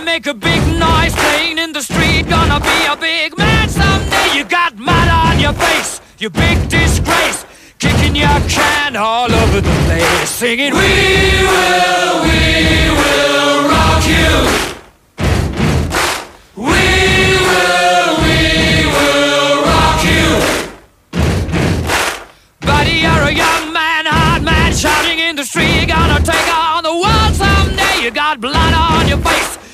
[0.00, 2.26] I make a big noise playing in the street.
[2.26, 4.34] Gonna be a big man someday.
[4.34, 7.44] You got mud on your face, you big disgrace.
[7.78, 12.40] Kicking your can all over the place, singing, We will, we
[13.00, 14.32] will rock you.
[16.56, 16.86] We
[17.48, 18.40] will, we
[18.96, 20.28] will rock you.
[22.60, 25.88] Buddy, you're a young man, hard man, shouting in the street.
[25.88, 28.02] Gonna take on the world someday.
[28.02, 28.59] You got blood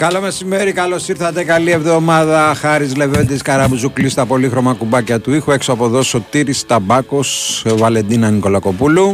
[0.00, 1.44] Καλό μεσημέρι, καλώς ήρθατε.
[1.44, 2.54] Καλή εβδομάδα.
[2.54, 5.50] Χάρης Λεβέντης Καραμπουζουκλής στα πολύχρωμα κουμπάκια του ήχου.
[5.50, 9.10] Έξω από εδώ Σωτήρης Ταμπάκος, Βαλεντίνα Νικολακοπούλου.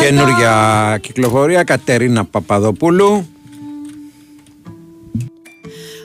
[0.00, 3.28] Καινούργια κυκλοφορία Κατερίνα Παπαδοπούλου.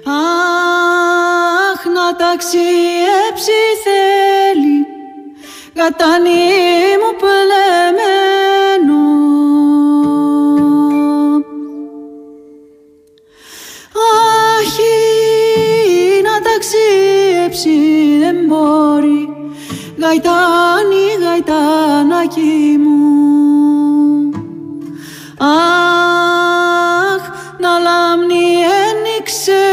[0.06, 4.86] Αχ να ταξιέψει θέλει
[5.74, 6.30] Κατάνι
[7.02, 9.02] μου πελεμένο
[13.92, 15.03] Αχ να
[17.54, 19.22] ταξιέψει δεν μπορεί.
[19.98, 23.02] Γαϊτάνι γαϊτάνακι μου.
[25.38, 25.62] Αχ,
[27.60, 28.46] να λάμνη
[28.84, 29.64] ένιξε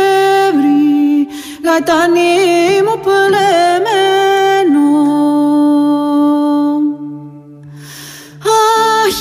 [0.55, 1.29] βρει
[1.65, 4.89] γατανί μου πελεμένο.
[8.43, 9.21] Αχ,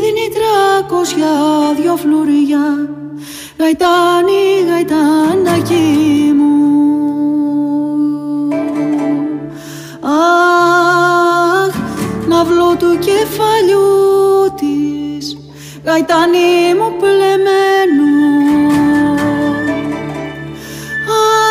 [0.00, 1.34] δίνει τρακόσια
[1.80, 2.88] δυο φλουριά
[3.58, 6.48] γαϊτάνι, γαϊτάνακι μου.
[10.00, 11.74] Αχ,
[12.28, 15.36] να βλώ του κεφαλιού της
[15.84, 18.08] γαϊτανί μου πλεμένο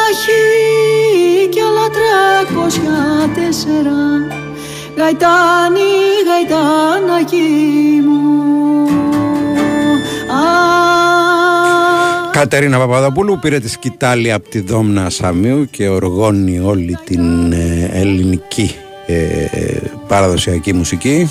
[0.09, 4.27] Αχι κι άλλα τρακόσια τέσσερα
[4.97, 5.91] γαϊτάνι,
[6.27, 8.96] γαϊτάνακι μου
[12.37, 18.75] Κατερίνα Παπαδοπούλου πήρε τη σκητάλη από τη Δόμνα Σαμίου και οργώνει όλη την ε, ελληνική
[19.05, 19.45] ε,
[20.07, 21.29] παραδοσιακή μουσική.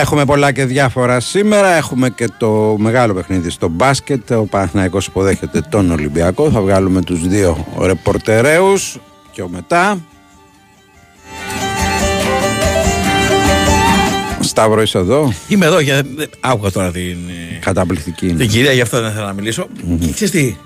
[0.00, 1.68] Θα έχουμε πολλά και διάφορα σήμερα.
[1.74, 4.30] Έχουμε και το μεγάλο παιχνίδι στο μπάσκετ.
[4.30, 6.50] Ο Παναθηναϊκός υποδέχεται τον Ολυμπιακό.
[6.50, 8.98] Θα βγάλουμε τους δύο ρεπορτερέους
[9.30, 9.98] και ο μετά.
[14.40, 16.02] Σταύρος είσαι εδώ; Είμαι εδώ για.
[16.40, 17.16] Άκουγα τώρα την,
[17.52, 18.38] ε, Καταπληκτική είναι.
[18.38, 19.66] την κυρία, γι' αυτό δεν ήθελα να μιλήσω.
[20.00, 20.56] Και ξέρεις τι.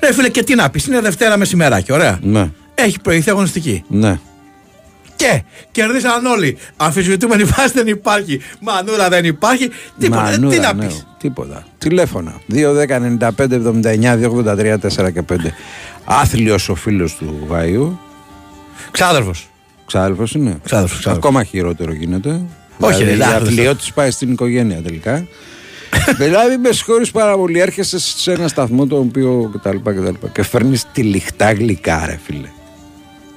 [0.00, 2.18] Ρε φίλε, και τι να πεις, είναι Δευτέρα μεσημεράκι, ωραία.
[2.22, 3.82] Ναι, Έχει προηγηθεί αγωνιστική.
[3.88, 4.18] ναι.
[5.16, 6.58] Και κερδίσαν όλοι.
[6.76, 8.40] Αμφισβητούμενη βάση δεν υπάρχει.
[8.60, 9.70] Μανούρα δεν υπάρχει.
[9.98, 10.28] Τίποτα.
[10.28, 11.06] Ε, Μανούρα, τι να ναι, πεις.
[11.18, 11.66] Τίποτα.
[11.78, 12.40] Τηλέφωνα.
[12.52, 15.36] 2-10-95-79-283-4 και 5.
[16.04, 17.98] Άθλιος ο φίλος του Βάιου.
[18.90, 19.48] Ξάδερφος.
[19.86, 20.58] Ξάδελφος είναι.
[20.64, 21.24] Ξάδελφος, ξάδελφος.
[21.28, 22.40] Ακόμα χειρότερο γίνεται.
[22.78, 23.42] Όχι, δηλαδή, ρε, η άθλιος.
[23.48, 25.26] αθλειότης πάει στην οικογένεια τελικά.
[26.22, 29.76] δηλαδή με συγχωρείς πάρα πολύ έρχεσαι σε ένα σταθμό το οποίο κτλ.
[29.76, 30.08] κτλ.
[30.32, 32.48] Και φέρνεις τη λιχτά γλυκά ρε φίλε.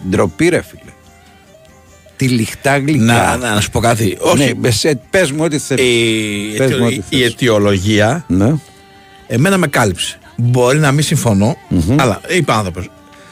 [0.10, 0.89] Ντροπή ρε φίλε.
[2.20, 3.04] Τη λιχτά γλυκά.
[3.04, 4.18] Να, να, να σου πω κάτι.
[4.20, 4.54] Όχι.
[4.62, 5.84] Ναι, σε- πες μου ό,τι θέλεις.
[5.86, 7.20] Η, Πες μου ό,τι η, θες.
[7.20, 8.54] η αιτιολογία Ναι.
[9.28, 10.18] εμένα με κάλυψε.
[10.36, 11.56] Μπορεί να μην συμφωνώ,
[11.98, 12.90] αλλά είπε άνθρωπος.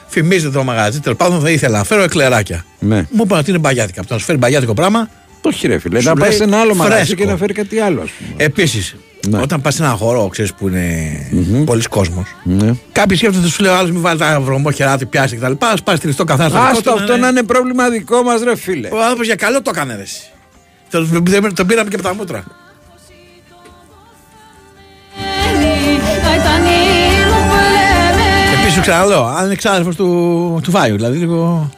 [0.07, 2.65] Φημίζεται το μαγαζί, τέλος πάντων θα ήθελα να φέρω εκλεράκια.
[2.79, 2.95] Ναι.
[3.11, 3.99] Μου είπαν ότι είναι μπαγιάτικα.
[3.99, 5.09] Από το να σου φέρει μπαγιάτικο πράγμα,
[5.41, 5.99] Όχι ρε φίλε.
[5.99, 7.15] Σου Να πάει λέει σε ένα άλλο μαγαζί φρέσκο.
[7.15, 8.43] και να φέρει κάτι άλλο ας πούμε.
[8.45, 8.95] Επίσης,
[9.29, 9.41] Ναι.
[9.41, 12.35] Όταν πας σε ένα χώρο, ξέρεις που είναι πολλοί κόσμος.
[12.43, 12.71] Ναι.
[12.91, 15.51] Κάποιοι σκέφτονται, σου λέει ο άλλος, μην βάλεις τα βρωμόχερά του, πιάσει κτλ.
[15.51, 17.19] Α πάει στηριστό καθένα στο δικό Άστο του, αυτό ναι.
[17.19, 18.89] να είναι πρόβλημα δικό μας, ρε φίλε.
[18.91, 19.95] Ο άνθρωπος για καλό το έκανε.
[19.95, 20.01] Ρε.
[20.01, 20.21] εσύ.
[20.89, 22.43] Τον, τον- τον πήραμε και από τα μούτρα.
[26.23, 26.69] Γαϊτανή
[27.29, 31.69] μου πλέμε Επίσης, ξαναλέω, αν είναι εξάδελφο του, του Βάιου, δηλαδή λίγο.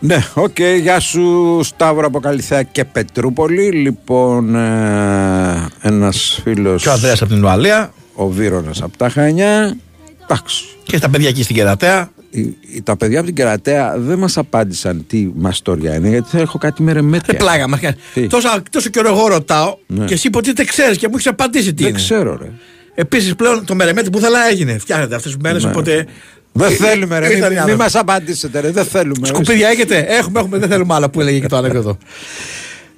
[0.00, 3.70] Ναι, οκ, γεια σου Σταύρο από Καλλιθέα και Πετρούπολη.
[3.70, 9.76] Λοιπόν, ε, ένας φίλος, Και ο Ανδρέας από την Ουαλία ο Βύρονας από τα Χανιά.
[10.22, 12.10] Εντάξει, και στα παιδιά εκεί στην Κερατέα.
[12.30, 16.38] οι- οι- τα παιδιά από την Κερατέα δεν μας απάντησαν τι μαστοριά είναι, γιατί θα
[16.38, 17.34] έχω κάτι με Ρε ρεμέτια.
[17.34, 17.80] πλάκα μας.
[18.14, 20.04] Τι; Τόσο, τόσο καιρό εγώ ρωτάω Ναι.
[20.04, 21.98] και εσύ υποτίθεται ξέρεις και μου έχεις απαντήσει τι Δεν είναι.
[21.98, 22.50] ξέρω, ρε.
[22.94, 24.78] Επίσης πλέον το μερεμέτι που ήθελα έγινε.
[24.78, 25.64] Φτιάχνετε αυτές τις μέρες.
[25.64, 25.70] Ναι.
[25.70, 26.06] Οπότε.
[26.52, 27.26] Δεν θέλουμε, ρε.
[27.26, 27.78] Ήρθαν Μην οι μη άνθρωποι.
[27.82, 28.70] μας απαντήσετε, ρε.
[28.70, 29.26] Δεν θέλουμε.
[29.26, 30.58] Σκουπίδια έχετε; Έχουμε, έχουμε.
[30.58, 31.98] Δεν θέλουμε άλλα που έλεγε και το ανέκδοτο.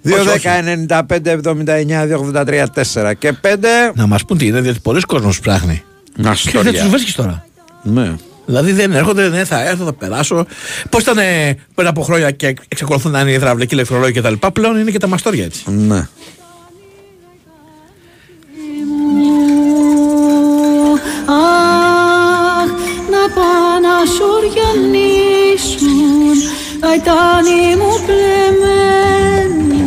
[0.04, 0.48] 2, Όχι,
[0.88, 3.92] 10, 95, 79, 283, 4 και 5.
[3.94, 5.82] Να μας πούν τι είναι, διότι πολλοί κόσμοι ψάχνει.
[6.04, 6.72] Και δεν Μαστοριά.
[6.80, 7.46] τους βρίσκεις τώρα.
[7.82, 8.14] Ναι.
[8.46, 10.46] Δηλαδή δεν έρχονται, δεν θα έρθω, θα περάσω.
[10.90, 14.34] Πώς ήταν ε, πριν από χρόνια και εξακολουθούν να είναι οι υδραυλικοί ηλεκτρολόγοι κτλ.
[14.52, 15.62] Πλέον είναι και τα μαστόρια έτσι.
[15.70, 16.06] Ναι.
[21.26, 21.69] Αχ, να πάνε να
[24.14, 25.90] σουριανίσουν
[26.82, 29.80] Γαϊτάνι μου πλεμένο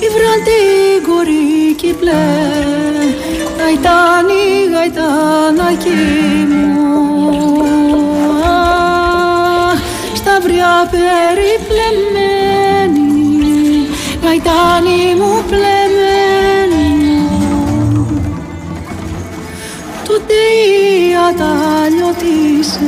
[0.00, 1.54] Η βραντίγκορη
[2.00, 2.26] πλέ
[3.58, 6.02] Γαϊτάνι, γαϊτάνακι
[6.48, 6.66] μου.
[9.70, 9.78] Αχ,
[10.14, 12.28] σταυριά περιπλεμένη.
[14.22, 16.84] Γαϊτάνι μου πλεμένο
[20.04, 20.34] Τούτε
[21.24, 22.82] οι αταλιωτήσες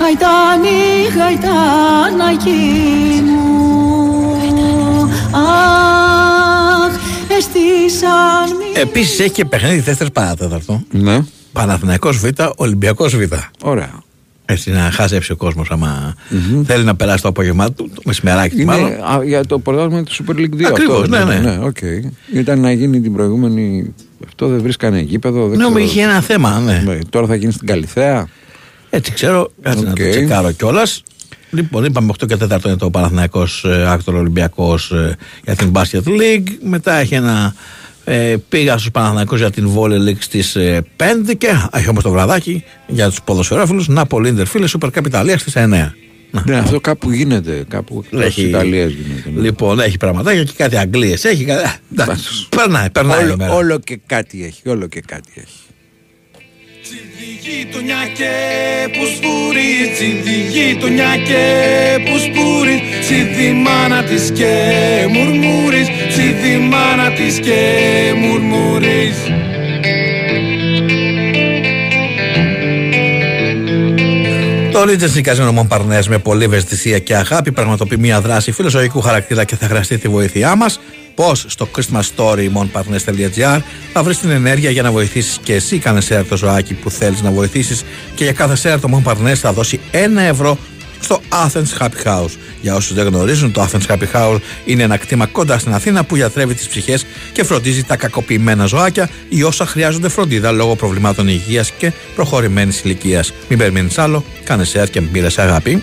[0.00, 0.80] Γαϊτάνι,
[1.16, 2.60] γαϊτάνακι
[3.22, 3.50] μου
[5.32, 6.92] Αχ,
[7.38, 10.82] εστίσαν μη Επίσης έχει και παιχνίδι 4 παρατέταρτο.
[10.90, 11.24] Ναι.
[11.52, 12.26] Παναθηναϊκός Β,
[12.56, 13.22] Ολυμπιακός Β.
[13.62, 14.02] Ωραία.
[14.52, 16.14] Έτσι να χάζεψει ο κόσμος άμα
[16.64, 18.86] θέλει να περάσει το απόγευμά του, το μεσημεράκι του μάλλον.
[18.86, 20.64] Είναι α, για το πρωτάθλημα του Super League 2.
[20.64, 21.38] Ακριβώς, αυτό, ναι, ναι.
[21.38, 21.58] ναι.
[21.64, 21.76] οκ.
[22.34, 23.94] Ήταν να γίνει την προηγούμενη.
[24.26, 25.48] Αυτό δεν βρίσκανε γήπεδο.
[25.48, 25.78] Δεν Ναι, ξέρω.
[25.78, 26.82] είχε ένα θέμα, ναι.
[26.86, 28.28] Ναι, Τώρα θα γίνει στην Καλλιθέα.
[28.90, 29.96] Έτσι ξέρω, κάτσε να Οκ.
[29.96, 31.02] το τσεκάρω κιόλας.
[31.50, 36.02] Λοιπόν, είπαμε 8 και 4 είναι το Παναθηναϊκός ε, Άκτορ Ολυμπιακός ε, για την Basket
[36.08, 36.46] League.
[36.64, 37.54] Μετά έχει ένα
[38.04, 41.04] ε, πήγα στους Παναθηναϊκούς για την Volley League στις ε, 5
[41.38, 45.52] και έχει όμως το βραδάκι για τους ποδοσφαιρόφιλους Νάπολη Ίντερ φίλε Super Cup Ιταλίας στις
[45.56, 45.58] 9.
[46.34, 46.42] Να.
[46.46, 47.64] Ναι, αυτό κάπου γίνεται.
[47.68, 49.30] Κάπου εκτός Έχει- Ιταλίας γίνεται.
[49.34, 49.40] ναι.
[49.40, 51.24] Λοιπόν, έχει πραγματάκια και κάτι Αγγλίες.
[51.24, 51.44] Έχει.
[51.44, 53.20] κα- ε, εντάξει, Περνάει, περνάει.
[53.20, 53.52] η όλο, μέρα.
[53.54, 54.68] όλο και κάτι έχει.
[54.68, 55.46] Όλο και κάτι έχει.
[56.92, 58.32] Τσιδι γειτονιά και
[58.92, 61.42] που σπουρεί Τσιδι γειτονιά και
[62.04, 64.52] που σπουρεί Τσιδι μάνα της και
[65.12, 67.60] μουρμουρείς Τσιδι μάνα της και
[68.16, 69.16] μουρμουρείς
[74.72, 79.56] Το Regency Casino Montparnasse με πολλή ευαισθησία και αγάπη πραγματοποιεί μια δράση φιλοσοφικού χαρακτήρα και
[79.56, 80.80] θα χρειαστεί τη βοήθειά μας.
[81.14, 83.60] Πώς στο Christmas Story montparnasse.gr
[83.92, 85.78] θα βρεις την ενέργεια για να βοηθήσεις και εσύ.
[85.78, 89.52] Κάνε share το ζωάκι που θέλεις να βοηθήσεις και για κάθε share το Montparnasse θα
[89.52, 90.58] δώσει ένα ευρώ
[91.00, 92.30] στο Athens Happy House.
[92.60, 96.16] Για όσους δεν γνωρίζουν, το Athens Happy House είναι ένα κτήμα κοντά στην Αθήνα που
[96.16, 101.70] γιατρεύει τις ψυχές και φροντίζει τα κακοποιημένα ζωάκια ή όσα χρειάζονται φροντίδα λόγω προβλημάτων υγείας
[101.70, 103.32] και προχωρημένης ηλικίας.
[103.48, 105.82] Μην περιμένεις άλλο, κάνε share και μοίρασε αγάπη.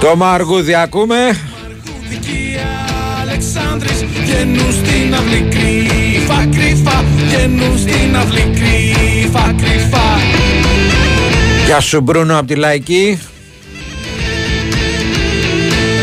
[0.00, 1.16] Το Μαργούδι ακούμε.
[1.16, 2.68] Μαρχουδικία
[3.20, 7.04] Αλεξάνδρης Γεννούν στην αυλή κρύφα κρύφα.
[7.30, 10.04] Γεννούν στην αυλή κρύφα κρύφα.
[11.66, 13.18] Γεια σου Μπρούνο από τη Λαϊκή.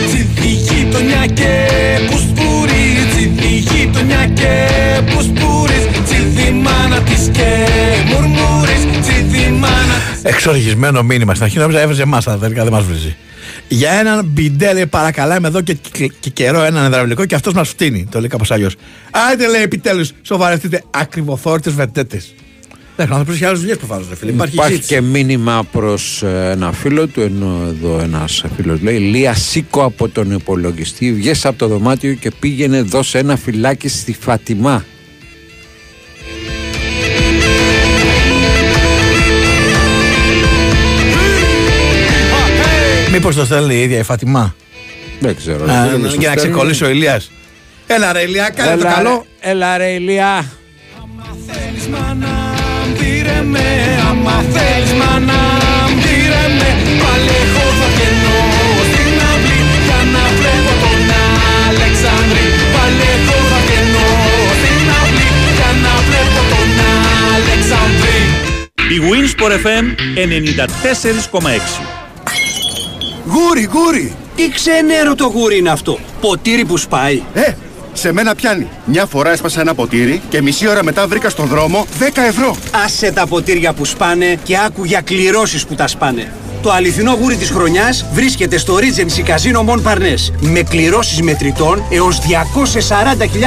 [0.08, 1.68] Τσιδι γειτονιά και
[2.10, 4.68] πους σπουρεί Τσιδι γειτονιά και
[5.14, 7.68] πους σπουρείς Τσιδι μάνα της και
[8.08, 10.32] μουρμουρείς Τσιδι μάνα της.
[10.32, 11.58] Εξοργισμένο μήνυμα στην αρχή.
[11.58, 13.16] Νόμιζα έβριζε εμάς, αλλά τελικά δεν μας βρίζει.
[13.68, 17.70] Για έναν μπιντέ λέει παρακαλάμε εδώ και, και, και καιρό έναν υδραυλικό και αυτός μας
[17.70, 18.08] φτύνει.
[18.12, 18.76] Το λέει κάπως αλλιώς.
[19.32, 22.34] Άντε λέει επιτέλους, σοβαρευτείτε ακριβοθόρτε βεντέτες.
[22.96, 24.32] Δεν θα πρέπει και άλλες δουλειές που βάζουν, φίλε.
[24.32, 24.94] Υπάρχει, Υπάρχει ζήτηση.
[24.94, 30.32] και μήνυμα προς ένα φίλο του, ενώ εδώ ένας φίλος λέει: Λία, σήκω από τον
[30.32, 34.86] υπολογιστή, βγες από το δωμάτιο και πήγαινε δώσε ένα φυλάκι στη Φατιμά.
[43.16, 44.56] Μήπως το στέλνει η ίδια η Φατιμά.
[45.20, 45.66] Δεν ξέρω.
[45.70, 47.32] Ε, Α, δεν για να ξεκολλήσει ο Ηλίας.
[47.88, 49.26] Έλα ρε Ηλία, κάνε έλα, το καλό.
[49.40, 50.46] Έλα ρε Ηλία.
[68.90, 69.86] Η Winsport FM
[71.42, 72.03] 94,6
[73.26, 74.16] Γούρι, γούρι!
[74.36, 76.00] Τι ξενέρο το γούρι είναι αυτό.
[76.22, 77.24] Ποτήρι που σπάει.
[77.34, 77.52] Ε,
[77.94, 78.68] σε μένα πιάνει.
[78.86, 82.56] Μια φορά έσπασα ένα ποτήρι και μισή ώρα μετά βρήκα στον δρόμο 10 ευρώ.
[82.86, 86.32] Άσε τα ποτήρια που σπάνε και άκου για κληρώσεις που τα σπάνε.
[86.62, 92.20] Το αληθινό γούρι της χρονιάς βρίσκεται στο Regency Casino Mon Parnes με κληρώσεις μετρητών έως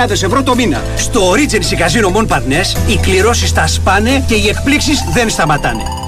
[0.06, 0.82] 240.000 ευρώ το μήνα.
[0.96, 6.05] Στο Regency Casino Mon Parnes οι κληρώσεις τα σπάνε και οι εκπλήξεις δεν σταματάνε.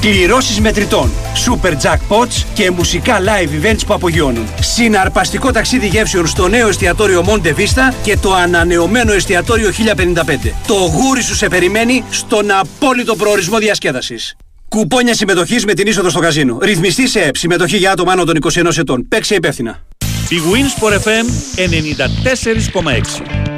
[0.00, 1.10] Κληρώσεις μετρητών,
[1.46, 4.46] super jackpots και μουσικά live events που απογειώνουν.
[4.60, 10.52] Συναρπαστικό ταξίδι γεύσεων στο νέο εστιατόριο Monte Vista και το ανανεωμένο εστιατόριο 1055.
[10.66, 14.36] Το γούρι σου σε περιμένει στον απόλυτο προορισμό διασκέδασης.
[14.68, 16.58] Κουπόνια συμμετοχής με την είσοδο στο καζίνο.
[16.60, 17.36] Ρυθμιστή σε ΕΠ.
[17.36, 19.08] Συμμετοχή για άτομα άνω των 21 ετών.
[19.08, 19.82] Παίξε υπεύθυνα.
[20.28, 21.26] Η Winsport FM
[21.56, 23.50] 94,6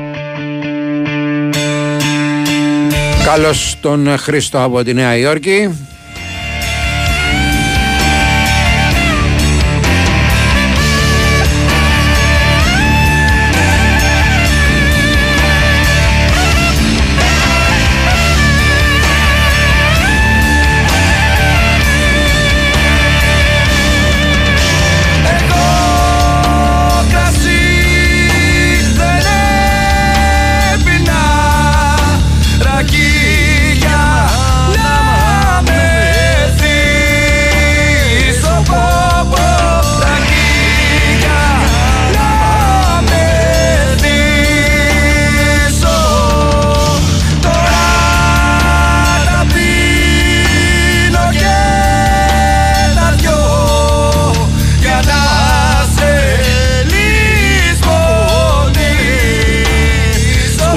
[3.25, 5.71] Καλώς τον Χρήστο από τη Νέα Υόρκη.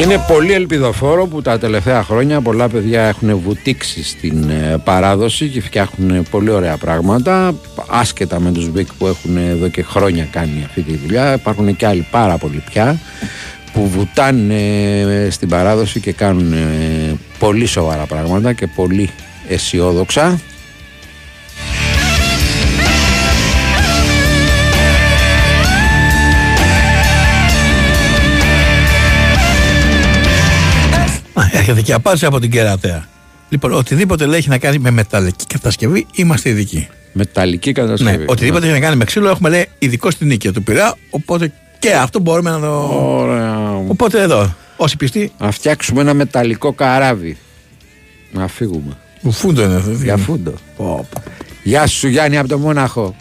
[0.02, 5.62] Είναι πολύ ελπιδοφόρο που τα τελευταία χρόνια πολλά παιδιά έχουν βουτήξει στην ε, παράδοση και
[5.62, 7.56] φτιάχνουν πολύ ωραία πράγματα
[7.88, 11.34] άσχετα με τους Big που έχουν εδώ και χρόνια κάνει αυτή τη δουλειά.
[11.34, 13.00] Υπάρχουν και άλλοι πάρα πολλοί πια
[13.74, 19.10] που βουτάνε ε, στην παράδοση και κάνουν ε, πολύ σοβαρά πράγματα και πολύ
[19.48, 20.40] αισιόδοξα
[31.66, 33.06] Α, Έρχεται και απάντηση από την κερατέα.
[33.50, 36.88] Λοιπόν, οτιδήποτε λέει έχει να κάνει με μεταλλική κατασκευή, είμαστε ειδικοί.
[37.14, 40.64] μεταλλική Ναι, κατασκευή οτιδήποτε έχει να κάνει με ξύλο, έχουμε λέει ειδικό στην νίκη του
[40.64, 40.96] Πειραιά.
[41.10, 42.90] Οπότε και αυτό μπορούμε να το.
[43.18, 43.84] Ωραία.
[43.88, 47.38] Οπότε εδώ, όσοι πιστοί, Να φτιάξουμε ένα μεταλλικό καράβι.
[48.32, 48.98] Να φύγουμε.
[49.30, 49.92] φούντο είναι αυτό.
[49.92, 50.54] Για φούντο.
[51.64, 53.16] Γεια σου Γιάννη από το Μόναχο.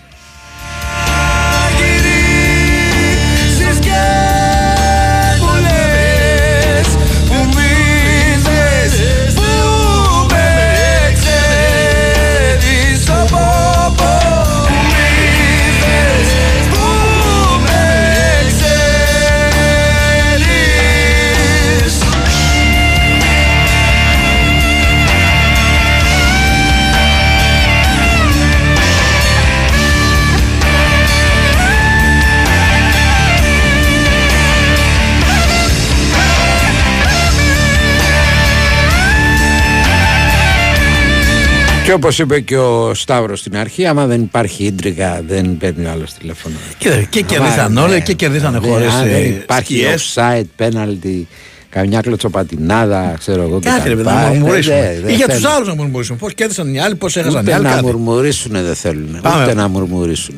[41.85, 46.13] Και όπως είπε και ο Σταύρος στην αρχή, άμα δεν υπάρχει ίντριγα, δεν παίρνει άλλος
[46.13, 46.55] τηλέφωνο.
[46.79, 48.01] Κοίτα, και κερδίσαν Άμα, όλοι ναι.
[48.01, 50.15] και κερδίσανε Ναι, χωρίς, αν ε, Δεν υπάρχει σκιές.
[50.19, 51.23] offside, penalty,
[51.71, 53.61] καμιά κλωτσοπατινάδα, ξέρω εγώ.
[53.61, 54.15] και Κάτι τα ρε παιδί, λοιπά.
[54.15, 54.75] να Ε, μουρμουρίσουμε.
[54.95, 55.43] δεν- δεν Ή για θέλουν.
[55.43, 56.19] τους άλλους να μουρμουρίσουμε.
[56.19, 57.63] Πώς κέρδισαν οι άλλοι, πώς έχασαν οι Ούτε άλλοι.
[57.65, 57.85] να κάτι.
[57.85, 59.19] μουρμουρίσουν δεν θέλουν.
[59.23, 59.43] Πάμε.
[59.43, 60.35] Ούτε να μουρμουρίσουν.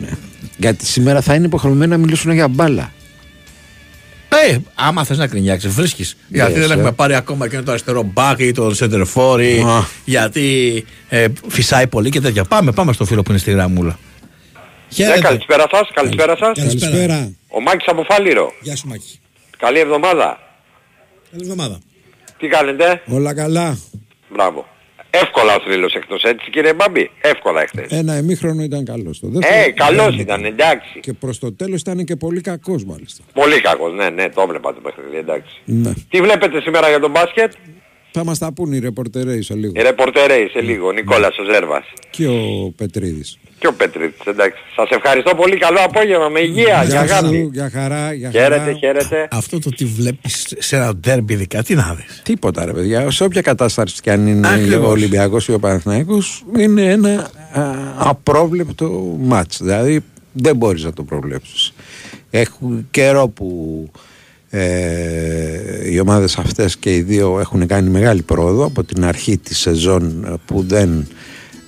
[0.57, 2.93] Γιατί σήμερα θα είναι υποχρεωμένοι να μιλήσουν για μπάλα.
[4.28, 6.16] Ε, άμα θες να κρινιάξει, βρίσκεις.
[6.28, 6.75] Γιατί δεν ε.
[6.75, 9.85] έχουμε πάρει ακόμα και το αριστερό μπακ ή το center for, ή Α.
[10.04, 12.45] γιατί ε, φυσάει πολύ και τέτοια.
[12.45, 13.99] Πάμε, πάμε στο φίλο που είναι στη γραμμούλα.
[14.97, 16.59] Ναι, καλησπέρα σας, καλησπέρα σας.
[16.59, 17.33] Καλησπέρα.
[17.49, 18.52] Ο Μάκης από Φάληρο.
[18.61, 19.21] Γεια σου Μάκη.
[19.59, 20.38] Καλή εβδομάδα.
[21.30, 21.78] Καλή εβδομάδα.
[22.38, 23.78] Τι κάνετε; Όλα καλά.
[24.28, 24.66] Μπράβο.
[25.23, 27.91] Εύκολα ο θρύλος εκτός έτσι κύριε Μπάμπη; Εύκολα εχθές.
[27.91, 29.21] Ένα ημίχρονο ήταν καλός.
[29.21, 31.01] Το Ε, καλός ήταν, εντάξει.
[31.01, 33.25] Και προς το τέλος ήταν και πολύ κακός μάλιστα.
[33.33, 35.63] Πολύ κακός, ναι, ναι, το έβλεπα το παιχνίδι, εντάξει.
[35.65, 35.93] Ναι.
[36.11, 37.53] Τι βλέπετε σήμερα για τον μπάσκετ;
[38.13, 39.73] Θα μας τα πούνε οι ρεπορτερέοι σε λίγο.
[39.77, 41.85] Η ρεπορτερέη σε λίγο, Νικόλας ο Ζέρβας.
[42.11, 43.39] Και ο Πετρίδης.
[43.59, 44.59] Και ο Πετρίτης, εντάξει.
[44.77, 47.51] Σας ευχαριστώ πολύ, καλό απόγευμα, με υγεία, για αγάπη.
[47.53, 48.73] για χαρά, για Χαίρετε, χαρά.
[48.73, 49.29] χαίρετε.
[49.31, 52.21] Αυτό το τι βλέπεις σε ένα ντέρμπι ειδικά, τι να δεις.
[52.25, 54.87] Τίποτα ρε παιδιά, σε όποια κατάσταση και αν είναι Ακριβώς.
[54.87, 57.63] ο Ολυμπιακός ή ο Παναθηναϊκός είναι ένα α,
[57.97, 59.59] απρόβλεπτο μάτς.
[59.63, 60.01] Δηλαδή
[60.33, 61.73] δεν μπορείς να το προβλέψεις.
[62.31, 63.91] Έχουν καιρό που
[64.51, 69.59] Ε, οι ομάδες αυτές και οι δύο έχουν κάνει μεγάλη πρόοδο από την αρχή της
[69.59, 71.09] σεζόν ε, που δεν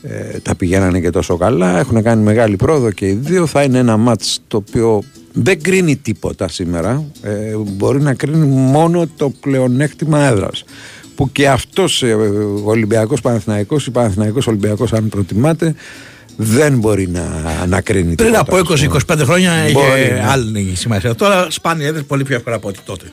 [0.02, 3.78] ε, τα πηγαίνανε και τόσο καλά έχουν κάνει μεγάλη πρόοδο και οι δύο θα είναι
[3.78, 5.02] ένα μάτς το οποίο
[5.32, 10.64] δεν κρίνει τίποτα σήμερα ε, μπορεί να κρίνει μόνο το πλεονέκτημα έδρας
[11.14, 15.74] που και αυτός ε, ο Ολυμπιακός Παναθηναϊκός ή Παναθηναϊκός Ολυμπιακός αν προτιμάτε
[16.36, 17.22] δεν μπορεί να,
[17.66, 19.00] να κρίνει Πριν τίποτα, από ας πούμε.
[19.08, 20.24] 20-25 χρόνια Μπορεί, είχε ναι.
[20.28, 21.14] άλλη σημασία.
[21.14, 23.12] Τώρα σπάνια έδρες πολύ πιο εύκολα από ό,τι τότε.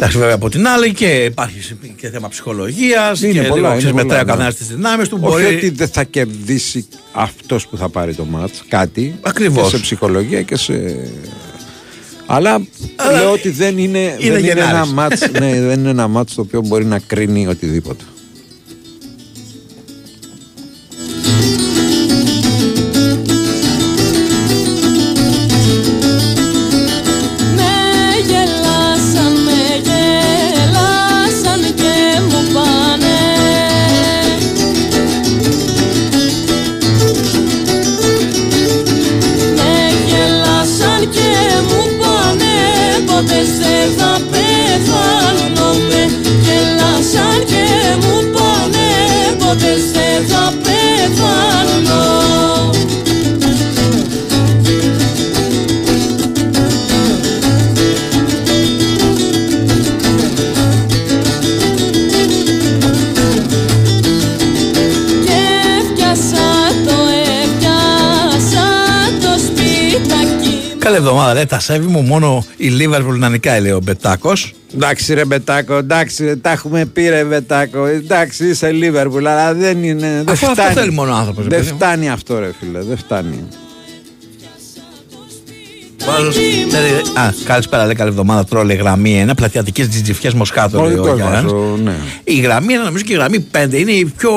[0.00, 3.22] Εντάξει, βέβαια από την άλλη και υπάρχει και θέμα ψυχολογίας.
[3.22, 4.30] Είναι και πολλά, λίγο, είναι ξέρεις, πολλά, μετράει ο ναι.
[4.30, 5.18] καθένας τις δυνάμεις του.
[5.22, 5.56] Όχι Μπορεί...
[5.56, 9.70] ότι δεν θα κερδίσει αυτός που θα πάρει το μάτς κάτι Ακριβώς.
[9.70, 10.72] και σε ψυχολογία και σε...
[12.26, 12.62] Αλλά,
[12.96, 14.92] Αλλά λέω ότι δεν είναι, είναι δεν είναι ένα Γενάρης.
[14.92, 18.04] μάτς, ναι, δεν είναι ένα μάτς το οποίο μπορεί να κρίνει οτιδήποτε.
[71.68, 71.74] Εβδομάδα, ρε.
[71.74, 74.52] Τα σέβη μου μόνο η Λίβερπουλ να νικάει, λέει ο Μπετάκος.
[74.74, 79.82] Εντάξει ρε Μπετάκο, εντάξει ρε, τα έχουμε πει ρε Μπετάκο, εντάξει είσαι Λίβερπουλ, αλλά δεν
[79.84, 80.74] είναι, δεν Αφού αυτό φτάνει.
[80.74, 81.76] θέλει μόνο ο άνθρωπος, ρε Δεν παιδί μου.
[81.76, 83.44] φτάνει αυτό ρε φίλε, δεν φτάνει.
[87.14, 88.44] Α, καλησπέρα, λέει καλή εβδομάδα.
[88.44, 91.52] Τρόλε γραμμή 1, πλατιατική τζιτζιφιές Μοσχάτο, Ο λέει ο δικός μας, Γιάννης.
[91.52, 91.94] ο- ναι.
[92.24, 94.30] Η γραμμή 1, νομίζω και η γραμμή 5 είναι οι πιο,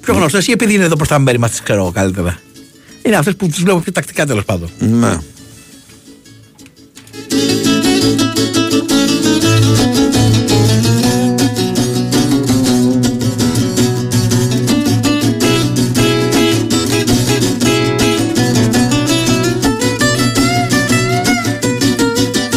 [0.00, 2.38] πιο γνωστές ή επειδή είναι εδώ προς τα μέρη μας, τις ξέρω εγώ καλύτερα.
[3.02, 4.68] Είναι αυτές που τις βλέπω πιο τακτικά τέλος πάντων.
[4.78, 5.18] Ναι.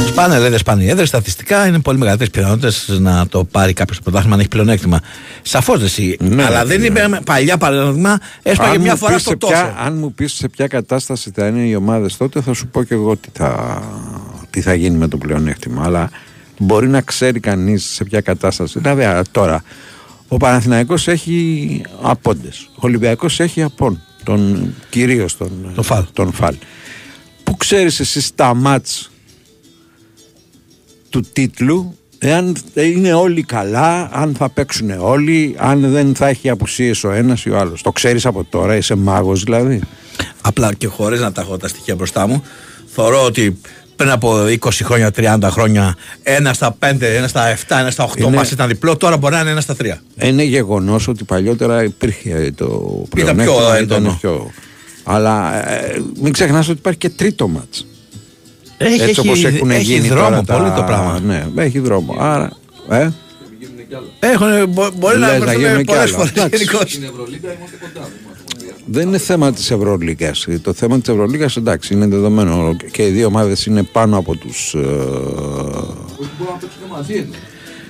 [0.07, 1.07] Σπάνε, λέει, δεν σπάνε οι έδρες.
[1.07, 4.99] Στατιστικά είναι πολύ μεγαλύτερε πιθανότητες να το πάρει κάποιος το πρωτάθλημα αν έχει πλεονέκτημα.
[5.41, 6.17] Σαφώς εσύ.
[6.19, 6.85] Ναι, αλλά δεν ναι.
[6.85, 8.17] είναι παλιά παράδειγμα.
[8.43, 9.53] Έσπαγε Αν μια μου φορά πεις στο σε τόσο.
[9.53, 12.83] ποια- αν μου πεις σε ποια κατάσταση θα είναι οι ομάδες τότε θα σου πω
[12.83, 13.81] και εγώ τι θα,
[14.51, 16.09] τι θα γίνει με το πλεονέκτημα αλλά
[16.57, 19.63] μπορεί να ξέρει κανείς σε ποια κατάσταση δηλαδή τώρα
[20.27, 26.03] ο Παναθηναϊκός έχει απόντες ο Ολυμπιακός έχει απόν τον, κυρίως τον, Το φαλ.
[26.13, 26.55] τον φαλ
[27.43, 29.11] που ξέρεις εσύ στα μάτς
[31.09, 37.03] του τίτλου εάν είναι όλοι καλά, αν θα παίξουν όλοι, αν δεν θα έχει απουσίες
[37.03, 37.81] ο ένας ή ο άλλος.
[37.81, 39.81] Το ξέρεις από τώρα, είσαι μάγος δηλαδή.
[40.41, 42.43] Απλά και χωρίς να τα έχω τα στοιχεία μπροστά μου,
[42.85, 43.59] θεωρώ ότι
[44.01, 48.17] πριν από 20 χρόνια, 30 χρόνια, ένα στα 5, ένα στα 7, ένα στα 8
[48.17, 50.01] Είναι- μας ήταν διπλό, τώρα μπορεί να είναι ένα στα 3.
[50.21, 54.17] Είναι γεγονός ότι παλιότερα υπήρχε το πιο πλεονέκτημα, έντονο.
[54.21, 54.51] πιο...
[55.03, 57.85] Αλλά ε, μην ξεχνάς ότι υπάρχει και τρίτο μάτς.
[58.77, 61.19] Έχει, Έτσι όπως έχουν έχει γίνει δρόμο τώρα τα- πολύ το πράγμα.
[61.25, 62.15] Ναι, έχει δρόμο.
[62.19, 62.49] Άρα,
[62.89, 63.09] ε,
[64.19, 66.17] Έχουν, μπο- μπορεί να Λες να γίνουν βρεθούν κι πολλές άλλα.
[66.17, 66.67] φορές Εντάξει.
[68.81, 68.97] Γενικώς.
[68.99, 70.47] δεν είναι θέμα της Ευρωλίγκας.
[70.61, 74.73] Το θέμα της Ευρωλίγκας εντάξει είναι δεδομένο και οι δύο ομάδες είναι πάνω από τους...
[74.73, 74.79] Ε,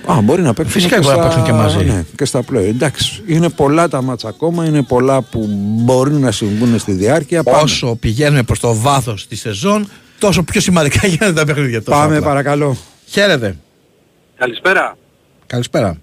[0.06, 1.84] Α, μπορεί να παίξουν Φυσικά και μπορεί να στα- παίξουν και μαζί.
[1.84, 2.64] Ναι, και στα πλέον.
[2.64, 5.46] Εντάξει, είναι πολλά τα μάτσα ακόμα, είναι πολλά που
[5.84, 7.42] μπορεί να συμβούν στη διάρκεια.
[7.42, 11.82] Πάμε, Όσο πηγαίνουμε προς το βάθος της σεζόν, τόσο πιο σημαντικά γίνονται τα παιχνίδια.
[11.82, 12.28] τόσο Πάμε απλά.
[12.28, 12.76] παρακαλώ.
[13.06, 13.56] Χαίρετε.
[14.36, 14.96] Καλησπέρα.
[15.46, 15.96] Καλησπέρα.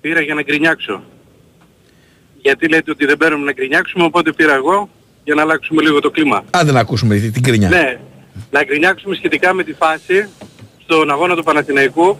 [0.00, 1.02] Πήρα για να γκρινιάξω.
[2.42, 4.88] Γιατί λέτε ότι δεν παίρνουμε να γκρινιάξουμε, οπότε πήρα εγώ
[5.24, 6.44] για να αλλάξουμε λίγο το κλίμα.
[6.50, 7.68] Άντε να ακούσουμε την την κρίνια.
[7.68, 7.98] Ναι,
[8.50, 10.28] να γκρινιάξουμε σχετικά με τη φάση
[10.84, 12.18] στον αγώνα του Παναθηναϊκού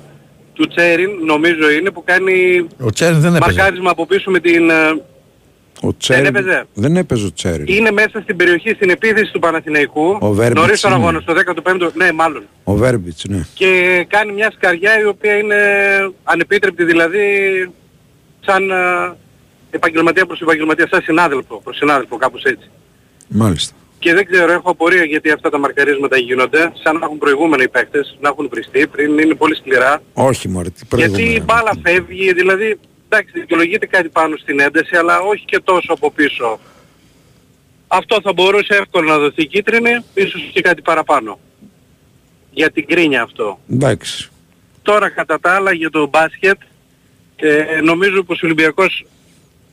[0.52, 3.56] του Τσέριν, νομίζω είναι, που κάνει Ο Τσέρν δεν έπαιζε.
[3.56, 4.70] μαρκάρισμα από πίσω με την...
[4.70, 4.74] ε,
[5.80, 6.64] Ο Τσέρι, έπαιζε.
[6.74, 7.64] δεν έπαιζε ο Τσέρι.
[7.76, 10.18] Είναι μέσα στην περιοχή, στην επίθεση του Παναθηναϊκού.
[10.20, 11.00] Ο Βέρμπιτς νωρίς τον είναι.
[11.00, 12.42] αγώνα, στο 15ο, ναι μάλλον.
[12.64, 13.46] Ο Βέρμπιτς, ναι.
[13.54, 15.56] Και κάνει μια σκαριά η οποία είναι
[16.24, 17.26] ανεπίτρεπτη, δηλαδή
[18.46, 18.74] σαν ε,
[19.70, 22.70] επαγγελματία προς επαγγελματία, σαν συνάδελφο προς συνάδελφο, κάπως έτσι.
[23.28, 23.74] Μάλιστα.
[23.98, 27.68] Και δεν ξέρω, έχω απορία γιατί αυτά τα μαρκαρίσματα γίνονται, σαν να έχουν προηγούμενα οι
[27.68, 30.02] παίκτες, να έχουν βριστεί πριν, είναι πολύ σκληρά.
[30.12, 31.36] Όχι μωρέ, τι Γιατί προηγούμενα.
[31.36, 32.78] η μπάλα φεύγει, δηλαδή,
[33.08, 36.60] εντάξει, δικαιολογείται κάτι πάνω στην ένταση, αλλά όχι και τόσο από πίσω.
[37.88, 41.38] αυτό θα μπορούσε εύκολα να δοθεί κίτρινη, ίσως και κάτι παραπάνω.
[42.50, 43.60] Για την κρίνια αυτό.
[43.70, 44.28] Εντάξει.
[44.82, 46.58] Τώρα κατά τα άλλα για το μπάσκετ,
[47.36, 49.04] ε, νομίζω πως ο Ολυμπιακός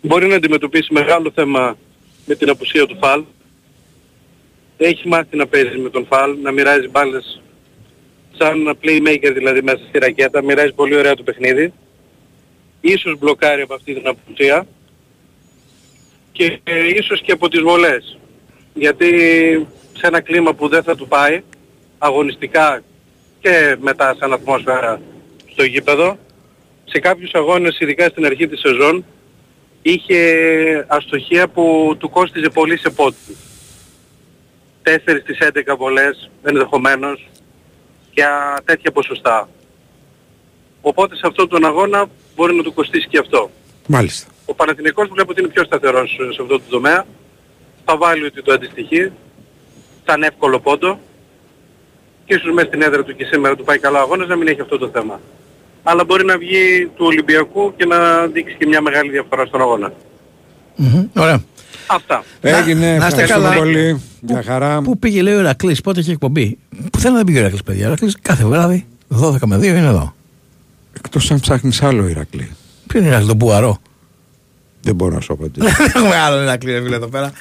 [0.08, 1.78] μπορεί να αντιμετωπίσει μεγάλο θέμα
[2.26, 3.24] με την απουσία του Φαλ.
[4.78, 7.42] Έχει μάθει να παίζει με τον Φαλ, να μοιράζει μπάλες
[8.38, 11.74] σαν playmaker δηλαδή μέσα στη ρακέτα, μοιράζει πολύ ωραία το παιχνίδι.
[12.82, 14.68] Ίσως μπλοκάρει από αυτή την απουσία
[16.32, 18.18] και ε, ίσως και από τις βολές.
[18.74, 19.10] Γιατί
[19.98, 21.42] σε ένα κλίμα που δεν θα του πάει,
[21.98, 22.84] αγωνιστικά
[23.40, 25.02] και μετά σαν ατμόσφαιρα
[25.52, 26.18] στο γήπεδο,
[26.86, 29.06] σε κάποιους αγώνες, ειδικά στην αρχή της σεζόν,
[29.82, 33.38] είχε αστοχία που του κόστιζε πολύ σε πόντους.
[34.84, 37.30] 4 στις 11 βολές ενδεχομένως
[38.12, 39.50] για τέτοια ποσοστά.
[40.82, 43.50] Οπότε σε αυτόν τον αγώνα μπορεί να του κοστίσει και αυτό.
[43.88, 44.32] Μάλιστα.
[44.46, 47.06] Ο Παναθηναϊκός βλέπω ότι είναι πιο σταθερός σε αυτό το τομέα.
[47.86, 49.12] Θα βάλει ότι το αντιστοιχεί.
[50.06, 51.00] Σαν εύκολο πόντο.
[52.26, 54.48] Και ίσως μέσα στην έδρα του και σήμερα του πάει καλά ο αγώνας να μην
[54.48, 55.20] έχει αυτό το θέμα.
[55.90, 59.94] Αλλά μπορεί να βγει του Ολυμπιακού και να δείξει και μια μεγάλη διαφορά στον αγώνα.
[60.76, 61.44] Μμμ, Ωραία.
[61.88, 62.24] Αυτά.
[62.42, 63.56] Έγινε, να είστε ευχαριστούμε καλά.
[63.58, 64.02] πολύ.
[64.22, 64.82] Για χαρά.
[64.82, 66.58] Πού πήγε, λέει ο Ηρακλή, πότε έχει εκπομπή.
[66.92, 67.84] Πουθενά δεν πήγε ο Ηρακλή, παιδιά.
[67.86, 68.86] Ο Ηρακλή κάθε βράδυ,
[69.22, 70.16] 12 με 2 είναι εδώ.
[70.98, 72.52] Εκτός αν ψάχνεις άλλο Ηρακλή.
[72.88, 73.78] Ποιο είναι ο Ηρακλή, τον Πουαρό;
[74.82, 75.68] Δεν μπορώ να σου απαντήσω.
[75.78, 77.32] Δεν έχουμε άλλο Ηρακλή, ρε φίλε εδώ πέρα.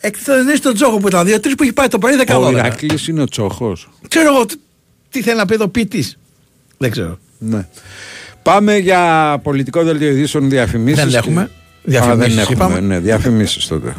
[0.00, 3.22] Εκτός τον Τζόχο που ήταν δύο-τρει που έχει πάει το πρωί Ο 10 Ηρακλής είναι
[3.22, 3.88] ο Τσόχος.
[4.08, 4.56] Ξέρω εγώ τι-
[5.10, 6.04] τι θέλει να πει εδώ ποιητή.
[6.78, 7.18] Δεν ξέρω.
[7.38, 7.66] Ναι.
[8.42, 10.98] Πάμε για πολιτικό δελτίο ειδήσεων διαφημίσεις.
[11.02, 11.40] Δεν και- έχουμε.
[11.42, 11.48] Α,
[11.82, 12.80] Διαφημίσεις δεν έχουμε, είπαμε.
[12.80, 13.94] ναι, διαφημίσεις τότε.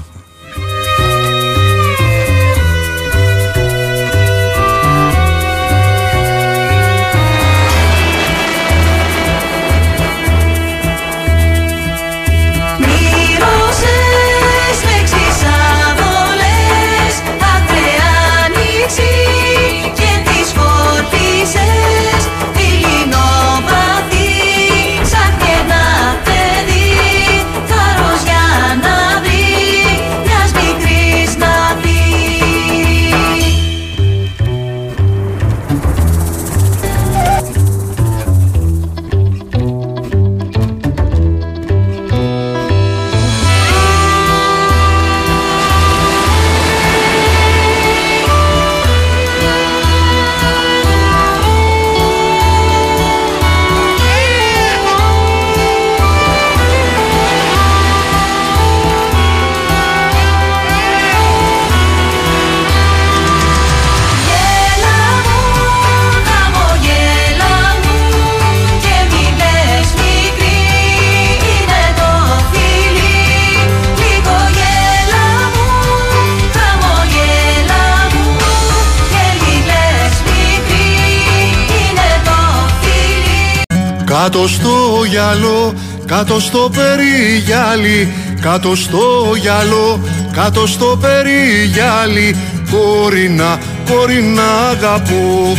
[84.24, 85.74] Κάτω στο γυαλό,
[86.06, 89.00] κάτω στο περιγυάλι Κάτω στο
[89.42, 90.00] γυαλό,
[90.32, 92.36] κάτω στο περιγυάλι.
[92.72, 95.58] Κορίνα, κορίνα αγαπώ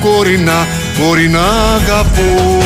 [0.00, 0.66] Κορίνα,
[1.00, 1.40] κορίνα
[1.74, 2.58] αγαπώ.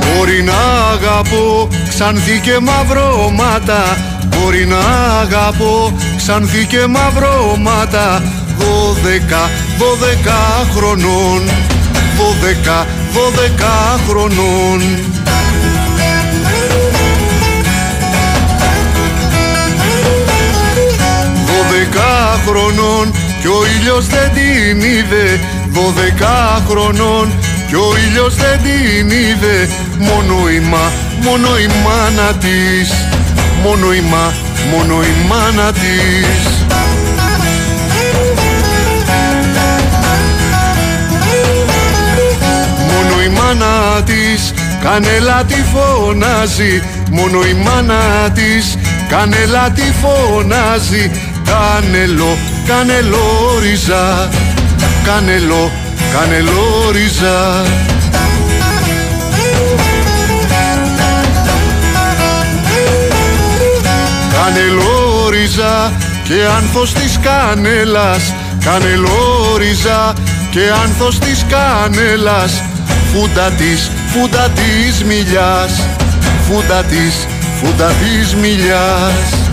[0.00, 4.78] Μπορεί να αγαπώ ξανθή και μαυρώματα Μπορεί να
[5.20, 8.22] αγαπώ ξανθή και μαυρώματα
[8.70, 11.50] Δώδεκα, δώδεκα χρονών.
[12.16, 14.80] Δώδεκα, δώδεκα χρονών.
[21.46, 25.40] Δώδεκα χρονών κι ο ήλιος δεν την είδε.
[25.72, 27.32] Δώδεκα χρονών
[27.68, 29.68] κι ο ήλιος δεν την είδε.
[29.98, 32.90] Μόνο η μα, μόνο η μάνα της.
[33.62, 34.32] Μόνο η μα,
[34.70, 36.49] μόνο η μάνα της
[43.54, 44.52] μάνα της.
[44.82, 48.76] Κανέλα τη φωνάζει Μόνο η μάνα της.
[49.08, 51.10] Κανέλα τη φωνάζει
[51.44, 52.36] Κανελό,
[52.66, 54.28] κανελόριζα.
[55.04, 55.70] Κανελό,
[56.12, 57.64] κανελόριζα.
[64.32, 65.92] Κανελόριζα
[66.24, 68.34] και άνθος της κανέλας.
[68.64, 70.12] Κανελόριζα
[70.50, 72.62] και άνθος της κανέλας
[73.12, 75.86] Φούντα της, φούντα της μιλιάς.
[76.48, 77.26] Φούντα της,
[77.60, 79.50] φούντα της μιλιάς.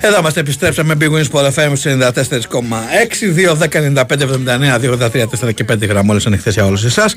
[0.00, 5.26] Εδώ είμαστε, επιστρέψαμε Big Wins Sport FM στους 94,6 2, 10, 95, 79, 2, 83,
[5.26, 7.16] 4 και 5 γραμμόλες ανοιχτές για όλους εσάς.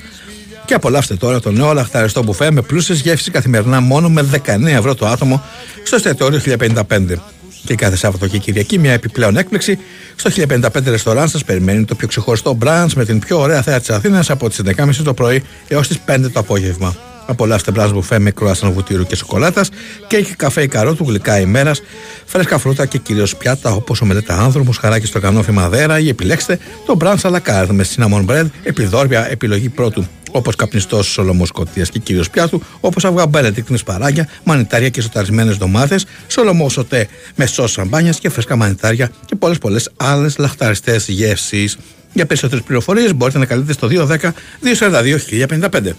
[0.66, 4.96] Και απολαύστε τώρα το νέο λαχταριστό μπουφέ με πλούσιες γεύσεις καθημερινά μόνο με 19 ευρώ
[4.96, 5.44] το άτομο
[5.84, 7.35] στο εστιατόριο 1055.
[7.66, 9.80] Και κάθε Σάββατο και Κυριακή μια επιπλέον έκπληξη
[10.16, 13.90] στο 1055 ρεστοράν σας περιμένει το πιο ξεχωριστό brunch με την πιο ωραία θέα της
[13.90, 16.96] Αθήνας από τις 11.30 το πρωί έως τις 5 το απόγευμα.
[17.28, 19.70] Απολαύστε μπράζ μπουφέ με κρουάσαν βουτύρου και σοκολάτας
[20.08, 21.82] και έχει καφέ ή καρότου, γλυκά ημέρας,
[22.26, 26.60] φρέσκα φρούτα και κυρίως πιάτα όπως ο μελέτα άνθρωπος, χαράκι στο κανόφι μαδέρα ή επιλέξτε
[26.86, 31.84] το brunch à la carte με cinnamon bread, επιδόρπια επιλογή πρώτου όπως καπνιστός σολομός κοτία
[31.84, 37.72] και κυρίω πιάτου, όπως αυγά μπέλετικ σπαράγγια, μανιτάρια και σοταρισμένε ντομάτες, σολομός σωτέ με σος
[37.72, 41.78] σαμπάνιας και φρέσκα μανιτάρια και πολλές πολλές άλλες λαχταριστές γεύσεις.
[42.14, 45.96] Για περισσότερες πληροφορίες μπορείτε να καλείτε στο 210 242 1055.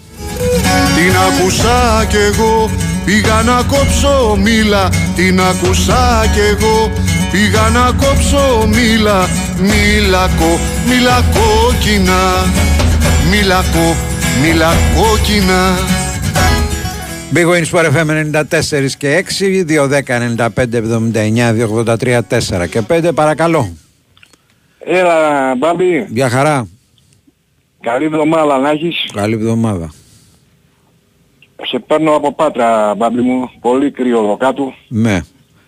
[0.95, 2.69] Την άκουσα κι εγώ
[3.05, 6.91] πήγα να κόψω μήλα Την άκουσα κι εγώ
[7.31, 12.45] πήγα να κόψω μήλα Μήλα κο, μήλα κόκκινα
[13.31, 13.63] Μήλα
[14.37, 15.75] κο, μήλα κόκκινα
[17.33, 18.09] Big Wins Sport FM
[18.43, 20.01] 94 και 6, 210
[20.37, 22.19] 95 79 283
[22.63, 23.69] 4 και 5 παρακαλώ.
[24.79, 26.67] Έλα, Μπάμπη, Γεια χαρά.
[27.81, 29.05] καλή εβδομάδα να έχεις.
[29.13, 29.91] Καλή εβδομάδα.
[31.67, 33.49] Σε παίρνω από Πάτρα, Μπάμπη μου.
[33.61, 34.73] Πολύ κρύο εδώ κάτω.
[34.87, 35.21] Ναι.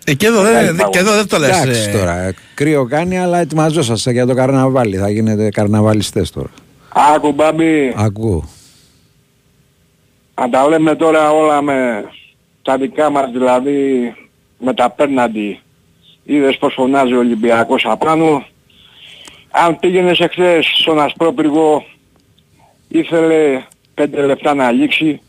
[0.04, 1.48] Ε, και, εδώ δεν, και εδώ δεν το λες.
[1.62, 2.16] Εντάξει τώρα.
[2.16, 4.96] ε, Κρύο κάνει, αλλά ετοιμαζόσαστε για το καρναβάλι.
[4.96, 6.48] Θα γίνετε καρναβαλιστές τώρα.
[7.14, 8.48] Άκου, Μπάμπη, Ακούω.
[10.42, 12.04] Αν τα λέμε τώρα όλα με
[12.62, 14.14] τα δικά μας, δηλαδή
[14.58, 15.60] με τα πέρναντι.
[16.24, 18.46] Είδες πως φωνάζει ο Ολυμπιακός απάνω.
[19.50, 21.84] Αν πήγαινες εχθές στον Ασπρόπυργο,
[22.88, 23.62] ήθελε
[23.94, 25.20] πέντε λεπτά να λήξει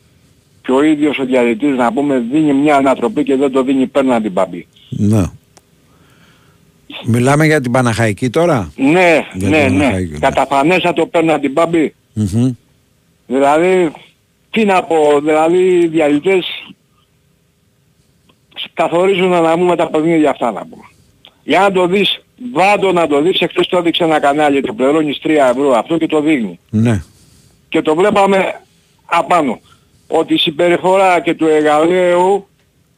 [0.61, 4.29] και ο ίδιος ο διαιτητής να πούμε δίνει μια ανατροπή και δεν το δίνει πέρναντι
[4.29, 4.67] Μπάμπη.
[4.89, 5.23] Ναι.
[7.05, 9.83] Μιλάμε για την Παναχαϊκή τώρα; Ναι, Για ναι, τον ναι.
[9.85, 10.19] Μαχαϊκό, ναι.
[10.19, 11.95] Καταφανέστατο πέρναντι Μπάμπη.
[12.13, 12.51] Μμμ.
[13.27, 13.91] Δηλαδή,
[14.51, 16.45] τι να πω, δηλαδή οι διαλυτές
[18.73, 20.83] καθορίζουν να πούμε τα παιχνίδια αυτά να πούμε.
[21.43, 25.19] Για να το δεις, βάντο να το δεις, εκτός το έδειξε ένα κανάλι, το πληρώνεις
[25.23, 26.59] 3 ευρώ αυτό και το δείχνει.
[26.69, 27.03] Ναι.
[27.69, 28.61] Και το βλέπαμε
[29.05, 29.59] απάνω.
[30.07, 32.47] Ότι η συμπεριφορά και του Εγαλαίου,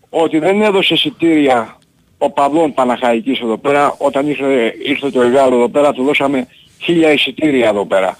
[0.09, 1.77] ότι δεν έδωσε εισιτήρια
[2.17, 6.47] ο Παυλών Παναχαϊκής εδώ πέρα, όταν ήρθε, ήρθε το Εγάλο εδώ πέρα, του δώσαμε
[6.81, 8.17] χίλια εισιτήρια εδώ πέρα.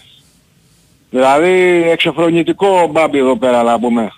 [1.13, 4.12] Δηλαδή εξωφρονητικό μπάμπι εδώ πέρα να πούμε.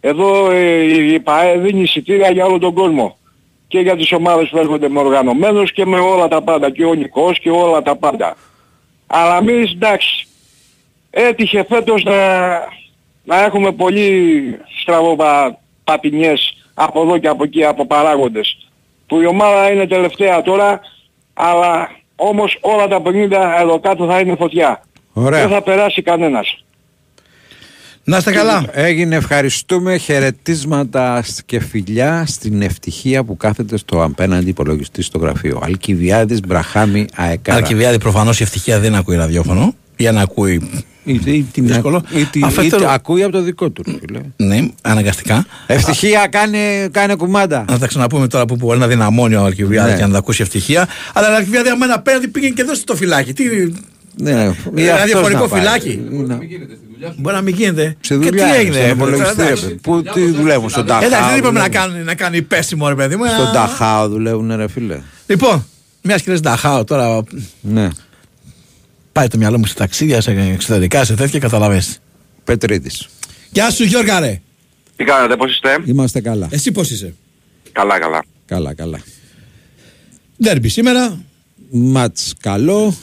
[0.00, 3.16] Εδώ ε, η ΠαΕ δίνει εισιτήρια για όλο τον κόσμο.
[3.68, 6.70] Και για τις ομάδες που έρχονται με οργανωμένους και με όλα τα πάντα.
[6.70, 8.36] Και ο Νικός και όλα τα πάντα.
[9.06, 10.26] Αλλά εμείς εντάξει.
[11.10, 12.48] Έτυχε φέτος να,
[13.24, 18.68] να έχουμε πολύ στραβοπατινιές από εδώ και από εκεί από παράγοντες.
[19.06, 20.80] Που η ομάδα είναι τελευταία τώρα,
[21.34, 24.82] αλλά όμως όλα τα παιχνίδια εδώ κάτω θα είναι φωτιά.
[25.12, 25.40] Ωραία.
[25.40, 26.64] Δεν θα περάσει κανένας.
[28.04, 28.64] Να είστε καλά.
[28.72, 35.60] Έγινε ευχαριστούμε χαιρετίσματα και φιλιά στην ευτυχία που κάθεται στο απέναντι υπολογιστή στο γραφείο.
[35.62, 37.58] Αλκιβιάδης Μπραχάμι Αεκάρα.
[37.58, 39.74] Αλκιβιάδη, προφανώς η ευτυχία δεν ακούει ραδιόφωνο.
[39.96, 40.84] Ή να ακούει.
[41.04, 42.02] Ή, ή, την Δύσκολο.
[42.14, 43.82] Ή, την- Αφετέρου- ή- ακούει από το δικό του.
[43.86, 44.20] ρε φίλε.
[44.36, 45.46] Ναι, αναγκαστικά.
[45.66, 47.64] Ευτυχία κάνε, κάνε κουμάντα.
[47.68, 49.96] Να τα ξαναπούμε τώρα που μπορεί να δυναμώνει ο Αλκιβιάδη Ναι.
[49.96, 50.88] και να τα ακούσει ευτυχία.
[51.14, 53.32] Αλλά ο Αλκιβιάδη, άμα ένα απέναντι πήγαινε και δώσει το φυλάκι.
[53.32, 53.44] Τι.
[54.20, 55.60] Ναι, Ε, ή αυτός ραδιοφωνικό να πάει.
[55.60, 56.00] φυλάκι.
[56.10, 56.38] Να-
[57.18, 57.96] Μπορεί να μην γίνεται.
[58.00, 59.64] Σε και δουλειά, τι έγινε; στον ε, υπολογιστή, τώρα, ρε εντάξει.
[59.64, 59.74] παιδί.
[59.80, 61.06] Πού τι δουλεύουν, στον Ταχάο.
[61.06, 61.90] Εντάξει, δεν είπαμε να δουλεύουν.
[61.92, 63.24] κάνει, να κάνει πέσιμο, ρε παιδί μου.
[63.24, 65.00] Στον ε, Ταχάο δουλεύουν, ρε φίλε.
[65.26, 65.66] Λοιπόν,
[66.02, 67.22] μια και λες Νταχάο τώρα
[67.60, 67.88] Ναι.
[69.12, 71.98] πάει το μυαλό μου σε ταξίδια, σε εξωτερικά, σε τέτοια, καταλαβες.
[72.44, 73.08] Πετρίδης.
[73.50, 74.40] Γεια σου Γιώργα ρε.
[74.96, 76.46] Τι κάνετε, πώς είστε; Είμαστε καλά.
[76.50, 77.14] Εσύ πώς είσαι;
[77.72, 78.24] Καλά, καλά.
[78.46, 78.98] Καλά, καλά.
[80.42, 81.18] Ντέρμπι σήμερα.
[81.70, 82.94] Μάτς καλό.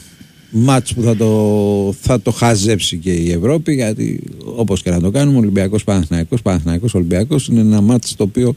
[0.50, 5.10] Μάτς που θα το, θα το χαζέψει και η Ευρώπη γιατί όπως και να το
[5.10, 8.54] κάνουμε Ολυμπιακός Παναθηναϊκός Παναθηναϊκός Ολυμπιακός είναι ένα μάτς το οποίο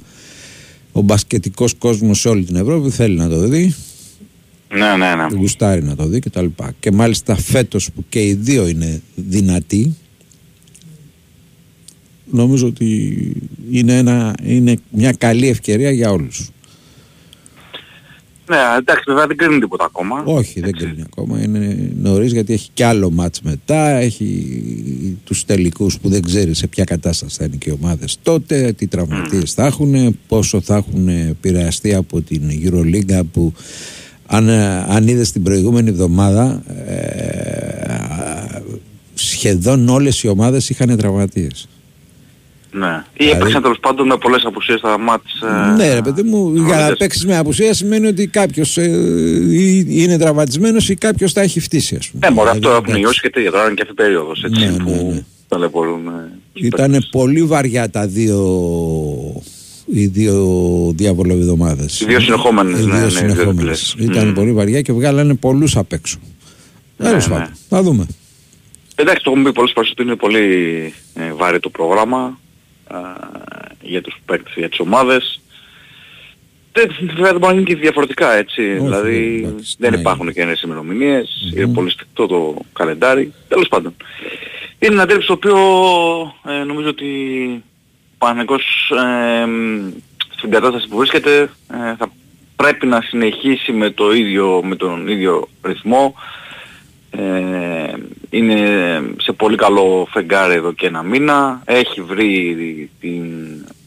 [0.92, 3.76] ο μπασκετικός κόσμος σε όλη την Ευρώπη θέλει να το δει
[4.74, 5.38] Ναι, ναι, ναι.
[5.38, 6.46] γουστάρει να το δει κτλ.
[6.46, 9.96] Και, και μάλιστα φέτος που και οι δύο είναι δυνατοί
[12.32, 13.16] νομίζω ότι
[13.72, 16.50] είναι, ένα, είναι μια καλή ευκαιρία για όλους.
[18.52, 20.24] Ναι, εντάξει, βέβαια δεν κρίνει τίποτα ακόμα.
[20.26, 21.42] Όχι, δεν κρίνει ακόμα.
[21.42, 23.90] Είναι νωρίς γιατί έχει κι άλλο μάτς μετά.
[23.90, 28.74] Έχει τους τελικούς που δεν ξέρει σε ποια κατάσταση θα είναι και οι ομάδες τότε,
[28.74, 33.54] τι τραυματίες θα έχουν, πόσο θα έχουν επηρεαστεί από την Euroliga που
[34.26, 34.50] αν,
[34.90, 38.62] αν είδες την προηγούμενη εβδομάδα ε,
[39.14, 41.68] σχεδόν όλες οι ομάδες είχαν τραυματίες.
[42.74, 43.04] Ναι.
[43.14, 45.42] Ή έπαιξαν τέλος πάντων με πολλές απουσίες στα μάτς.
[45.42, 46.98] ε, Ναι, ρε παιδί μου, για να προπονητές.
[46.98, 48.78] παίξεις με απουσία σημαίνει ότι κάποιος
[49.88, 52.28] είναι τραυματισμένος ή κάποιος τα έχει φτύσει, ας πούμε.
[52.28, 53.52] Ναι, μωρέ, αυτό Δηλαδή, έχουν νιώσει και τέτοια.
[53.52, 56.08] Τώρα είναι και αυτή η περίοδος, έτσι, Ναι, ναι, που ταλαιπωρούν.
[56.08, 56.12] ε,
[56.54, 58.40] τους Ήταν πολύ βαριά τα δύο,
[59.86, 60.36] οι δύο
[60.96, 62.02] διαβολοβιδομάδες.
[62.02, 63.94] Οι δύο συνεχόμενες, Οι ναι, δύο ναι, οι δύο συνεχόμενες.
[63.98, 64.10] διπλές.
[64.16, 64.34] Ήταν Μμμ.
[64.34, 66.18] πολύ βαριά και βγάλανε πολλούς απ' έξω.
[66.98, 67.34] Τέλος ναι.
[67.34, 68.06] πάντων, θα δούμε.
[68.96, 70.40] Εντάξει, το έχουμε πει πολλές φορές ότι είναι πολύ
[71.14, 72.32] ε, βαρύ το πρόγραμμα α,
[73.82, 75.42] για τους παίκτες, για τις ομάδες.
[76.74, 78.62] Δεν, βέβαια δεν μπορεί να είναι και διαφορετικά έτσι.
[78.74, 80.00] δηλαδή εντάξει, δεν ναι.
[80.00, 83.34] υπάρχουν και νέες ημερομηνίες, είναι πολύ στικτό το καλεντάρι.
[83.48, 83.96] Τέλος πάντων.
[84.80, 85.58] Είναι ένα τέρμι στο οποίο
[86.48, 87.06] ε, νομίζω ότι
[87.56, 87.62] ο
[88.18, 89.46] Παναγικός ε,
[90.38, 91.42] στην κατάσταση που βρίσκεται
[91.74, 92.12] ε, θα
[92.56, 96.16] πρέπει να συνεχίσει με, το ίδιο, με τον ίδιο ρυθμό.
[97.12, 97.94] Ε,
[98.30, 98.58] είναι
[99.18, 101.62] σε πολύ καλό φεγγάρι εδώ και ένα μήνα.
[101.66, 103.24] Έχει βρει την,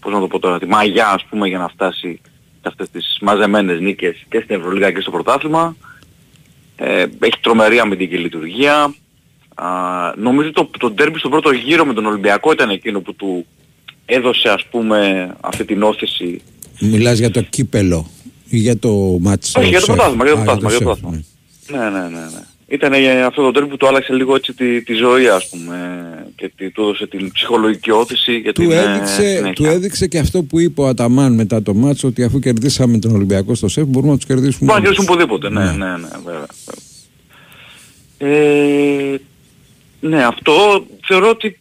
[0.01, 2.21] πώς να το πω τώρα, τη μαγιά ας πούμε για να φτάσει
[2.61, 5.77] σε αυτές τις μαζεμένες νίκες και στην Ευρωλίγα και στο πρωτάθλημα.
[6.77, 8.95] Ε, έχει τρομερή αμυντική λειτουργία.
[9.55, 9.69] Α,
[10.17, 13.47] νομίζω το, το ντέρμπι στο πρώτο γύρο με τον Ολυμπιακό ήταν εκείνο που του
[14.07, 16.43] έδωσε ας πούμε αυτή την όθηση.
[16.81, 18.11] Μιλάς για το κύπελο
[18.49, 19.61] ή για το μάτσο.
[19.61, 21.25] Όχι, για το πρωτάθλημα, για το Α, πρωτάθλημα, για το σεφ, πρωτάθλημα.
[21.69, 22.43] Ναι, ναι, ναι, ναι.
[22.75, 25.77] Ήταν ε, αυτό το τέρμι που του άλλαξε λίγο έτσι τη, τη ζωή ας πούμε
[26.37, 29.53] και τη, του έδωσε την ψυχολογική όθηση για Του την ε, έδειξε, συνέχεια.
[29.53, 33.15] του έδειξε και αυτό που είπε ο Αταμάν μετά το μάτσο ότι αφού κερδίσαμε τον
[33.15, 34.73] Ολυμπιακό στο ΣΕΦ μπορούμε να τους κερδίσουμε.
[34.73, 34.97] Μπορεί να όλους.
[35.07, 36.47] κερδίσουν οπουδήποτε, ναι, ναι, ναι, βέβαια.
[38.19, 39.15] Ε,
[40.01, 41.59] ναι, αυτό θεωρώ ότι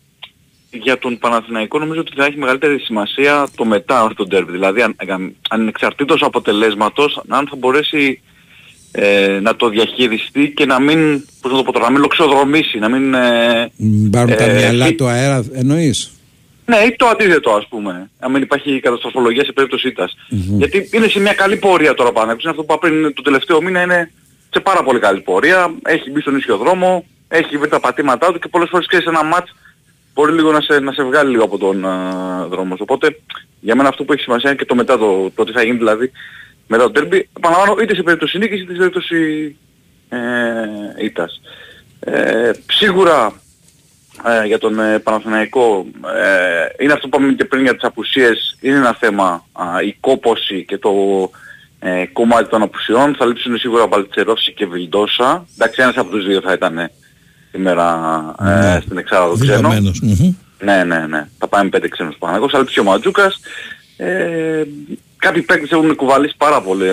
[0.71, 4.51] για τον Παναθηναϊκό νομίζω ότι θα έχει μεγαλύτερη σημασία το μετά από τον τέρβι.
[4.51, 8.21] Δηλαδή αν, αν- ανεξαρτήτως αποτελέσματος, αν θα μπορέσει
[8.95, 12.79] ε, να το διαχειριστεί και να μην, πώς να το πω τώρα, να μην λοξοδρομήσει,
[12.79, 13.13] να μην...
[13.13, 16.11] Ε, Μ, Πάρουν τα ε, μυαλά φύ- του αέρα, εννοείς;
[16.65, 18.09] ναι, ή το αντίθετο ας πούμε.
[18.19, 20.15] Αν μην υπάρχει καταστροφολογία σε περίπτωση ήττας.
[20.29, 22.31] Γιατί είναι σε μια καλή πορεία τώρα πάνω.
[22.31, 24.11] Είναι αυτό που είπα πριν το τελευταίο μήνα είναι
[24.49, 25.73] σε πάρα πολύ καλή πορεία.
[25.83, 29.09] Έχει μπει στον ίσιο δρόμο, έχει βρει τα πατήματά του και πολλές φορές και σε
[29.09, 29.55] ένα μάτς
[30.13, 32.75] μπορεί λίγο να σε, να σε βγάλει λίγο από τον α, δρόμο.
[32.75, 32.85] σου.
[32.87, 33.19] Οπότε
[33.59, 35.77] για μένα αυτό που έχει σημασία είναι και το μετά, το, το τι θα γίνει
[35.77, 36.11] δηλαδή
[36.67, 37.29] μετά το τέρμπι.
[37.37, 39.55] Επαναλαμβάνω είτε σε περίπτωση νίκης είτε σε περίπτωση
[40.09, 41.41] ε, ήττας.
[41.99, 43.33] Ε, σίγουρα
[44.25, 48.57] ε, για τον ε, Παναθηναϊκό ε, είναι αυτό που είπαμε και πριν για τις απουσίες
[48.61, 50.91] είναι ένα θέμα α, η κόπωση και το
[51.79, 56.41] ε, κομμάτι των απουσιών θα λείψουν σίγουρα Μπαλτσερόφση και Βιλντόσα εντάξει ένας από τους δύο
[56.41, 56.91] θα ήταν ε,
[57.51, 59.99] σήμερα ε, στην εξάδα ξένο Δηλωμένος.
[60.01, 60.35] Μμμ.
[60.59, 61.27] ναι, ναι, ναι.
[61.37, 63.39] Θα πάμε πέντε ξένους Παναγός, θα λείψει ο Ματζούκας.
[63.97, 64.63] Ε,
[65.23, 66.87] κάποιοι παίκτες έχουν κουβαλήσει πάρα πολύ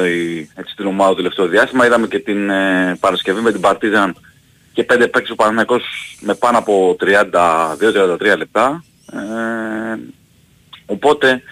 [0.55, 1.87] έτσι, την ομάδα το τελευταίο διάστημα.
[1.87, 4.17] Είδαμε και την ε, Παρασκευή με την Παρτίζαν
[4.73, 5.83] και πέντε παίκτες ο Παναγικός
[6.21, 8.85] με πάνω από 32-33 λεπτά.
[9.13, 9.99] Ε,
[10.87, 11.43] οπότε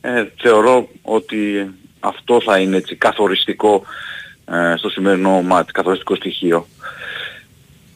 [0.00, 1.70] ε, θεωρώ ότι
[2.00, 3.82] αυτό θα είναι έτσι καθοριστικό
[4.46, 6.66] ε, στο σημερινό μάτι, καθοριστικό στοιχείο.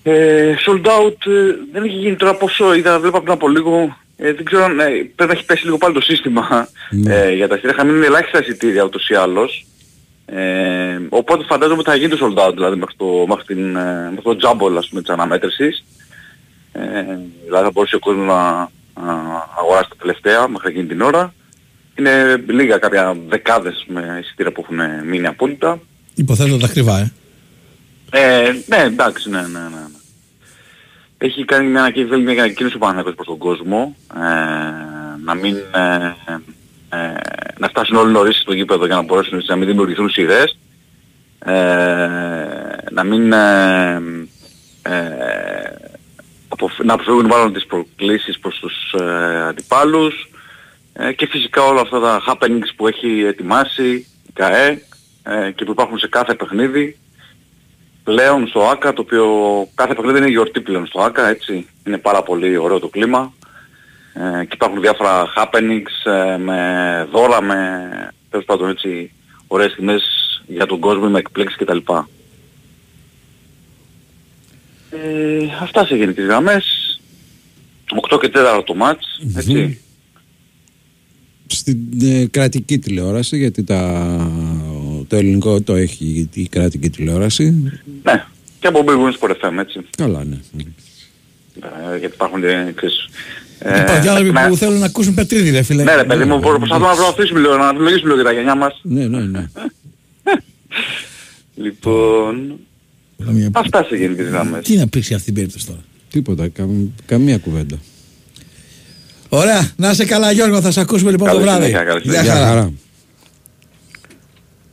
[0.03, 3.97] Ε, sold out ε, δεν έχει γίνει τώρα πόσο είδα, βλέπα πριν από λίγο.
[4.23, 6.69] Ε, δεν ξέρω αν ε, πρέπει να έχει πέσει λίγο πάλι το σύστημα
[7.07, 7.77] ε, για τα εισιτήρια.
[7.77, 9.67] Είχα μείνει ελάχιστα εισιτήρια ούτως ή άλλως.
[10.27, 14.11] Ε, οπότε φαντάζομαι ότι θα γίνει το sold out δηλαδή μέχρι το, μέχρι την, ε,
[14.11, 15.85] μέχρι το jumble ας πούμε της αναμέτρησης.
[16.73, 16.81] Ε,
[17.45, 21.35] δηλαδή θα μπορούσε ο κόσμος να να αγοράσει τα τελευταία μέχρι εκείνη την ώρα.
[21.99, 25.81] Είναι λίγα κάποια δεκάδες με εισιτήρια που έχουν μείνει απόλυτα.
[26.15, 27.13] Υποθέτω τα ακριβά, ε.
[28.11, 29.59] Ε, ναι, εντάξει, ναι, ναι, ναι.
[29.59, 30.00] ναι.
[31.23, 33.97] Έχει κάνει μια ανακοίνωση, θέλει μια ανακοίνωση ο Παναθηναϊκός προς τον κόσμο.
[34.15, 34.21] Ε,
[35.25, 35.57] να μην...
[35.57, 36.17] Ε,
[36.89, 37.13] ε,
[37.59, 40.59] να φτάσουν όλοι νωρίς στο γήπεδο για να μπορέσουν να μην δημιουργηθούν σειρές.
[41.39, 42.09] Ε,
[42.91, 43.33] να μην...
[43.33, 44.03] Ε,
[44.83, 45.01] ε,
[46.49, 50.29] αποφ- να αποφύγουν μάλλον τις προκλήσεις προς τους ε, αντιπάλους
[50.93, 53.91] ε, και φυσικά όλα αυτά τα happenings που έχει ετοιμάσει
[54.27, 54.83] η ΚΑΕ
[55.23, 56.99] ε, και που υπάρχουν σε κάθε παιχνίδι
[58.05, 59.27] πλέον στο ΆΚΑ, το οποίο
[59.75, 61.67] κάθε παιχνίδι είναι γιορτή πλέον στο ΆΚΑ, έτσι.
[61.87, 63.33] Είναι πάρα πολύ ωραίο το κλίμα.
[64.15, 67.57] Ε, και υπάρχουν διάφορα happenings ε, με δώρα, με
[68.31, 69.13] τέλος πάντων έτσι
[69.47, 70.03] ωραίες στιγμές
[70.47, 71.79] για τον κόσμο, με εκπλήξεις κτλ.
[74.91, 76.65] Ε, αυτά σε γενικές γραμμές.
[78.11, 79.07] 8 και 4 το μάτς,
[79.37, 79.81] έτσι.
[81.47, 84.07] Στην ε, κρατική τηλεόραση, γιατί τα,
[85.11, 87.51] το ελληνικό το έχει η κρατική τηλεόραση.
[88.03, 88.25] Ναι,
[88.61, 89.81] και από Big Wins Sport FM, έτσι.
[89.97, 90.37] Καλά, ναι.
[91.95, 93.09] Ε, γιατί υπάρχουν και ξέρεις,
[93.59, 94.47] ε, Υπάρχουν και άνθρωποι ναι.
[94.49, 95.83] που θέλουν να ακούσουν Πετρίδη, ρε φίλε.
[95.83, 98.81] Ναι ρε παιδί μου, προσπαθούμε να προωθήσουμε λίγο, να επιλογίσουμε λίγο και τα γενιά μας.
[98.83, 99.47] Ναι, ναι, ναι.
[101.55, 102.57] Λοιπόν,
[103.25, 104.65] Καμία- αυτά σε γενικές γραμμές.
[104.65, 105.81] Τι να πεις για αυτή την περίπτωση τώρα;
[106.11, 107.77] Τίποτα, καμ- καμία κουβέντα.
[109.29, 111.65] Ωραία, να είσαι καλά Γιώργο, θα σε ακούσουμε λοιπόν το Καλή βράδυ.
[111.65, 112.47] συνέχεια, καλή Γεια συνέχεια.
[112.47, 112.73] χαρά.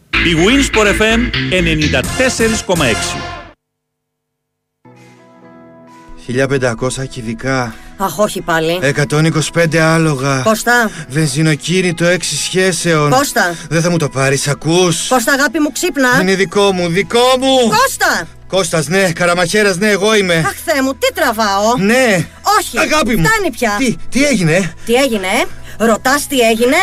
[0.09, 1.19] Η Winsport FM
[2.67, 2.75] 94,6
[6.27, 8.79] 1500 κυβικά, Αχ, όχι πάλι.
[9.53, 10.41] 125 άλογα.
[10.41, 13.11] Κώστα, Βενζινοκίνητο 6 σχέσεων.
[13.11, 13.55] Κώστα.
[13.69, 15.07] Δεν θα μου το πάρεις, ακούς.
[15.07, 16.09] Κώστα αγάπη μου ξύπνα.
[16.21, 17.57] Είναι δικό μου, δικό μου.
[17.69, 18.27] Κώστα!
[18.47, 20.33] Κώστας, ναι, καραμαχέρας, ναι, εγώ είμαι.
[20.33, 21.77] Αχ, Θεέ μου, τι τραβάω.
[21.77, 22.27] Ναι.
[22.59, 22.79] Όχι.
[22.79, 23.25] Αγάπη μου.
[23.25, 23.75] Φτάνει πια.
[23.77, 26.77] Τι, τι έγινε, Τι έγινε, ε; Ρωτάς τι έγινε;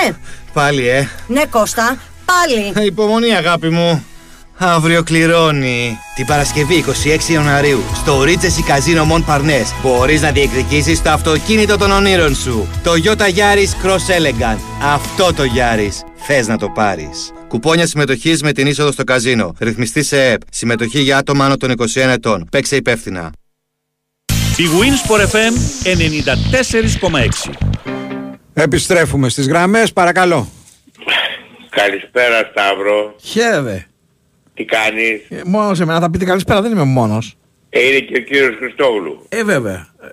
[0.53, 1.09] πάλι, ε.
[1.27, 2.87] Ναι, Κώστα, πάλι.
[2.87, 4.05] Υπομονή, αγάπη μου.
[4.59, 5.99] Αύριο κληρώνει.
[6.15, 6.85] Την Παρασκευή
[7.29, 12.69] 26 Ιανουαρίου στο Regency Casino Mon Parnes μπορείς να διεκδικήσεις το αυτοκίνητο των ονείρων σου.
[12.83, 14.59] Το Toyota Yaris Cross Elegant.
[14.95, 16.07] Αυτό το Yaris.
[16.27, 17.33] Θες να το πάρεις.
[17.49, 19.55] Κουπόνια συμμετοχής με την είσοδο στο καζίνο.
[19.59, 20.41] Ρυθμιστή σε ΕΠ.
[20.51, 22.47] Συμμετοχή για άτομα άνω των 21 ετών.
[22.51, 23.33] Παίξε υπεύθυνα.
[24.57, 25.53] Η Winsport FM
[27.49, 27.51] 94,6
[28.53, 30.49] Επιστρέφουμε στις γραμμές, παρακαλώ.
[31.75, 33.15] Καλησπέρα Σταύρο.
[33.23, 33.87] Χαίρετε.
[34.55, 37.37] Τι κάνεις; Ε, Μόνος σε μένα θα πείτε καλησπέρα, δεν είμαι μόνος.
[37.71, 39.27] Ε, είναι και ο κύριος Χριστόγλου.
[39.29, 39.89] Ε, βέβαια.
[40.03, 40.07] Ε,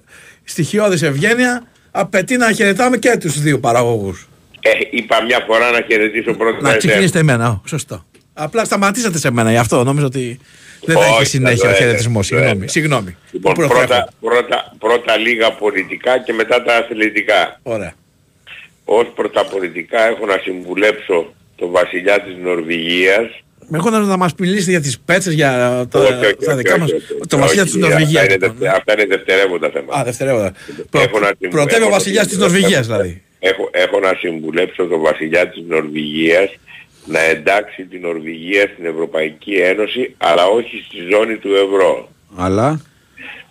[0.44, 4.28] Στοιχειώδης ευγένεια απαιτεί να χαιρετάμε και τους δύο παραγωγούς.
[4.62, 6.78] Ε, είπα μια φορά να χαιρετήσω πρώτα Να εσένα.
[6.78, 8.06] ξεκινήσετε εμένα, ω, σωστό.
[8.34, 9.84] Απλά σταματήσατε σε μένα γι' αυτό.
[9.84, 10.40] Νομίζω ότι
[10.86, 12.32] δεν θα Όχι, έχει συνέχεια θα ο το χαιρετισμός.
[12.32, 12.66] έλεγα, Συγγνώμη.
[12.66, 12.72] το έλεγα.
[12.72, 13.16] Συγγνώμη.
[13.32, 13.80] Λοιπόν, Προτρέχω.
[13.88, 17.60] πρώτα, πρώτα, πρώτα λίγα πολιτικά και μετά τα αθλητικά.
[17.64, 17.94] Ωραία.
[18.86, 23.28] Ως προς τα πολιτικά έχω να συμβουλέψω τον βασιλιά της Νορβηγίας.
[23.74, 25.52] Με έχω να, να μας μιλήσετε για τις πέτσες, για
[25.92, 26.86] τα, Όχι, όχι, τα όχι, δικά όχι, μα.
[26.86, 27.28] όχι, όχι.
[27.28, 28.22] Το βασιλιά Όχι, τη Νορβηγίας.
[28.24, 30.00] Αυτά είναι, δευτε- αυτά είναι δευτερεύοντα θέματα.
[30.00, 30.54] Α, δευτερεύοντα.
[30.90, 33.22] Προ, Έχω να συμβου- πρωτεύει ο έχω να βασιλιάς της συμβουλέψω- Νορβηγίας δηλαδή.
[33.40, 36.50] Έχω, έχω να συμβουλέψω τον βασιλιά της Νορβηγίας
[37.06, 42.10] να εντάξει την Νορβηγία στην Ευρωπαϊκή Ένωση αλλά όχι στη ζώνη του ευρώ.
[42.36, 42.82] Αλλά;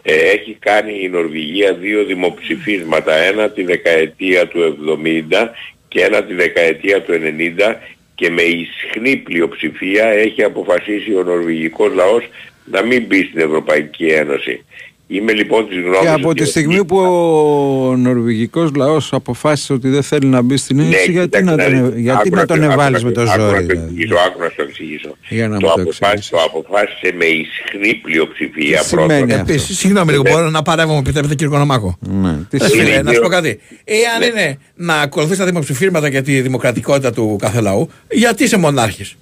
[0.03, 5.51] Ε, έχει κάνει η Νορβηγία δύο δημοψηφίσματα, ένα τη δεκαετία του 70
[5.89, 7.75] και ένα τη δεκαετία του 90
[8.21, 12.29] και με ισχνή πλειοψηφία έχει αποφασίσει ο νορβηγικός λαός
[12.65, 14.65] να μην μπει στην Ευρωπαϊκή Ένωση.
[15.13, 19.89] Είμαι λοιπόν της γνώμης Και από ότι τη στιγμή που ο νορβηγικός λαός αποφάσισε ότι
[19.89, 21.81] δεν θέλει να μπει στην Ναι, Ένωση, γιατί κοίταξε να δεις.
[21.81, 23.53] τον, γιατί Άκου να τον άκου εβάλεις με το άκου ζόρι.
[23.53, 23.83] να το δηλαδή.
[23.83, 25.17] εξηγήσω, άκου να σου το εξηγήσω.
[25.29, 29.31] Για να το, μου το αποφάσισε, το αποφάσισε με ισχνή πλειοψηφία Τι σημαίνει πρώτον.
[29.31, 30.31] αυτό; Επίσης, συγγνώμη λίγο, Ναι.
[30.31, 32.89] μπορώ να παρέμβω, μου επιτρέπετε κύριε Κονομάκο; Ναι, τι Ρε σημαίνει.
[32.89, 33.61] φίλε, να σου πω κάτι.
[33.85, 34.27] Εάν Ναι.
[34.27, 39.17] είναι να ακολουθείς τα δημοψηφίσματα για τη δημοκρατικότητα του κάθε λαού, γιατί είσαι μονάρχης;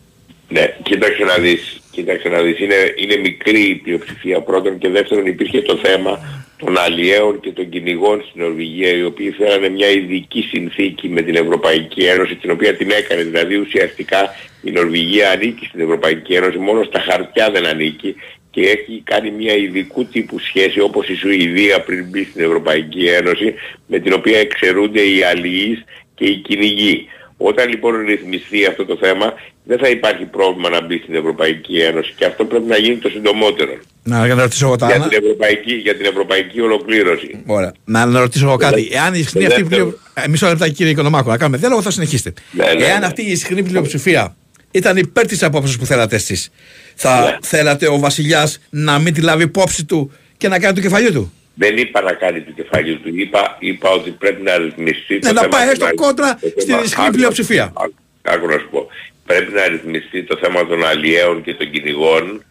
[0.48, 2.60] Ναι, κοίταξε να δεις, κοίταξε να δεις.
[2.60, 6.20] Είναι, είναι μικρή η πλειοψηφία πρώτον και δεύτερον υπήρχε το θέμα
[6.58, 11.34] των αλλιέων και των κυνηγών στην Νορβηγία οι οποίοι θέλανε μια ειδική συνθήκη με την
[11.34, 16.82] Ευρωπαϊκή Ένωση την οποία την έκανε δηλαδή ουσιαστικά η Νορβηγία ανήκει στην Ευρωπαϊκή Ένωση μόνο
[16.82, 18.14] στα χαρτιά δεν ανήκει
[18.50, 23.54] και έχει κάνει μια ειδικού τύπου σχέση όπως η Σουηδία πριν μπει στην Ευρωπαϊκή Ένωση
[23.86, 25.84] με την οποία εξαιρούνται οι αλληλείς
[26.14, 27.08] και οι κυνηγοί.
[27.40, 29.32] Όταν λοιπόν ρυθμιστεί αυτό το θέμα
[29.64, 33.08] δεν θα υπάρχει πρόβλημα να μπει στην Ευρωπαϊκή Ένωση και αυτό πρέπει να γίνει το
[33.08, 33.72] συντομότερο.
[34.02, 35.08] Να να ρωτήσω εγώ τα Για άλλα.
[35.08, 37.42] την, ευρωπαϊκή, για την ευρωπαϊκή ολοκλήρωση.
[37.46, 37.72] Ωραία.
[37.84, 38.88] Να, να ρωτήσω εγώ κάτι.
[38.88, 39.86] Το Εάν η ισχυρή το αυτή δεύτερο.
[39.86, 39.98] πλειο...
[40.24, 42.32] ε, Μισό λεπτάκι κύριε Οικονομάκο, να κάνουμε διάλογο, θα συνεχίσετε.
[42.50, 43.06] Ναι, ναι, Εάν ναι.
[43.06, 44.36] αυτή η ισχυρή πλειοψηφία
[44.70, 46.50] ήταν υπέρ της απόψη που θέλατε εσείς,
[46.94, 47.36] θα Ναι.
[47.42, 51.32] θέλατε ο βασιλιάς να μην τη λάβει υπόψη του και να κάνει το κεφαλιού του;
[51.58, 53.10] Δεν είπα να κάνει το κεφάλι του.
[53.22, 56.02] Είπα, είπα ότι πρέπει να ρυθμιστεί Ναι, το να θέμα πάει των έστω αλλιών.
[56.04, 57.64] κόντρα Το στην θέμα- ισχυρή άκου- πλειοψηφία.
[57.84, 58.86] άκου- Άκου να σου πω.
[59.26, 62.42] Πρέπει να ρυθμιστεί το θέμα των αλλιέων και των κυνηγών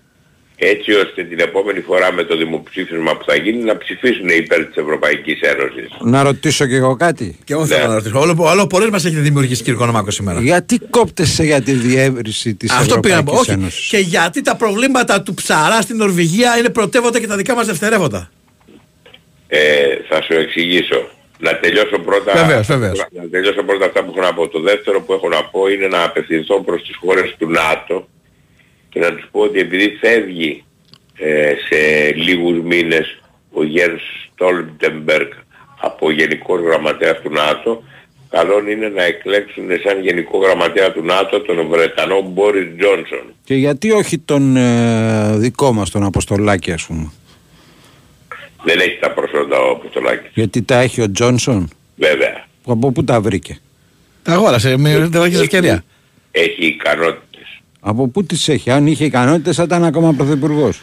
[0.56, 4.76] έτσι ώστε την επόμενη φορά με το δημοψήφισμα που θα γίνει να ψηφίσουν υπέρ της
[4.76, 5.88] Ευρωπαϊκής Ένωσης.
[6.02, 7.38] Να ρωτήσω και εγώ κάτι.
[7.44, 7.88] Και εγώ θέλω Ναι.
[7.88, 8.20] να ρωτήσω.
[8.20, 10.40] Όλο, όλο πολλές μας έχετε δημιουργήσει κύριε Οικονομάκο σήμερα.
[10.42, 13.32] Γιατί κόπτεσαι για τη διεύρυνση της Αυτό πήρα να πω.
[13.32, 13.60] Ευρωπαϊκής Όχι.
[13.62, 17.66] Ένωσης; Και γιατί τα προβλήματα του ψαρά στην Νορβηγία είναι πρωτεύοντα και τα δικά μας
[17.66, 18.30] δευτερεύοντα.
[19.48, 21.10] Ε, θα σου εξηγήσω.
[21.40, 23.06] Να τελειώσω πρώτα, Βεβαίως, βεβαίως.
[23.12, 24.48] να τελειώσω πρώτα αυτά που έχω να πω.
[24.48, 28.08] Το δεύτερο που έχω να πω είναι να απευθυνθώ προς τις χώρες του ΝΑΤΟ
[28.90, 30.64] και να τους πω ότι επειδή φεύγει
[31.18, 33.20] ε, σε λίγους μήνες
[33.52, 34.02] ο Γέρς
[34.34, 35.32] Στόλτεμπεργκ
[35.82, 37.84] από Γενικός Γραμματέας του ΝΑΤΟ
[38.30, 43.34] καλό είναι να εκλέξουν σαν Γενικό Γραμματέα του ΝΑΤΟ τον Βρετανό Μπόρις Τζόνσον.
[43.44, 47.12] Και γιατί όχι τον ε, δικό μας τον Αποστολάκη ας πούμε;
[48.68, 50.32] Δεν έχει τα προσόντα ο Αποστολάκης.
[50.34, 52.46] Γιατί τα έχει ο Τζόνσον; Βέβαια.
[52.64, 53.60] Που Από πού τα βρήκε;
[54.24, 55.84] Τα αγόρασε με δεν έχει ευκαιρία.
[56.32, 57.62] Έχει ικανότητες.
[57.80, 60.82] Από πού τις έχει; Αν είχε ικανότητες θα ήταν ακόμα πρωθυπουργός.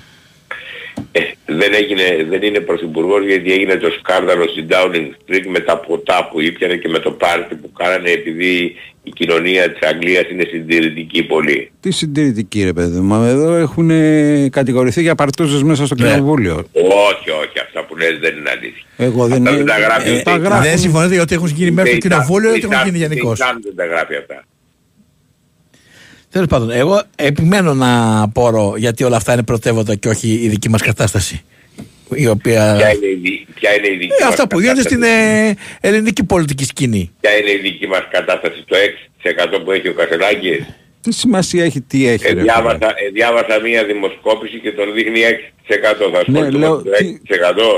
[1.13, 5.79] Ε, δεν, έγινε, δεν είναι πρωθυπουργός γιατί έγινε το σκάνδαλο στην Downing Street με τα
[5.79, 10.45] ποτά που ήπιανε και με το πάρτι που κάνανε επειδή η κοινωνία της Αγγλίας είναι
[10.51, 11.71] συντηρητική πολύ.
[11.81, 13.23] Τι συντηρητική ρε παιδί μου.
[13.25, 16.09] Εδώ έχουν ε, κατηγορηθεί για παρτούζες μέσα στο Ναι.
[16.11, 16.55] κοινοβούλιο.
[16.73, 18.85] Όχι, όχι, Όχι, αυτά που λες δεν είναι αλήθεια.
[18.97, 20.11] Εγώ δεν Αυτά δεν τα γράφει.
[20.11, 20.63] Ε, τα γράφουν.
[20.63, 23.85] δεν συμφωνείτε ότι έχουν γίνει μέχρι το κοινοβούλιο ή ότι έχουν γίνει γενικώς; Δεν τα
[23.87, 24.45] γράφει αυτά.
[26.35, 30.69] Τέλος πάντων, εγώ επιμένω να απορώ γιατί όλα αυτά είναι πρωτεύοντα και όχι η δική
[30.69, 31.43] μας κατάσταση.
[32.15, 32.75] Η οποία.
[32.79, 35.57] Ποια είναι η, δι- ποια είναι η δική Ε, μας αυτά που γίνονται στην κατάσταση;
[35.81, 37.11] ε, ελληνική πολιτική σκηνή.
[37.21, 38.77] Ποια είναι η δική μας κατάσταση, το
[39.57, 40.67] 6% που έχει ο Κασελάκης;
[41.01, 42.27] Τι σημασία έχει, τι έχει.
[42.27, 46.11] Ε, ρε, διάβασα, ε, διάβασα μία δημοσκόπηση και τον δείχνει 6%.
[46.13, 47.19] Θα Ναι, ασχοληθούμε λέω, με το τι-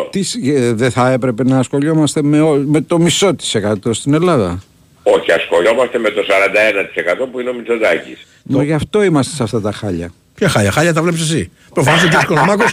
[0.06, 0.10] 6%.
[0.10, 3.92] Τι, σ- ε, δεν θα έπρεπε να ασχολιόμαστε με, ό- με το μισό της εκατό
[3.92, 4.62] στην Ελλάδα.
[5.08, 6.22] Όχι, ασχολιόμαστε με το
[7.22, 8.26] 41% που είναι ο Μητσοτάκης.
[8.42, 10.12] Μα γι' αυτό είμαστε σε αυτά τα χάλια.
[10.34, 11.50] Ποια χάλια, χάλια τα βλέπεις εσύ.
[11.74, 12.22] Προφανώ ο κ.
[12.22, 12.64] Οικονομάκο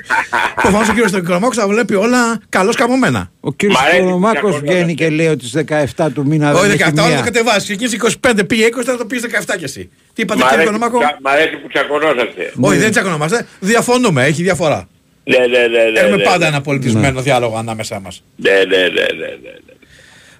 [0.62, 0.98] προφανώς ο κ.
[1.18, 3.32] Οικονομάκος τα βλέπει όλα καλώς καμωμένα.
[3.40, 4.74] Ο κύριος Μ' αρέσει που Κονομάκος τσακωνόμαστε.
[4.74, 5.64] βγαίνει και λέει ότι στις
[5.96, 7.18] 17 του μήνα Όχι δεν έχει 17, όλα μία.
[7.18, 7.64] το κατεβάσεις.
[7.64, 9.90] Ξεκίνησε 25, πήγε 20, τώρα το πήγε 17 κι εσύ.
[10.14, 10.98] Τι είπατε Μ' κύριε αρέσει, Οικονομάκο.
[10.98, 12.52] που τσα- μ' αρέσει που τσακωνόσαστε.
[12.60, 13.46] Όχι, δεν τσακωνόμαστε.
[13.60, 14.88] Διαφωνούμε, έχει διαφορά.
[15.24, 16.00] Ναι, ναι, ναι, ναι.
[16.00, 16.46] Έχουμε ναι, πάντα ναι.
[16.46, 18.24] ένα πολιτισμένο διάλογο ανάμεσά μας.
[18.36, 18.86] Ναι, ναι, ναι,
[19.20, 19.73] ναι, ναι.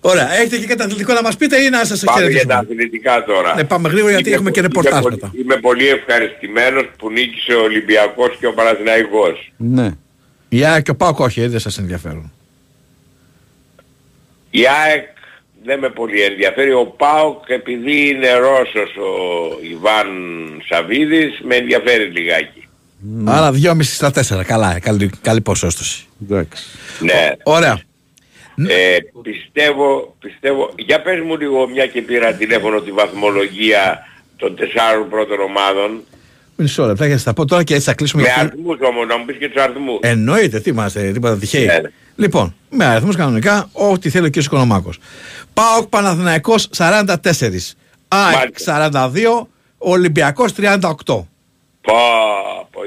[0.04, 0.12] Ναι.
[0.12, 2.74] Ωραία, έχετε και καταθλιπτικό να μας πείτε ή να σας Πάμε για τα χαιρετήσουμε.
[2.74, 3.56] αθλητικά τώρα.
[3.56, 5.28] Ναι, πάμε γρήγορα γιατί Είμαι έχουμε και πο- ρεπορτάζ είμαι μετά.
[5.28, 9.52] πολύ- Είμαι πολύ ευχαριστημένος που νίκησε ο Ολυμπιακός και ο Παναθηναϊκός.
[9.58, 9.92] Ναι.
[10.50, 12.32] Η ΑΕΚ και ο Πάοκ όχι, ε, δεν σας ενδιαφέρουν.
[14.50, 15.06] Η ΑΕΚ
[15.64, 16.72] δεν με πολύ ενδιαφέρει.
[16.74, 19.12] Ο ΠΑΟΚ επειδή είναι Ρώσος ο
[19.72, 20.08] Ιβάν
[20.70, 22.68] Σαβίδης με ενδιαφέρει λιγάκι.
[23.26, 24.44] Άρα 2,5 στα 4.
[24.44, 26.06] Καλά, ε, καλή, καλή ποσόστοση.
[26.24, 26.64] Εντάξει.
[27.00, 27.32] Ναι.
[27.44, 27.80] Ωραία.
[28.56, 34.00] Ε, πιστεύω, πιστεύω, για πες μου λίγο μια και πήρα τηλέφωνο τη βαθμολογία
[34.38, 36.04] των τεσσάρων πρώτων ομάδων.
[36.56, 38.22] Μισό λεπτό, θα τα πω τώρα και έτσι θα κλείσουμε.
[38.22, 40.00] Με γιατί- αριθμούς όμως, να μου πεις και τους αριθμούς.
[40.02, 41.66] Εννοείται, τι είμαστε, τίποτα τυχαίοι.
[41.66, 41.90] Ναι, ναι.
[42.16, 44.36] Λοιπόν, με αριθμούς κανονικά, ό,τι θέλει ο κ.
[44.36, 45.00] Οικονομάκος.
[45.54, 47.76] ΠΑΟΚ Παναθηναϊκός 44.
[48.08, 48.64] ΑΕΚ Μάλιστα.
[48.64, 49.48] 42.
[49.78, 50.80] Ολυμπιακός 38.
[51.06, 51.28] Πω,
[51.82, 51.94] πω,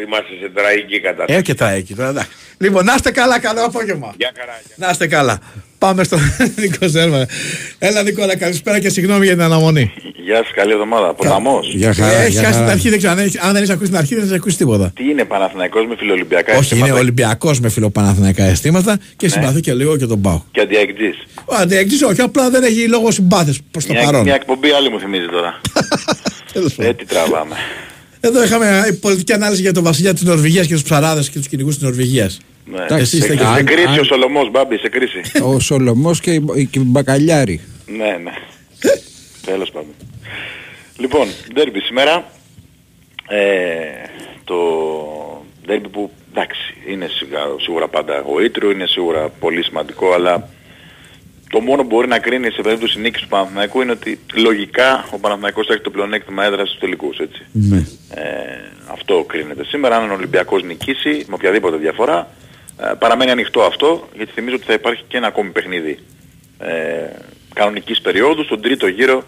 [0.07, 1.39] είμαστε σε τραγική κατάσταση.
[1.39, 2.29] Ε, και τα εκεί τώρα, εντάξει.
[2.59, 4.15] Λοιπόν, να είστε καλά, καλό απόγευμα.
[4.17, 4.61] Γεια χαρά.
[4.77, 5.39] Να είστε καλά.
[5.79, 6.17] Πάμε στο
[6.61, 7.27] Νίκο Σέρμα.
[7.79, 9.93] Έλα, Νικόλα, καλησπέρα και συγγνώμη για την αναμονή.
[10.25, 11.15] Γεια σας, καλή εβδομάδα.
[11.15, 11.73] Ποταμός.
[11.75, 12.73] Για Ε, χαρά, Έχει για χάσει την χαρά.
[12.73, 13.13] αρχή, δεν ξέρω.
[13.13, 14.93] Αν, έχεις- αν δεν έχει ακούσει την αρχή, δεν έχει ακούσει τίποτα.
[14.95, 19.75] Τι είναι Παναθηναϊκός με φιλολυμπιακά Όχι, είναι αισθήματα; Ολυμπιακός με φιλοπαναθηναϊκά αισθήματα και συμπαθεί και
[19.75, 20.43] λίγο και τον Πάο.
[20.51, 21.17] και αντιαεκτζής.
[21.51, 24.23] Αντιέκτηση όχι, απλά δεν έχει λόγο συμπάθειας προς το Μια, παρόν.
[24.23, 25.61] μια εκπομπή άλλη μου θυμίζει τώρα.
[26.53, 26.91] Τέλος πάντων.
[26.91, 27.55] ε, τι τραβάμε.
[28.21, 31.49] Εδώ είχαμε ε, πολιτική ανάλυση για τον βασιλιά της Νορβηγίας και τους ψαράδες και τους
[31.49, 32.41] κυνηγούς της Νορβηγίας.
[32.65, 32.77] Ναι.
[32.77, 35.21] Εντάξει, Εσείς είστε σε, και- σε αν- κρίση αν- ο Σολομός, Μπάμπη, σε κρίση.
[35.43, 37.61] Ο Σολομός και η, και η Μπακαλιάρη.
[37.87, 38.33] ναι, ναι.
[39.45, 39.91] Τέλος πάντων.
[40.99, 42.31] Λοιπόν, ντέρμπι σήμερα.
[43.29, 43.39] Ε,
[44.45, 44.57] το
[45.67, 50.49] ντέρμπι που εντάξει είναι σίγουρα, σίγουρα πάντα γοήτριο, είναι σίγουρα πολύ σημαντικό, αλλά
[51.51, 55.19] το μόνο που μπορεί να κρίνει σε περίπτωση νίκης του Παναθηναϊκού είναι ότι λογικά ο
[55.19, 57.43] Παναθηναϊκός θα έχει το πλεονέκτημα έδρας στους τελικούς, έτσι.
[57.53, 57.77] Ναι.
[58.11, 58.23] Ε,
[58.87, 59.97] αυτό κρίνεται σήμερα.
[59.97, 62.31] Αν ο Ολυμπιακός νικήσει με οποιαδήποτε διαφορά,
[62.81, 65.99] ε, παραμένει ανοιχτό αυτό, γιατί θυμίζω ότι θα υπάρχει και ένα ακόμη παιχνίδι
[66.59, 66.73] ε,
[67.55, 69.25] κανονικής περίοδου, στον τρίτο γύρο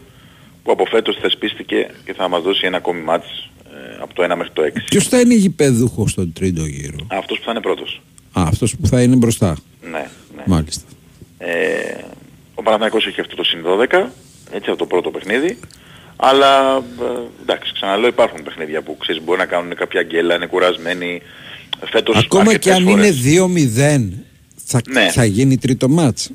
[0.63, 4.37] που από φέτος θεσπίστηκε και θα μας δώσει ένα ακόμη μάτς ε, από το 1
[4.37, 4.69] μέχρι το 6.
[4.85, 8.03] Ποιος θα είναι γηπεδούχος στον τρίτο γύρο; Αυτός που θα είναι πρώτος.
[8.39, 9.57] Α, αυτός που θα είναι μπροστά.
[9.83, 10.43] Ναι, ναι.
[10.47, 10.83] Μάλιστα.
[11.39, 11.49] Ε,
[12.55, 14.07] ο Παναθηναϊκός έχει αυτό το συν 12,
[14.53, 15.59] έτσι από το πρώτο παιχνίδι.
[16.17, 21.23] Αλλά ε, εντάξει, ξαναλέω υπάρχουν παιχνίδια που ξέρεις μπορεί να κάνουν κάποια γκέλα, είναι κουρασμένοι.
[21.91, 23.25] Φέτος Ακόμα και αρκετές αν φορές.
[23.25, 24.23] είναι 2-0
[24.65, 25.11] θα, Ναι.
[25.11, 26.31] θα γίνει τρίτο μάτς.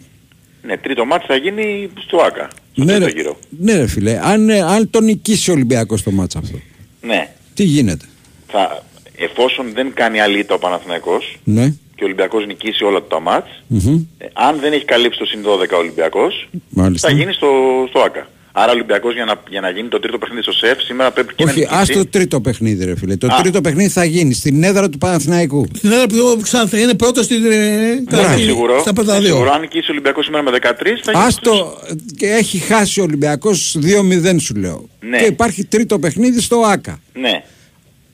[0.61, 3.37] Ναι, τρίτο μάτς θα γίνει στο ΆΚΑ, στο Ναι τρίτο ρε, γύρο.
[3.49, 6.57] ναι ρε φίλε, αν, ε, αν τον νικήσει ο Ολυμπιακός το μάτς αυτό,
[7.01, 8.05] Ναι, τι γίνεται;
[8.47, 8.83] θα,
[9.17, 11.73] εφόσον δεν κάνει άλλη ήττα ο Παναθηναϊκός Ναι.
[11.95, 14.05] Και ο Ολυμπιακός νικήσει όλα τα μάτς, Μμμ.
[14.17, 17.07] ε, αν δεν έχει καλύψει το συν 12 ο Ολυμπιακός, Μάλιστα.
[17.07, 17.47] θα γίνει στο,
[17.89, 18.27] στο ΆΚΑ.
[18.55, 21.33] Άρα ο Ολυμπιακός για να, για να γίνει το τρίτο παιχνίδι στο ΣΕΦ σήμερα πρέπει
[21.35, 21.97] και Όχι, να ας νικήσει.
[22.05, 23.15] το τρίτο παιχνίδι ρε φίλε.
[23.15, 23.41] Το Α.
[23.41, 25.67] τρίτο παιχνίδι θα γίνει στην έδρα του Παναθηναϊκού.
[25.81, 27.45] Την ώρα που ξανά θα είναι πρώτος στην.
[27.45, 28.79] ε, Δεν καταρχήν, είναι σίγουρο.
[28.79, 29.35] Στα πρώτα Δεν είναι δύο.
[29.37, 29.53] σίγουρο.
[29.53, 31.77] Αν νικήσει ο Ολυμπιακός σήμερα με 13 θα γίνει Άστο
[32.17, 34.89] και έχει χάσει ο Ολυμπιακός 2-0 σου λέω.
[34.99, 35.17] Ναι.
[35.17, 36.99] Και υπάρχει τρίτο παιχνίδι στο ΆΚΑ.
[37.13, 37.43] Ναι,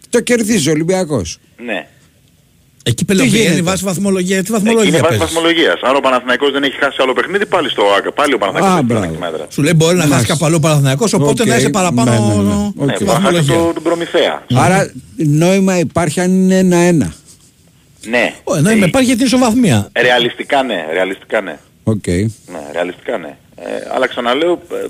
[0.09, 1.37] Το κερδίζει ο Ολυμπιακός.
[1.65, 1.87] ναι.
[2.89, 4.35] Εκεί γίνεται; πελοβαίνει βάση βαθμολογία.
[4.35, 5.79] Τι Εκεί βαθμολογία είναι βάση παίζεις; βαθμολογίας.
[5.81, 8.11] Αν ο Παναθηναϊκός δεν έχει χάσει άλλο παιχνίδι, πάλι στο ΆΚΑ.
[8.11, 9.01] Πάλι ο Παναθηναϊκός Α, έχει μπράβο.
[9.01, 9.53] πλεονέκτημα έδρας.
[9.53, 10.33] Σου λέει μπορεί να χάσει Μάλιστα.
[10.33, 12.53] κάπου αλλού Παναθηναϊκός, οπότε Οκ, να είσαι παραπάνω ναι, ναι, ναι.
[12.53, 12.85] ε, Οκ.
[12.87, 13.55] Ναι, στη μπορεί να χάσει βαθμολογία.
[13.55, 14.43] το- τον Προμηθέα.
[14.53, 17.13] Άρα νόημα υπάρχει αν είναι 1-1.
[18.09, 18.33] Ναι.
[18.43, 19.89] Ω, Ενώ με υπάρχει την ισοβαθμία.
[20.01, 21.57] Ρεαλιστικά ναι, ρεαλιστικά ναι.
[21.83, 22.07] Οκ.
[22.07, 23.37] Ναι, ρεαλιστικά ναι.
[23.55, 23.63] Ε,
[23.95, 24.85] αλλά ξαναλέω, ε,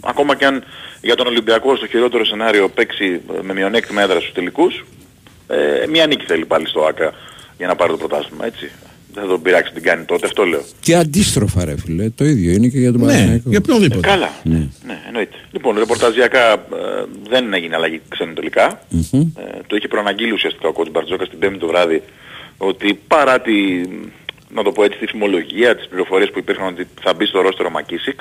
[0.00, 0.64] ακόμα και αν
[1.00, 4.84] για τον Ολυμπιακό στο χειρότερο σενάριο παίξει ε, με μειονέκτημα έδρα στους τελικούς,
[5.48, 7.12] ε, μία νίκη θέλει πάλι στο ΟΑΚΑ
[7.62, 8.70] για να πάρει το πρωτάθλημα, έτσι.
[9.14, 10.62] Δεν θα τον πειράξει την κάνει τότε, αυτό λέω.
[10.80, 12.10] Και αντίστροφα ρε φίλε.
[12.10, 13.48] Το ίδιο είναι και για τον Ναι, Παναθηναϊκό.
[13.50, 14.06] για οποιονδήποτε.
[14.08, 14.30] Καλά.
[14.42, 14.68] Ναι,
[15.06, 15.36] εννοείται.
[15.52, 16.58] Λοιπόν, ρεπορταζιακά ε,
[17.28, 18.80] δεν έγινε αλλαγή ξένου τελικά.
[18.88, 19.20] Μμμ.
[19.20, 22.02] Ε, το είχε προαναγγείλει ουσιαστικά ο κότς Μπαρτζόκα την πέμπτη το βράδυ
[22.56, 23.52] ότι παρά τη
[24.54, 27.70] να το πω έτσι, τη φημολογία, τις πληροφορίες που υπήρχαν ότι θα μπει στο ρόστερο
[27.70, 28.20] Μακίσικ,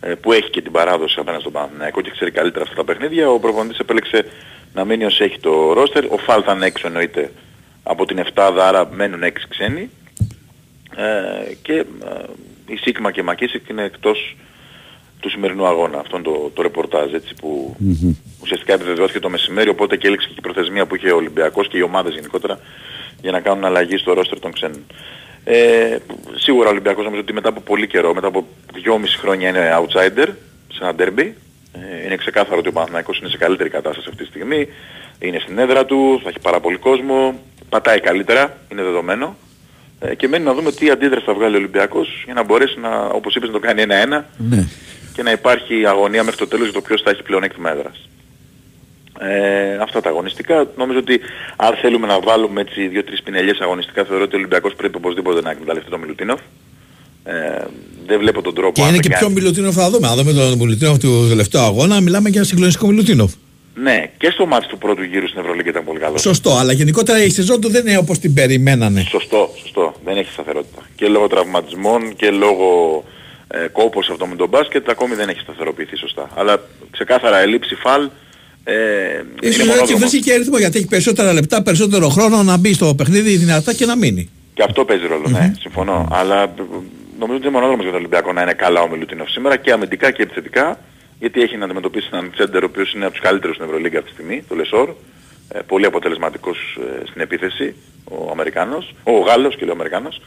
[0.00, 3.30] ε, που έχει και την παράδοση απέναντι στον Παναθηναϊκό και ξέρει καλύτερα αυτά τα παιχνίδια,
[3.30, 4.24] ο προπονητής επέλεξε
[4.74, 6.04] να μείνει ως έχει το ρόστερ.
[6.04, 7.30] Ο Φάλ θα είναι έξω εννοείται
[7.88, 9.90] από την 7 άρα μένουν 6 ξένοι.
[10.96, 11.84] Ε, και ε,
[12.66, 14.36] η Σίγμα και η Μακίσικ είναι εκτός
[15.20, 15.98] του σημερινού αγώνα.
[15.98, 17.76] Αυτό είναι το, το ρεπορτάζ έτσι, που
[18.42, 21.78] ουσιαστικά επιβεβαιώθηκε το μεσημέρι, οπότε και έληξε και η προθεσμία που είχε ο Ολυμπιακός και
[21.78, 22.58] οι ομάδες γενικότερα
[23.20, 24.84] για να κάνουν αλλαγή στο ρόστερ των ξένων.
[25.44, 25.96] Ε,
[26.34, 30.28] σίγουρα ο Ολυμπιακός νομίζω ότι μετά από πολύ καιρό, μετά από 2,5 χρόνια είναι outsider
[30.72, 31.30] σε ένα derby.
[31.72, 34.68] Ε, είναι ξεκάθαρο ότι ο Παναθηναϊκός είναι σε καλύτερη κατάσταση αυτή τη στιγμή.
[35.18, 39.36] Είναι στην έδρα του, θα έχει πάρα πολύ κόσμο, πατάει καλύτερα, είναι δεδομένο.
[40.00, 43.04] Ε, και μένει να δούμε τι αντίδραση θα βγάλει ο Ολυμπιακός για να μπορέσει να,
[43.06, 44.66] όπως είπες, να το κάνει 1-1 Ναι.
[45.14, 48.08] και να υπάρχει αγωνία μέχρι το τέλος για το ποιος θα έχει πλεονέκτημα έδρας.
[49.20, 50.66] Ε, αυτά τα αγωνιστικά.
[50.76, 51.20] Νομίζω ότι
[51.56, 55.50] αν θέλουμε να βάλουμε έτσι δύο-τρεις πινελιές αγωνιστικά θεωρώ ότι ο Ολυμπιακός πρέπει οπωσδήποτε να
[55.50, 56.40] εκμεταλλευτεί τον Μιλουτίνοφ.
[57.24, 57.64] Ε,
[58.06, 58.72] δεν βλέπω τον τρόπο.
[58.72, 59.34] Και αν είναι δεν και πιο κάνει.
[59.34, 60.08] Μιλουτίνοφ θα δούμε.
[60.08, 63.32] Αν δούμε τον Μιλουτίνοφ του τελευταίου αγώνα, μιλάμε για ένα συγκλονιστικό Μιλουτίνοφ.
[63.82, 66.18] Ναι, και στο μάτς του πρώτου γύρου στην Ευρωλίγα ήταν πολύ καλό.
[66.18, 69.06] Σωστό, αλλά γενικότερα η σεζόν του δεν είναι όπως την περιμένανε.
[69.08, 69.94] Σωστό, σωστό.
[70.04, 70.82] Δεν έχει σταθερότητα.
[70.96, 73.04] Και λόγω τραυματισμών και λόγω
[73.48, 76.30] ε, κόπος αυτό με τον μπάσκετ ακόμη δεν έχει σταθεροποιηθεί σωστά.
[76.34, 78.08] Αλλά ξεκάθαρα ελλείψη φαλ
[78.64, 78.74] ε,
[79.42, 80.10] Ίσως είναι να έχει μονόδρομος.
[80.10, 83.86] βρει και αριθμό γιατί έχει περισσότερα λεπτά, περισσότερο χρόνο να μπει στο παιχνίδι δυνατά και
[83.86, 84.30] να μείνει.
[84.54, 86.08] Και αυτό παίζει ρόλο, ναι, συμφωνώ.
[86.10, 86.50] Αλλά ε,
[87.18, 90.10] νομίζω ότι είναι μονόδρομος για τον Ολυμπιακό να είναι καλά ο Μιλουτίνοφ σήμερα και αμυντικά
[90.10, 90.80] και επιθετικά,
[91.18, 94.10] γιατί έχει να αντιμετωπίσει έναν σέντερ ο οποίος είναι από τους καλύτερους στην Ευρωλίγκα αυτή
[94.10, 94.94] τη στιγμή, το Λεσόρ.
[95.48, 100.20] Ε, πολύ αποτελεσματικός ε, στην επίθεση, ο Αμερικάνος, ο Γάλλος και λέει ο Αμερικάνος.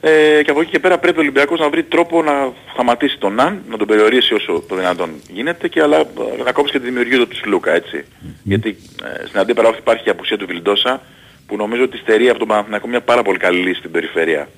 [0.00, 3.34] Ε, και από εκεί και πέρα πρέπει ο Ολυμπιακός να βρει τρόπο να σταματήσει τον
[3.34, 6.84] Ναν, να τον περιορίσει όσο το δυνατόν γίνεται και αλλά ε, να κόψει και τη
[6.84, 8.04] δημιουργία του Σλούκα, έτσι.
[8.42, 11.02] Γιατί ε, στην αντίπερα όχθη υπάρχει η απουσία του Βιλντόσα
[11.46, 14.48] που νομίζω ότι στερεί από τον Παναθηναϊκό μια πάρα πολύ καλή λύση στην περιφέρεια.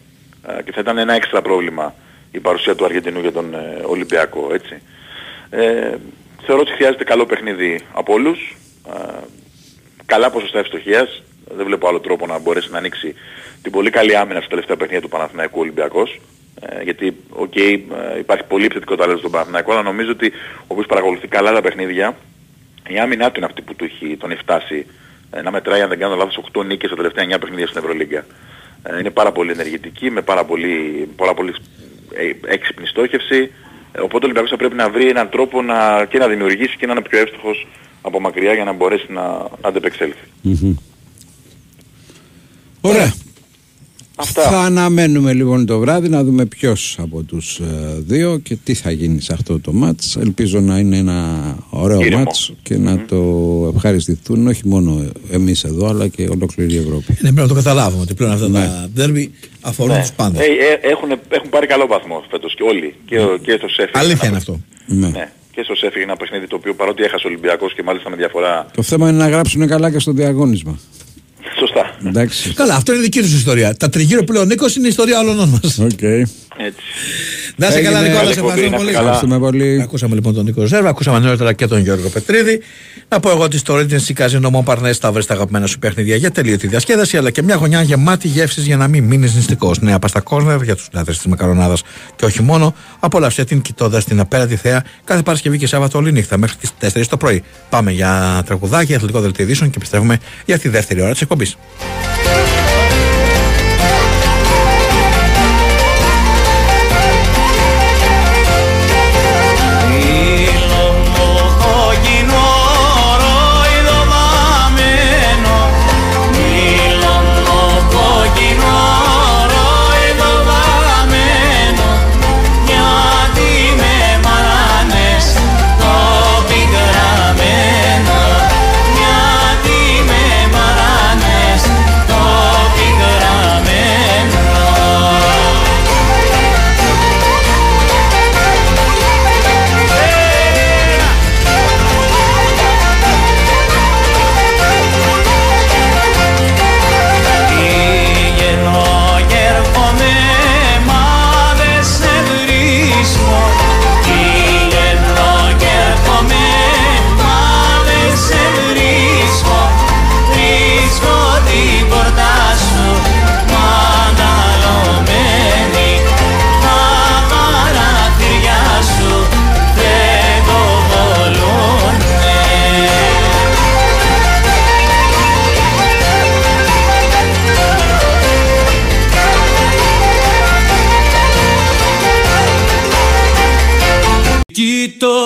[0.48, 1.94] Ε, και θα ήταν ένα έξτρα πρόβλημα
[2.30, 4.82] η παρουσία του Αργεντινού για τον ε, Ολυμπιακό, έτσι.
[5.50, 5.96] Ε,
[6.46, 8.56] θεωρώ ότι χρειάζεται καλό παιχνίδι από όλους.
[8.94, 9.24] Ε,
[10.06, 11.22] καλά ποσοστά ευστοχίας.
[11.56, 13.14] Δεν βλέπω άλλο τρόπο να μπορέσει να ανοίξει
[13.62, 16.20] την πολύ καλή άμυνα στα τελευταία παιχνίδια του Παναθηναϊκού Ολυμπιακός.
[16.60, 17.80] Ε, γιατί, οκ, ε,
[18.18, 20.32] υπάρχει πολύ επιθετικό ταλέντο στον Παναθηναϊκό, αλλά νομίζω ότι
[20.66, 22.16] όποιος παρακολουθεί καλά τα παιχνίδια,
[22.88, 24.86] η άμυνά του είναι αυτή που του έχει, τον έχει φτάσει
[25.30, 28.24] ε, να μετράει, αν δεν κάνω λάθος, 8 νίκες στα τελευταία 9 παιχνίδια στην Ευρωλίγκα.
[28.82, 31.54] Ε, είναι πάρα πολύ ενεργητική, με πάρα πολύ, πολλά πολύ
[32.14, 33.52] ε, έξυπνη στόχευση.
[33.92, 36.86] Ε, οπότε ο Ολυμπιακός θα πρέπει να βρει έναν τρόπο να, και να δημιουργήσει και
[36.86, 37.66] να είναι πιο εύστοχος
[38.02, 40.26] από μακριά για να μπορέσει να, να αντεπεξέλθει.
[42.80, 43.12] Ωραία.
[44.20, 44.42] Αυτά.
[44.42, 47.64] Θα αναμένουμε λοιπόν το βράδυ να δούμε ποιος από τους ε,
[48.06, 50.16] δύο και τι θα γίνει σε αυτό το μάτς.
[50.16, 51.38] Ελπίζω να είναι ένα
[51.70, 52.18] ωραίο Ήρεμο.
[52.24, 53.16] μάτς και να το
[53.74, 57.06] ευχαριστηθούν όχι μόνο εμείς εδώ αλλά και ολόκληρη η Ευρώπη.
[57.12, 60.00] Ναι, πρέπει να το καταλάβουμε ότι πλέον αυτά τα ντέρμπι αφορούν Ναι.
[60.00, 60.40] τους πάντες.
[60.40, 62.94] Ε, ε, έχουν, έχουν πάρει καλό βαθμό φέτος και όλοι.
[63.06, 63.90] Και, ο- και στο ΣΕΦ.
[63.94, 64.60] Αλήθεια είναι αυτό.
[64.86, 65.10] Ναι.
[65.54, 68.66] Και στο ΣΕΦ ένα παιχνίδι το οποίο παρότι έχασε ο Ολυμπιακός και μάλιστα με διαφορά.
[68.74, 70.78] Το θέμα είναι να γράψουν καλά και στο διαγώνισμα.
[71.58, 71.96] Σωστά.
[72.06, 72.52] Εντάξει.
[72.54, 73.74] Καλά, αυτό είναι δική τους ιστορία.
[73.76, 75.78] Τα τριγύρω που λέει ο Νίκος είναι η ιστορία όλων μας.
[75.78, 76.02] Οκ.
[76.02, 76.82] Έτσι.
[77.56, 78.12] Να είσαι καλά, Έγινε.
[78.12, 78.92] Νικόλα, σε Καλή εκπομπή, ευχαριστούμε να είστε πολύ.
[78.92, 79.10] καλά.
[79.10, 79.80] Ευχαριστούμε πολύ.
[79.82, 82.60] Ακούσαμε λοιπόν τον Νίκο Ζέρβα, ακούσαμε νωρίτερα και τον Γιώργο Πετρίδη.
[83.12, 86.16] Να πω εγώ ότι στο Regency Casino Mon Parnes θα βρεις τα αγαπημένα σου παιχνίδια
[86.16, 89.80] για τελείωτη διασκέδαση, αλλά και μια γωνιά γεμάτη γεύσει για να μην μείνεις νηστικός.
[89.80, 91.82] Νέα παστα κόρνερ για τους λάτρε της μακαρονάδας
[92.16, 92.74] και όχι μόνο.
[93.00, 97.06] Απολαύστε την κοιτώντα την απέραντη θέα κάθε Παρασκευή και Σάββατο όλη νύχτα μέχρι τις 4
[97.08, 97.42] το πρωί.
[97.68, 101.56] Πάμε για τραγουδάκι, αθλητικό δελτίο ειδήσεων και επιστρέφουμε για τη δεύτερη ώρα της εκπομπής.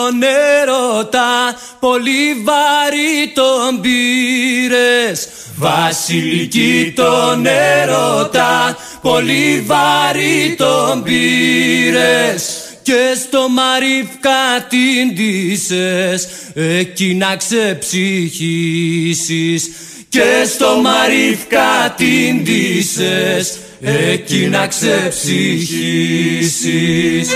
[0.04, 5.28] Τον έρωτα Πολύ βαρύ τον πήρες.
[5.56, 12.58] Βασιλική τον έρωτα Πολύ βαρύ τον πήρες.
[12.82, 19.70] Και στο Μαρίφκα την ντύσες εκεί να ξεψυχήσεις.
[20.08, 27.28] Και στο Μαρίφκα την ντύσες εκεί να ξεψυχήσεις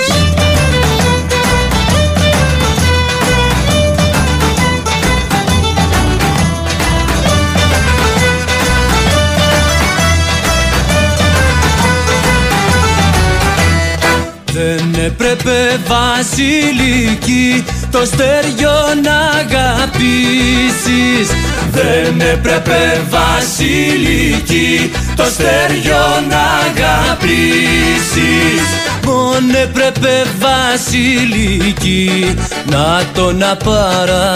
[14.59, 18.71] Δεν έπρεπε βασιλική το στέριο
[19.03, 21.29] να αγαπήσεις.
[21.73, 28.63] Δεν έπρεπε βασιλική το στέριο να αγαπήσεις.
[29.05, 32.35] Μόνο έπρεπε βασιλική
[32.65, 34.35] να τον απαρατήσεις.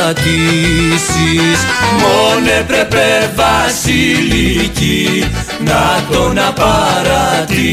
[2.01, 5.25] Μόνο έπρεπε βασιλική
[5.65, 7.73] να τον απαρατήσεις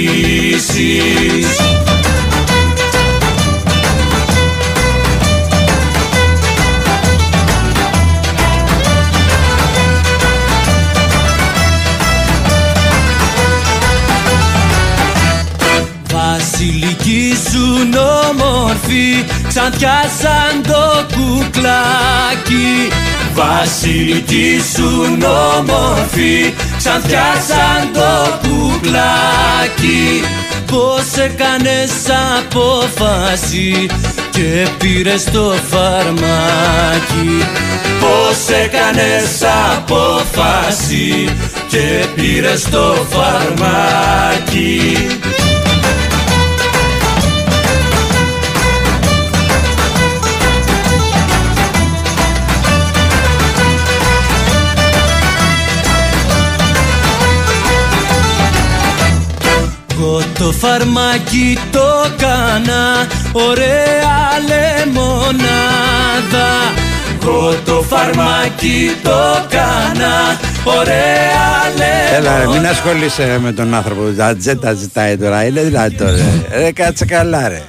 [17.51, 22.89] Βασιλική σου όμορφη Ξανθιά σαν το κουκλάκι.
[23.33, 25.17] Βασιλική σου
[25.57, 30.23] όμορφη Ξανθιά σαν το κουκλάκι.
[30.65, 31.91] Πώς έκανες
[32.37, 33.87] απόφαση
[34.29, 37.43] και πήρες το φαρμάκι;
[37.99, 39.43] Πώς έκανες
[39.75, 41.29] απόφαση
[41.67, 44.97] και πήρες το φαρμάκι;
[60.39, 65.27] Το φαρμάκι το κάνα ωραία λεμονάδα
[67.21, 71.49] Εγώ το φαρμάκι το κάνα ωραία
[72.15, 74.01] Έλα ρε, μην λεμονάδα ασχολείσαι με τον άνθρωπο.
[74.17, 75.45] Τα τζέτα ζητάει τώρα.
[75.45, 76.57] Είναι δυνατό ρε.
[76.57, 77.61] Ρε, κάτσε καλά ρε.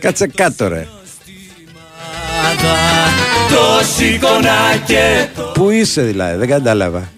[0.00, 0.86] Κάτσε κάτω ρε.
[3.48, 7.08] Το σηκώνα και το Πού είσαι δηλαδή, δεν κατάλαβα.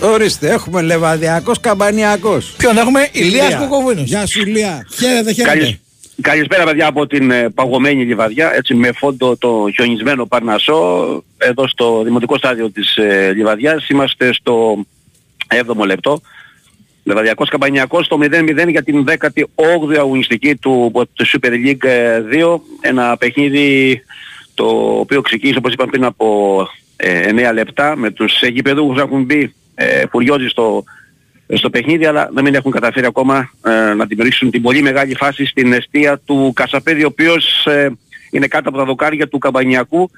[0.00, 2.54] Πάντα Ορίστε, έχουμε Λεβαδιακός Καμπανιακός.
[2.56, 4.04] Ποιον έχουμε, Ηλίας Κουκοβίνος.
[4.08, 4.86] Γεια σου, Ηλία.
[4.98, 5.56] Χαίρετε, χαίρετε.
[5.58, 5.80] Καλη-
[6.20, 11.06] Καλησπέρα παιδιά από την ε, παγωμένη Λιβαδιά, έτσι με φόντο το χιονισμένο Παρνασσό,
[11.38, 13.88] εδώ στο δημοτικό στάδιο της ε, Λιβαδιάς.
[13.88, 14.84] Είμαστε στο
[15.48, 16.20] 7ο λεπτό.
[17.04, 22.60] Λεβαδιακός Καμπανιακός στο 0-0 για την 18η αγωνιστική του, του Super League ε, 2.
[22.80, 24.00] Ένα παιχνίδι
[24.54, 24.64] το
[24.98, 26.58] οποίο ξεκίνησε όπως είπαμε πριν από
[26.96, 30.84] ε, 9 λεπτά με τους γηπεδούχους να έχουν μπει ε, φουριώδη στο,
[31.54, 35.46] στο παιχνίδι αλλά να μην έχουν καταφέρει ακόμα ε, να δημιουργήσουν την πολύ μεγάλη φάση
[35.46, 37.90] στην αιστεία του Κασαπέδη ο οποίος ε,
[38.30, 40.10] είναι κάτω από τα δοκάρια του Καμπανιακού.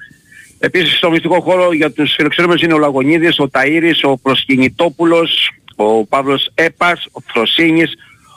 [0.59, 6.05] Επίσης στο μυστικό χώρο για τους φιλοξενούμενους είναι ο Λαγωνίδης, ο Ταΐρης, ο Προσκυνητόπουλος, ο
[6.05, 7.93] Παύλος Έπας, ο Φροσίνης,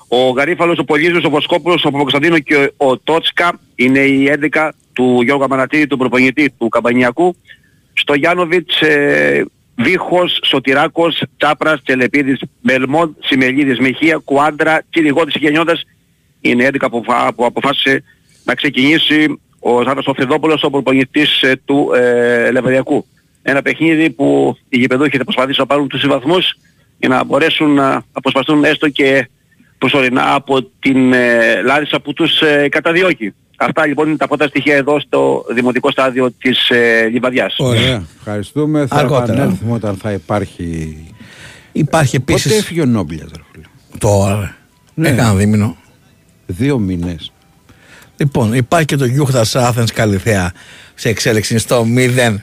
[0.09, 5.21] ο Γαρίφαλος, ο Πολύζος, ο Βοσκόπουλος, ο Παπακοσταντίνο και ο Τότσκα είναι η 11 του
[5.23, 7.37] Γιώργου Αμανατίδη, του προπονητή του Καμπανιακού.
[7.93, 9.45] Στο Γιάννοβιτς, ε,
[9.77, 15.83] Βίχος, Σωτηράκος, Τσάπρας, Τσελεπίδης, Μελμόντ, Σιμελίδης, Μεχία, Κουάντρα, Κυριγότης και Γενιώτας
[16.41, 18.03] είναι 11 που, φα- που αποφάσισε
[18.45, 23.07] να ξεκινήσει ο Σάββας ο Φεδόπουλος, ο προπονητής ε, του ε, Λεβαδιακού.
[23.43, 26.55] Ένα παιχνίδι που οι γηπεδούχοι θα προσπαθήσουν να πάρουν τους βαθμούς
[26.99, 29.29] για να μπορέσουν να αποσπαστούν έστω και
[29.79, 33.35] προσωρινά από την ε, Λάρισα που τους ε, καταδιώκει.
[33.57, 37.55] Αυτά λοιπόν είναι τα πρώτα στοιχεία εδώ στο δημοτικό στάδιο της ε, Λιβαδιάς.
[37.59, 38.03] Ωραία.
[38.19, 38.87] Ευχαριστούμε.
[38.87, 39.33] Θα Αργότερα.
[39.33, 40.97] επανέλθουμε όταν θα υπάρχει.
[41.73, 42.43] Υπάρχει επίσης...
[42.43, 43.65] Πότε έφυγε ο Νόμπλιας, ρε φίλε;
[43.99, 44.57] Τώρα.
[44.95, 45.09] Ναι.
[45.09, 45.77] Έκανα δίμηνο.
[46.47, 47.33] Δύο μήνες.
[48.17, 50.53] Λοιπόν, υπάρχει και το Γιούχτας Athens Καλυθέα
[50.95, 52.39] σε εξέλιξη στο 0-0.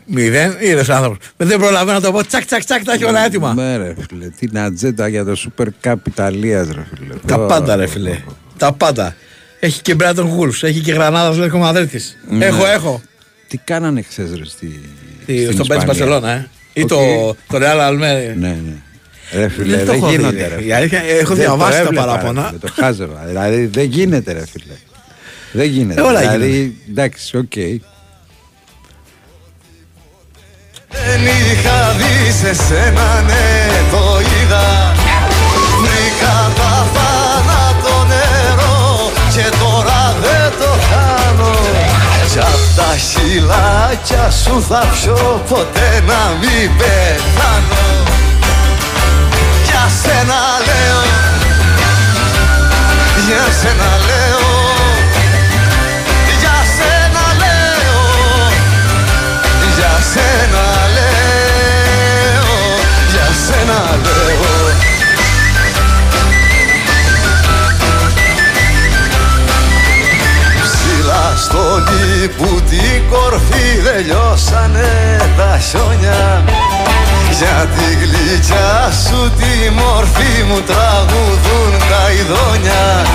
[0.62, 1.18] Είδες ο άνθρωπος.
[1.38, 2.26] Δεν προλαβαίνω να το πω.
[2.26, 3.54] Τσακ, τσακ, τσακ, τα έχει όλα έτοιμα.
[3.54, 4.28] Ναι, ρε φίλε.
[4.40, 7.14] Την ατζέντα για το Super Cup Ιταλίας, ρε φίλε.
[7.26, 8.10] Τα Ω, πάντα, ρε ω, φιλέ.
[8.10, 8.36] ω.
[8.58, 9.16] Τα πάντα.
[9.60, 12.18] Έχει και Brighton Wolves, έχει και Γρανάδας Λέρκο Μαδρίτης.
[12.30, 12.46] Ναι.
[12.46, 13.02] Έχω, έχω.
[13.48, 14.82] Τι κάνανε χθες ρε στη.
[15.26, 16.50] Τι, στην στο Μπέτζ Ισπανία; Μπαρσελόνα, ε.
[16.74, 16.88] Ή Οκ.
[16.88, 16.98] το,
[17.48, 18.36] το Real Almere.
[18.38, 18.74] Ναι, ναι.
[19.34, 20.56] Ρε φίλε, Δεν δεν, το έχω δει, γίνονται ρε.
[20.56, 20.64] ρε.
[20.64, 22.44] Η αλήθεια, έχω Δεν το διαβάσει τα έβλεπα, ρε παράπονα.
[22.48, 23.24] φίλε, Το χάζευα.
[23.28, 24.74] δηλαδή δεν γίνεται ρε φίλε.
[25.52, 26.02] Δεν γίνεται.
[26.02, 27.52] Ε, όλα δηλαδή, εντάξει, οκ.
[30.92, 33.50] Δεν είχα δει σε σένα, ναι,
[33.92, 34.94] το είδα.
[35.82, 41.56] Βρήκα τα φάνα το νερό και τώρα δεν το χάνω.
[42.32, 47.86] Κι απ' τα χειλάκια σου θα πιω ποτέ να μην πεθάνω.
[49.66, 51.02] Για σένα λέω,
[53.28, 54.21] για σένα λέω.
[63.72, 64.74] Για σένα λέω.
[70.64, 71.88] Ψηλά στον
[72.24, 76.44] ύπου την κορφή δεν λιώσανε τα χιόνια.
[77.38, 83.06] Για τη γλυκιά σου τη μορφή μου τραγουδούν τα ειδόνια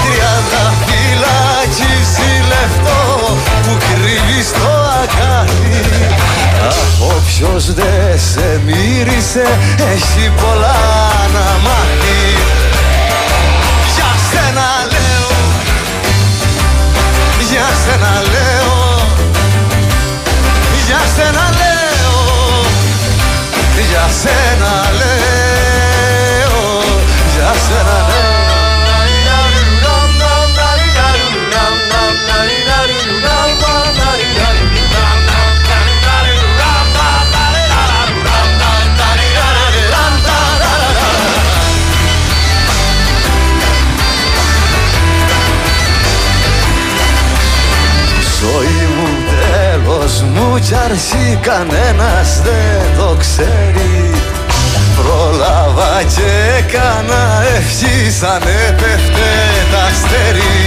[0.00, 3.00] Τριάντα φυλακίσει λεφτό
[3.62, 4.72] που κρύβει στο
[5.02, 5.80] ακάθι
[6.68, 9.58] Αχ όποιος δεν σε μύρισε
[9.92, 10.78] έχει πολλά
[11.34, 11.90] να μάθει.
[13.94, 15.30] Για σένα λέω
[17.50, 19.06] για σένα λέω
[20.86, 22.14] Για σένα λέω
[23.90, 25.40] Για σένα λέω
[27.34, 28.09] Για σένα λέω
[50.62, 54.10] κι αρχή κανένας δεν το ξέρει.
[54.96, 57.22] Πρόλαβα και έκανα
[57.56, 59.30] ευχή σαν έπεφτε
[59.72, 60.60] τα αστέρι.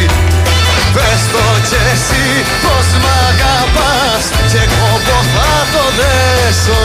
[0.94, 2.28] Πες το κι εσύ
[2.64, 6.84] πως μ' αγαπάς και κόμπο θα το δέσω.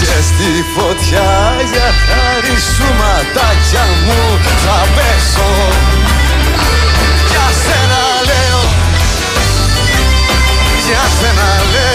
[0.00, 1.32] Και στη φωτιά
[1.72, 4.22] για χάρη σου ματάκια μου
[4.64, 5.50] θα πέσω.
[7.30, 8.62] Για σένα λέω
[10.88, 11.87] για σένα λέω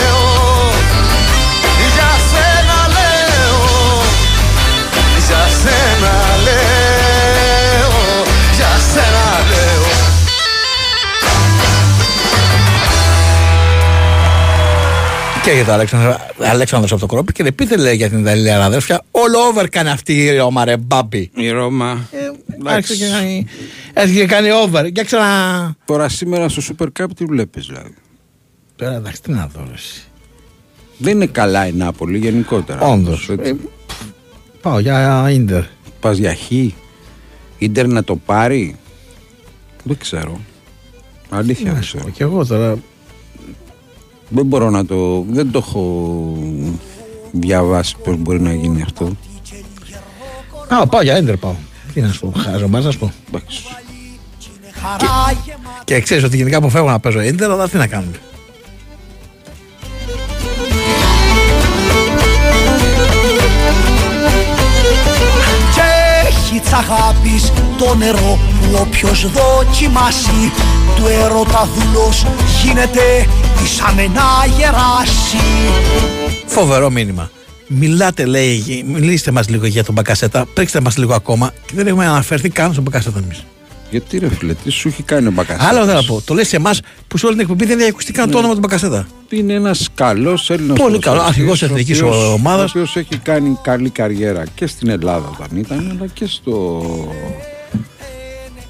[15.43, 18.63] Και για τον Αλέξανδρο, Αλέξανδρος από το Κορόπη και δεν πείτε λέει για την Ιταλία
[18.63, 19.03] αδέρφια.
[19.11, 21.31] All over κάνει αυτή η Ρώμα ρε μπάμπη.
[21.35, 22.09] Η Ρώμα.
[22.65, 23.47] Άρχισε και κάνει,
[23.93, 24.85] άρχισε και κάνει over.
[24.91, 25.75] Για ξανά.
[25.85, 27.93] Τώρα σήμερα στο Super Cup τι βλέπεις δηλαδή;
[28.75, 30.03] Τώρα εντάξει τι να δω ρε, εσύ.
[30.97, 32.81] Δεν είναι καλά η Νάπολη γενικότερα.
[32.81, 33.29] Όντως.
[33.29, 33.49] Έτσι.
[33.49, 33.55] Ε,
[34.61, 35.63] Πάω για Ίντερ.
[35.99, 36.51] Πας για χ.
[37.57, 38.75] Ίντερ να το πάρει;
[39.83, 40.39] Δεν ξέρω.
[41.29, 42.09] Αλήθεια δεν ξέρω.
[42.09, 42.77] Και εγώ τώρα.
[44.33, 45.25] Δεν μπορώ να το...
[45.29, 46.37] Δεν το έχω
[47.31, 49.11] διαβάσει πώς μπορεί να γίνει αυτό.
[50.67, 51.55] Α, πάω για Ίντερ πάω.
[51.93, 53.11] Τι να σου πω, χάζομαι, να σου πω.
[54.97, 55.05] Και,
[55.83, 58.19] και ξέρεις ότι γενικά αποφεύγω να παίζω Ίντερ, αλλά τι να κάνουμε.
[66.63, 70.51] Έχει τ' αγάπης το νερό που όποιος δοκιμάσει
[70.95, 72.25] του έρωτα δούλος
[72.63, 73.27] γίνεται
[73.77, 75.37] σαν να γεράσει
[76.45, 77.29] Φοβερό μήνυμα.
[77.67, 82.05] Μιλάτε, λέει, μιλήστε μας λίγο για τον Μπακασέτα, παίξτε μας λίγο ακόμα και δεν έχουμε
[82.05, 83.45] αναφερθεί καν στον Μπακασέτα εμείς.
[83.93, 86.21] Γιατί ρε φίλε, τι σου έχει κάνει ο Μπακασέτας; Άλλο θέλω να πω.
[86.25, 88.53] Το λες σε εμάς που σε όλη την εκπομπή δεν έχει ακουστεί καν το όνομα
[88.53, 89.07] του Μπακασέτα.
[89.29, 90.77] Είναι ένας καλός Έλληνας.
[90.79, 92.01] Πολύ καλός, αρχηγός εθνικής
[92.33, 92.61] ομάδας.
[92.75, 96.81] Ο οποίος έχει κάνει καλή καριέρα και στην Ελλάδα όταν ήταν, αλλά και στο.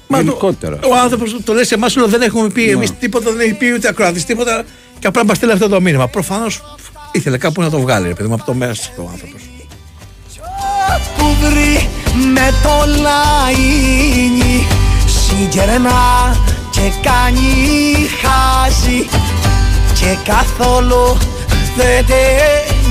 [0.06, 0.78] Μα το- Γενικότερα.
[0.90, 3.72] Ο άνθρωπος το λέει σε εμάς, λέω δεν έχουμε πει εμείς τίποτα, δεν έχει πει
[3.72, 4.62] ούτε ακροατής τίποτα
[4.98, 6.08] και απλά μας στείλει αυτό το μήνυμα.
[6.08, 6.62] Προφανώς
[7.12, 9.40] ήθελε κάπου να το βγάλει, ρε παιδί μου, από το μέσα του άνθρωπος.
[11.16, 11.88] που βρει
[12.32, 14.66] με το λαϊνί
[15.38, 16.36] συγκερνά
[16.70, 19.06] και κάνει χάζι
[19.94, 21.18] και καθόλου
[21.76, 22.04] δεν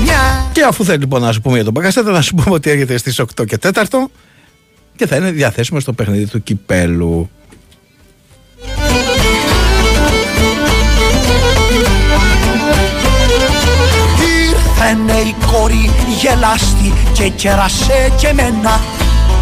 [0.04, 2.70] νοιάζει Και αφού θέλει λοιπόν να σου πούμε για τον Μπακασέτα, να σου πούμε ότι
[2.70, 3.84] έρχεται στις 8 και 4
[4.96, 7.30] και θα είναι διαθέσιμο στο παιχνίδι του κυπέλου.
[14.50, 15.90] Ήρθανε η κόρη
[16.20, 18.80] γελάστη και κέρασε και μένα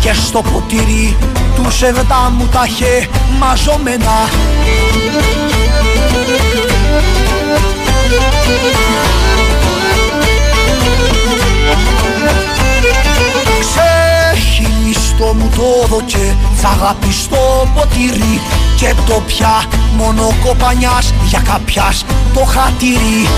[0.01, 1.17] και στο ποτήρι
[1.55, 4.29] τους σεβδά μου τα είχε μαζωμένα.
[13.61, 18.41] Ξεχυλιστό μου το δοκέ θα αγάπη στο ποτήρι
[18.77, 19.65] και το πια
[19.97, 23.29] μόνο κοπανιάς για κάποιας το χατήρι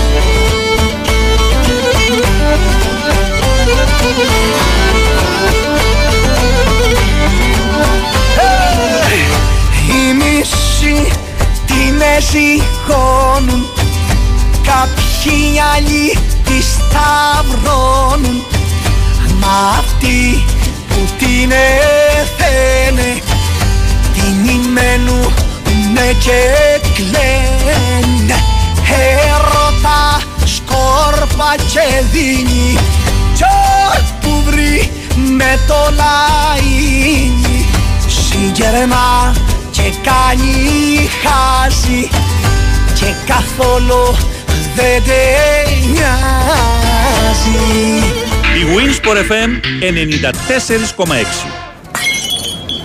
[9.87, 11.11] οι μισοί
[11.65, 13.65] την εζυγώνουν
[14.63, 18.43] Κάποιοι άλλοι τη σταυρώνουν
[19.39, 20.43] Μα αυτοί
[20.87, 23.21] που την έθενε
[24.13, 25.33] Την ημένου
[25.93, 26.41] με και
[26.93, 28.39] κλαίνε
[29.19, 32.77] Έρωτα σκόρπα και δίνει
[33.35, 33.43] Κι
[33.97, 37.65] όπου βρει με το λαϊνι
[38.07, 39.35] συγκερνά
[39.71, 42.09] και κάνει χάζι
[42.93, 44.15] και καθόλου
[44.75, 45.13] δεν τε
[45.91, 47.59] νοιάζει
[48.55, 49.51] Η Winsport FM
[51.05, 51.15] 94,6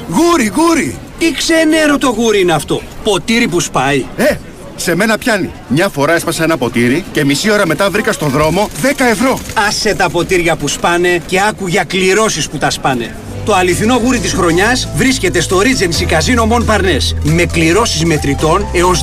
[0.09, 0.99] Γούρι, γούρι!
[1.19, 2.81] Τι ξενέρο το γούρι είναι αυτό.
[3.05, 4.05] Ποτήρι που σπάει.
[4.17, 4.35] Ε,
[4.81, 5.51] σε μένα πιάνει.
[5.69, 9.39] Μια φορά έσπασα ένα ποτήρι και μισή ώρα μετά βρήκα στο δρόμο 10 ευρώ.
[9.69, 13.15] Άσε τα ποτήρια που σπάνε και άκου για κληρώσεις που τα σπάνε.
[13.45, 19.03] Το αληθινό γούρι της χρονιάς βρίσκεται στο Regency Casino Mon Parnes με κληρώσεις μετρητών έως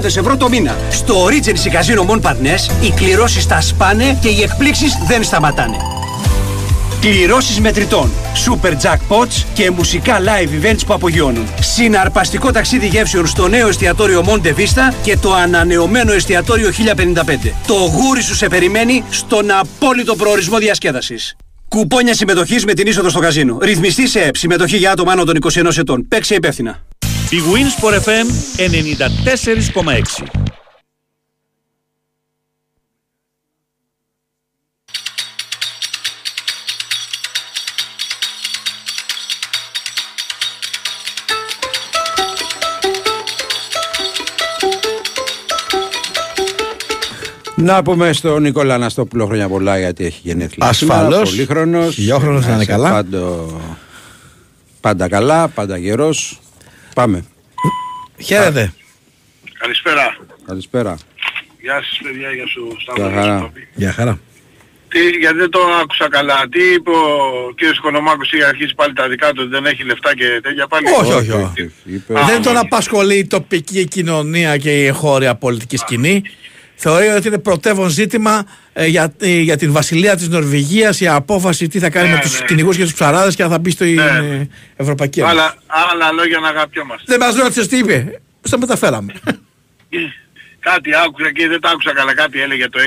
[0.00, 0.76] 240.000 ευρώ το μήνα.
[0.90, 5.76] Στο Regency Casino Mon Parnes οι κληρώσεις τα σπάνε και οι εκπλήξεις δεν σταματάνε.
[7.04, 8.10] Κληρώσεις μετρητών,
[8.46, 11.46] super jackpots και μουσικά live events που απογειώνουν.
[11.60, 17.52] Συναρπαστικό ταξίδι γεύσεων στο νέο εστιατόριο Monte Vista και το ανανεωμένο εστιατόριο 1055.
[17.66, 21.36] Το γούρι σου σε περιμένει στον απόλυτο προορισμό διασκέδασης.
[21.68, 23.58] Κουπόνια συμμετοχής με την είσοδο στο καζίνο.
[23.60, 24.36] Ρυθμιστή σε ΕΠ.
[24.36, 26.08] Συμμετοχή για άτομα άνω των 21 ετών.
[26.08, 26.84] Παίξε υπεύθυνα.
[27.30, 28.26] Η Winsport FM
[28.56, 30.43] 94,6
[47.56, 50.68] Να πούμε στον Νικόλα Αναστόπουλο χρόνια πολλά γιατί έχει γενέθλια.
[50.68, 51.30] Ασφαλώς.
[51.30, 51.90] Πολύ χρόνο.
[51.90, 53.04] Χιλιόχρονος να είναι καλά.
[54.80, 56.40] πάντα καλά, πάντα γερός.
[56.94, 57.24] Πάμε.
[58.18, 58.72] Χαίρετε.
[59.58, 60.16] Καλησπέρα.
[60.46, 60.96] Καλησπέρα.
[61.60, 63.20] Γεια σας παιδιά, γεια σου Γεια Σταύρο.
[63.20, 63.52] χαρά.
[63.74, 64.18] Γεια χαρά.
[64.88, 66.46] Τι, γιατί δεν το άκουσα καλά.
[66.50, 70.14] Τι είπε ο κύριος Κονομάκος είχε αρχίσει πάλι τα δικά του, ότι δεν έχει λεφτά
[70.14, 71.72] και τέτοια πάλι; Όχι, όχι, όχι.
[72.26, 76.22] Δεν τον απασχολεί η τοπική κοινωνία και η εγχώρια πολιτική σκηνή.
[76.76, 81.68] Θεωρεί ότι είναι πρωτεύον ζήτημα ε, για, ε, για την βασιλεία της Νορβηγίας η απόφαση
[81.68, 82.46] τι θα κάνει Ναι, με τους ναι.
[82.46, 85.34] κυνηγούς και τους ψαράδες και αν θα μπει στο ε, Ευρωπαϊκή Ένωση.
[85.34, 87.04] Άλλα, άλλα λόγια να αγαπιόμαστε.
[87.06, 88.20] Δεν μας ρώτησες τι είπε.
[88.42, 89.12] Στο μεταφέραμε.
[90.60, 92.14] Κάτι άκουσα και δεν τα άκουσα καλά.
[92.14, 92.78] Κάτι έλεγε το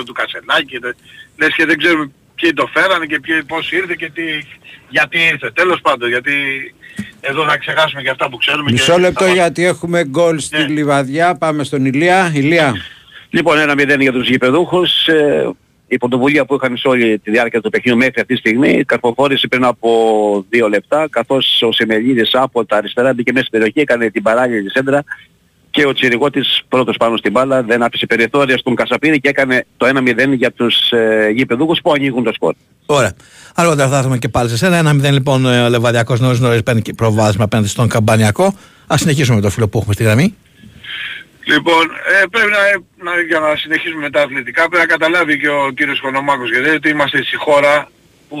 [0.00, 0.78] 6% του Κασελάκη.
[0.78, 0.92] Δε-
[1.38, 4.22] Λες και δεν ξέρουμε ποιοι το φέρανε και ποιοι, πώς ήρθε και τι,
[4.88, 5.50] γιατί ήρθε.
[5.54, 6.32] Τέλος πάντων, γιατί
[7.20, 8.70] εδώ θα ξεχάσουμε και αυτά που ξέρουμε.
[8.70, 11.34] Μισό και λεπτό θα- γιατί έχουμε γκολ στη Λιβαδιά.
[11.34, 12.30] Πάμε στον Ηλία.
[12.34, 12.74] Ηλία.
[13.38, 15.06] Λοιπόν, ένα μηδέν για τους γηπεδούχους.
[15.06, 15.50] Ε,
[15.86, 19.48] η πρωτοβουλία που είχαν σε όλη τη διάρκεια του παιχνιδιού μέχρι αυτή τη στιγμή καρποφόρησε
[19.48, 19.90] πριν από
[20.48, 24.70] δύο λεπτά καθώς ο Σεμελίδης από τα αριστερά μπήκε μέσα στην περιοχή, έκανε την παράλληλη
[24.70, 25.04] σέντρα
[25.70, 29.86] και ο Τσιριγώτης πρώτος πάνω στην μπάλα δεν άφησε περιθώρια στον Κασαπίνη και έκανε το
[29.86, 32.54] 1-0 για τους ε, γηπεδούχους που ανοίγουν το σκορ.
[32.86, 33.12] Ωραία.
[33.54, 34.76] Αργότερα θα έρθουμε και πάλι σε σένα.
[34.76, 38.54] Ένα μηδέν λοιπόν ε, ο Λεβαδιακός νωρίς νωρίς παίρνει και προβάδισμα απέναντι στον Καμπανιακό.
[38.86, 40.34] Α συνεχίσουμε με το φίλο που έχουμε στη γραμμή.
[41.52, 42.62] Λοιπόν, ε, πρέπει να,
[43.10, 46.68] να, για να συνεχίσουμε με τα αθλητικά, πρέπει να καταλάβει και ο κύριος Κονομάκος γιατί
[46.68, 47.90] ότι είμαστε στη χώρα
[48.28, 48.38] που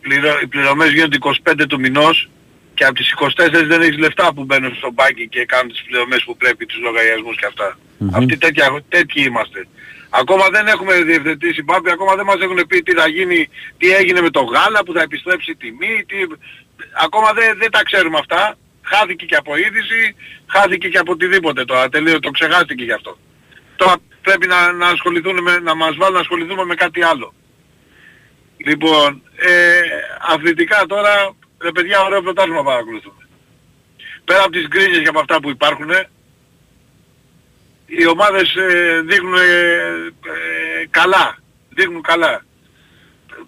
[0.00, 2.30] πληρω, οι πληρωμές γίνονται 25 του μηνός
[2.74, 6.22] και από τις 24 δεν έχεις λεφτά που μπαίνουν στο μπάκι και κάνουν τις πληρωμές
[6.24, 7.78] που πρέπει, τους λογαριασμούς και αυτά.
[8.12, 9.66] Αυτοί τέτοια, τέτοιοι είμαστε.
[10.10, 13.48] Ακόμα δεν έχουμε διευθετήσει Μπάμπη, ακόμα δεν μας έχουν πει τι θα γίνει,
[13.78, 16.16] τι έγινε με το γάλα που θα επιστρέψει η τιμή, τι...
[17.04, 18.56] ακόμα δεν, δεν τα ξέρουμε αυτά.
[18.92, 20.16] Χάθηκε και από είδηση,
[20.46, 23.18] χάθηκε και από οτιδήποτε τώρα, τελείω, το ξεχάστηκε γι' αυτό.
[23.76, 27.34] Τώρα πρέπει να, να ασχοληθούν με, να μας βάλουν να ασχοληθούμε με κάτι άλλο.
[28.56, 29.80] Λοιπόν, ε,
[30.20, 33.28] αθλητικά τώρα, ρε παιδιά, ωραίο πρωτάθλημα παρακολουθούμε.
[34.24, 35.90] Πέρα από τις γκρίνιες και από αυτά που υπάρχουν,
[37.86, 39.40] οι ομάδες ε, δείχνουν ε,
[40.80, 41.38] ε, καλά.
[41.68, 42.44] Δείχνουν καλά.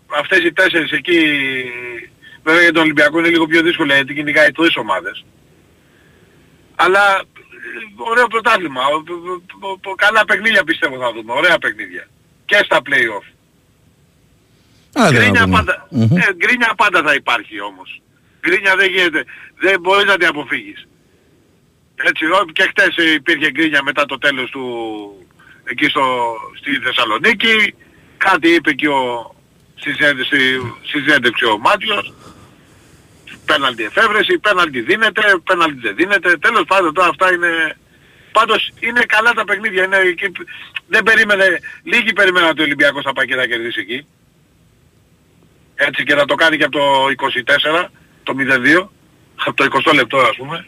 [0.06, 1.20] Αυτές οι τέσσερις εκεί,
[2.42, 5.24] βέβαια για τον Ολυμπιακό είναι λίγο πιο δύσκολο γιατί κυνηγάει τρεις ομάδες.
[6.74, 8.80] Αλλά ε, ωραίο πρωτάθλημα.
[8.86, 11.32] Ο- ο- ο- ο- Καλά παιχνίδια πιστεύω θα δούμε.
[11.32, 12.08] Ωραία παιχνίδια.
[12.44, 13.26] Και στα play-off.
[15.12, 18.00] Γκρίνια πάντα, ε, γκρίνια πάντα θα υπάρχει όμως.
[18.40, 19.24] Γκρίνια δεν γίνεται.
[19.58, 20.86] Δεν μπορείς να την αποφύγεις.
[21.94, 24.64] Έτσι, ό, και χτες ε, υπήρχε γκρίνια μετά το τέλος του
[25.64, 27.74] εκεί στο, στη Θεσσαλονίκη.
[28.16, 29.34] Κάτι είπε και ο,
[29.74, 32.12] στη, συνέντευξη, στη συνέντευξη ο Μάτιος.
[33.44, 36.36] Πέναλτι εφεύρεση, πέναλτι δίνεται, πέναλτι δεν δίνεται.
[36.36, 37.76] Τέλος πάντων τώρα αυτά είναι...
[38.32, 39.84] Πάντως είναι καλά τα παιχνίδια.
[39.84, 40.32] Είναι, εκεί,
[40.88, 41.44] δεν περίμενε,
[41.82, 44.06] λίγοι περίμεναν ότι ο Ολυμπιακός θα πάει και θα κερδίσει εκεί.
[45.74, 46.84] Έτσι και να το κάνει και από το
[47.84, 47.88] 24,
[48.22, 48.88] το 0-2,
[49.44, 50.66] από το 20 λεπτό ας πούμε.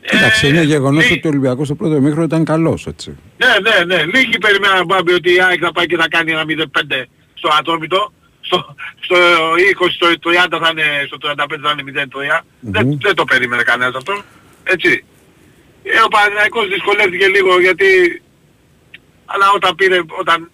[0.00, 3.18] Εντάξει, είναι γεγονός ότι ο Ολυμπιακός στο πρώτο ημίχρονο ήταν καλός, έτσι.
[3.36, 4.04] Ναι, ναι, ναι.
[4.04, 7.04] Λίγοι περιμέναν Μπάμπη ότι η ΑΕΚ θα πάει και θα κάνει ένα 0-5
[7.34, 8.12] στο ατόμητο.
[8.40, 9.16] Στο, στο
[9.80, 12.06] 20, στο 30 θα είναι, στο 35 θα είναι
[12.38, 12.40] 0-3.
[12.60, 14.22] Δεν, δεν το περίμενε κανένας αυτό.
[14.62, 15.04] Έτσι.
[15.82, 18.22] Ε, ο Παναθηναϊκός δυσκολεύτηκε λίγο γιατί...
[19.26, 20.50] Αλλά όταν πήρε, όταν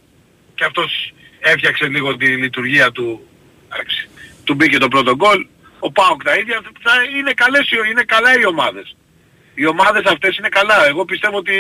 [0.54, 3.26] και αυτός έφτιαξε λίγο τη λειτουργία του,
[3.72, 4.08] εντάξει,
[4.44, 5.46] του μπήκε το πρώτο γκολ,
[5.78, 8.96] ο Πάοκ τα ίδια, θα είναι, καλές, οι- είναι καλά οι ομάδες.
[9.54, 10.86] Οι ομάδες αυτές είναι καλά.
[10.86, 11.54] Εγώ πιστεύω ότι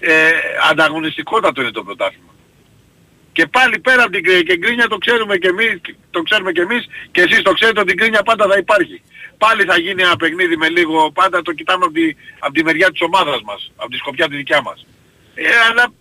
[0.00, 0.30] ε,
[0.70, 2.31] ανταγωνιστικότατο είναι το πρωτάθλημα.
[3.32, 5.80] Και πάλι πέρα από την κρι- και γκρίνια το ξέρουμε και εμείς,
[6.10, 9.02] το ξέρουμε και εμείς και εσείς το ξέρετε ότι η γκρίνια πάντα θα υπάρχει.
[9.38, 12.90] Πάλι θα γίνει ένα παιχνίδι με λίγο, πάντα το κοιτάμε από τη, από τη μεριά
[12.90, 14.86] της ομάδας μας, από τη σκοπιά τη δικιά μας.
[15.34, 15.92] Ε, αλλά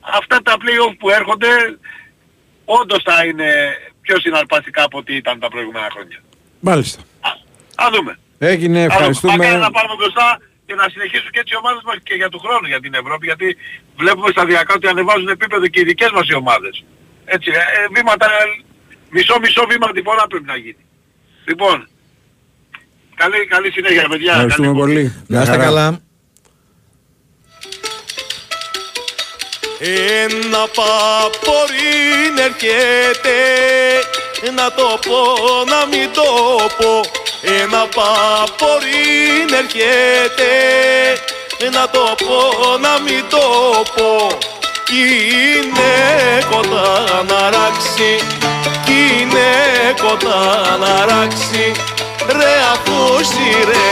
[0.00, 1.48] αυτά τα play-off που έρχονται
[2.64, 3.52] όντως θα είναι
[4.00, 6.22] πιο συναρπαστικά από ό,τι ήταν τα προηγούμενα χρόνια.
[6.60, 7.02] Μάλιστα.
[7.74, 8.18] Α δούμε.
[8.38, 9.36] Έγινε, Άλλο, ευχαριστούμε.
[9.36, 12.38] Μακάρι να πάρουμε μπροστά και να συνεχίσουν και έτσι οι ομάδες μας και για του
[12.44, 13.56] χρόνου για την Ευρώπη γιατί
[13.96, 16.84] βλέπουμε σταδιακά ότι ανεβάζουν επίπεδο και οι δικές μας οι ομάδες.
[17.24, 18.28] Έτσι, ε, ε, βήματα,
[19.10, 20.82] μισό-μισό βήμα την φορά πρέπει να γίνει.
[21.44, 21.88] Λοιπόν,
[23.14, 24.32] καλή, καλή συνέχεια παιδιά.
[24.32, 25.24] Ευχαριστούμε Καλή πολύ.
[25.26, 25.64] Να είστε χαρά.
[25.64, 26.00] καλά.
[29.78, 33.36] Ένα παπορήν έρχεται
[34.54, 35.18] Να το πω
[35.72, 36.22] να μην το
[36.78, 37.00] πω
[37.40, 40.52] Ένα παπορήν έρχεται
[41.72, 43.46] Να το πω να μην το
[43.94, 44.38] πω.
[44.92, 45.92] Είναι
[46.50, 48.24] κοντά να ράξει
[48.84, 49.48] Κι είναι
[50.02, 51.72] κοντά να ράξει.
[52.28, 53.86] Ρε ακούσει ρε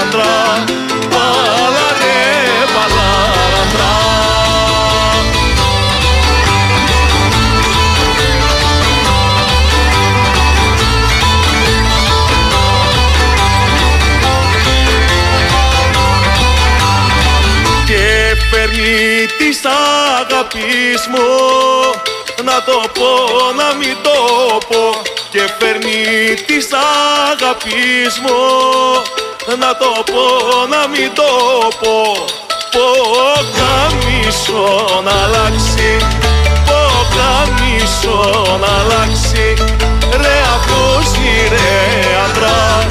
[0.00, 0.64] άντρα
[1.10, 2.05] Πάλα ρε
[19.66, 21.28] αγάπης μου
[22.44, 23.10] να το πω
[23.56, 24.18] να μην το
[24.68, 25.00] πω.
[25.30, 26.68] Και φέρνει της
[27.30, 28.38] αγάπης μου
[29.58, 31.30] να το πω να μην το
[31.80, 32.24] πω.
[32.70, 32.86] Πω
[33.58, 35.98] καμίσο να αλλάξει
[36.66, 39.54] πω καμίσο να αλλάξει.
[40.22, 41.70] Ρε ακούσει ρε
[42.24, 42.86] άντρα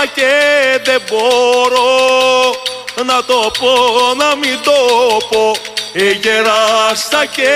[0.00, 2.54] γεράσα και δεν μπορώ
[3.06, 3.74] να το πω
[4.14, 4.76] να μην το
[5.30, 5.52] πω.
[5.92, 7.52] Ε, γεράσα και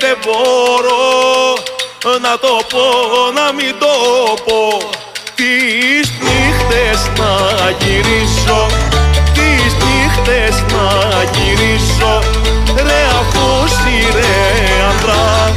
[0.00, 1.56] δεν μπορώ
[2.20, 2.84] να το πω
[3.34, 3.86] να μην το
[4.44, 4.90] πω.
[5.34, 8.66] Τις νύχτες να γυρίσω
[9.32, 12.22] Τις νύχτες να γυρίσω.
[12.76, 14.26] Ρε αφούσι ρε
[14.90, 15.47] άντρα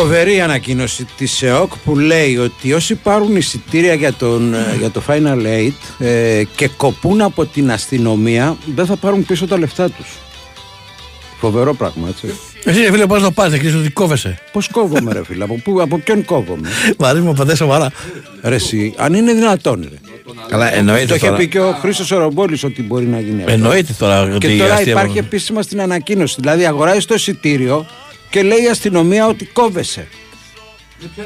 [0.00, 5.02] Φοβερή ανακοίνωση της ΕΟΚ που λέει ότι όσοι πάρουν εισιτήρια για, τον, ε, για το
[5.08, 10.06] Final Eight ε, και κοπούν από την αστυνομία δεν θα πάρουν πίσω τα λεφτά τους.
[11.40, 12.34] Φοβερό πράγμα, έτσι.
[12.64, 15.80] Εσύ ρε φίλε πώς το πας, δεν ότι κόβεσαι; Πώς κόβομαι ρε φίλε, από, πού,
[15.82, 17.90] από ποιον κόβομαι; Βαρύ μου πατέ σοβαρά.
[18.42, 19.96] Ρε εσύ, αν είναι δυνατόν ρε.
[20.48, 21.38] Καλά, εννοείται Το είχε τώρα.
[21.38, 23.52] πει και ο Χρήστος Ορομπόλης ότι μπορεί να γίνει αυτό.
[23.52, 26.36] Εννοείται τώρα ότι Και η τώρα αστεία- υπάρχει επίσημα στην ανακοίνωση.
[26.40, 27.86] Δηλαδή αγοράζεις το εισιτήριο
[28.30, 30.06] και λέει η αστυνομία ότι κόβεσαι.
[31.16, 31.22] Τα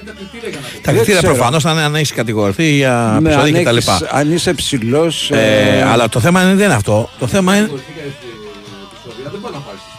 [0.83, 1.35] Δεν κριτήρια ξέρω.
[1.35, 3.77] προφανώς θα είναι αν έχεις κατηγορηθεί για Ναι, επεισόδια αν, κτλ.
[3.77, 5.31] έχεις- αν είσαι ψηλός.
[5.31, 7.11] Ε, αλλά το θέμα είναι, δεν είναι αυτό.
[7.19, 7.71] Το θέμα είναι.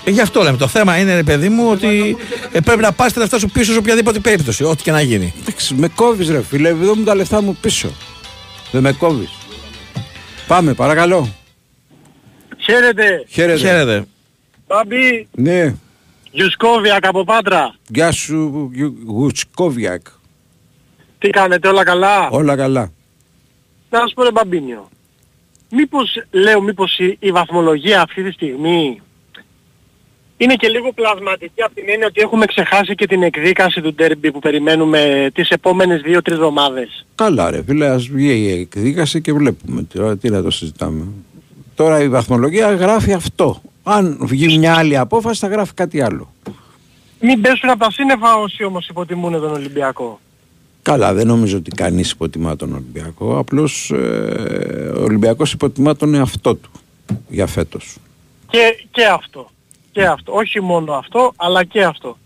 [0.03, 0.57] Ε, γι' αυτό λέμε.
[0.57, 2.17] Το θέμα είναι, ρε παιδί μου, ότι
[2.51, 4.63] ε, πρέπει να πας τα λεφτά σου πίσω σε οποιαδήποτε περίπτωση.
[4.63, 5.33] Ό,τι και να γίνει.
[5.75, 7.89] με κόβεις, ρε φίλε, εδώ μου τα λεφτά μου πίσω.
[8.71, 9.29] Δεν με κόβεις.
[10.47, 11.29] Πάμε, παρακαλώ.
[12.57, 13.25] Χαίρετε.
[13.29, 13.57] Χαίρετε.
[13.59, 14.03] Χαίρετε.
[14.67, 15.75] Μπάμπη, Ναι.
[16.35, 17.75] Γιουσκόβιακ από Πάτρα.
[17.87, 20.01] Γεια σου, Γιου- Γουτσκόβιακ.
[21.19, 22.91] Τι κάνετε, όλα καλά; Όλα καλά.
[23.89, 24.89] Να σου πω ρε Μπαμπίνιο.
[25.71, 29.01] Μήπως, λέω, μήπως η, η βαθμολογία αυτή τη στιγμή
[30.37, 34.31] είναι και λίγο πλασματική από την έννοια ότι έχουμε ξεχάσει και την εκδίκαση του ντέρμπι
[34.31, 37.05] που περιμένουμε τις επόμενες δύο-τρεις εβδομάδες.
[37.15, 39.83] Καλά, ρε φίλε, ας βγει η εκδίκαση και βλέπουμε.
[39.93, 41.07] Τώρα τι να το συζητάμε.
[41.75, 43.61] Τώρα η βαθμολογία γράφει αυτό.
[43.83, 46.33] Αν βγει μια άλλη απόφαση, θα γράφει κάτι άλλο.
[47.19, 50.19] Μην πέσουν από τα σύννεφα όσοι όμως υποτιμούν τον Ολυμπιακό.
[50.81, 53.37] Καλά, δεν νομίζω ότι κανείς υποτιμά τον Ολυμπιακό.
[53.37, 56.71] Απλώς ε, ο Ολυμπιακός υποτιμά τον εαυτό του
[57.27, 57.97] για φέτος.
[58.49, 59.49] Και, και αυτό.
[59.91, 60.33] Και αυτό.
[60.33, 62.17] Όχι μόνο αυτό, αλλά και αυτό.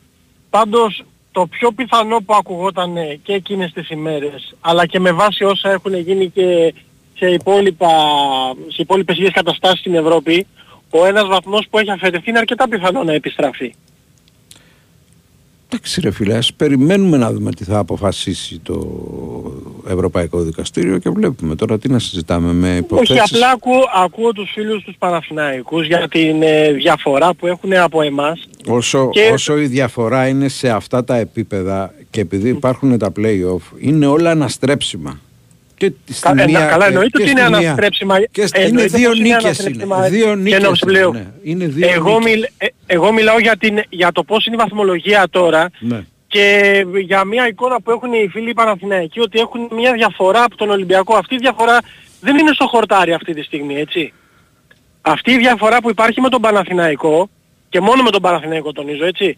[0.49, 5.11] Πάντως το το πιο πιθανό που ακουγόταν ε, και εκείνες τις ημέρες, αλλά και με
[5.11, 6.73] βάση όσα έχουν γίνει και
[7.19, 7.87] σε, υπόλοιπα,
[8.67, 10.45] σε υπόλοιπες ίδιες καταστάσεις στην Ευρώπη,
[10.89, 13.73] ο ένας βαθμός που έχει αφαιρεθεί είναι αρκετά πιθανό να επιστραφεί.
[15.71, 18.87] Εντάξει ρε φίλε, ας περιμένουμε να δούμε τι θα αποφασίσει το
[19.87, 23.09] Ευρωπαϊκό Δικαστήριο και βλέπουμε τώρα τι να συζητάμε με υποθέσεις.
[23.09, 28.01] Όχι, απλά ακούω, ακούω τους φίλους τους Παναθηναϊκούς για την ε, διαφορά που έχουν από
[28.01, 28.47] εμάς.
[28.67, 33.77] Όσο, Και- όσο η διαφορά είναι σε αυτά τα επίπεδα και επειδή υπάρχουν τα play-off,
[33.79, 35.19] είναι όλα αναστρέψιμα.
[35.79, 37.59] Και στη Κα- ε, μία καλά, και- εννοείται και ότι είναι στη μία.
[37.59, 38.15] αναστρέψιμα.
[38.31, 40.09] Και στη- είναι Εννοείται δύο πως είναι νίκες αναστρέψιμα είναι.
[40.09, 41.13] Δύο και νίκες ενός είναι, πλέον.
[41.13, 41.25] ναι.
[41.43, 42.33] Είναι δύο εγώ, νίκες.
[42.33, 46.03] μιλ, ε, εγώ μιλάω για, την, για το πώς είναι η βαθμολογία τώρα Ναι.
[46.27, 50.69] και για μια εικόνα που έχουν οι φίλοι Παναθηναϊκοί ότι έχουν μια διαφορά από τον
[50.69, 51.15] Ολυμπιακό.
[51.15, 51.77] Αυτή η διαφορά
[52.21, 54.13] δεν είναι στο χορτάρι αυτή τη στιγμή, έτσι.
[55.01, 57.29] Αυτή η διαφορά που υπάρχει με τον Παναθηναϊκό
[57.69, 59.37] και μόνο με τον Παναθηναϊκό τονίζω, έτσι.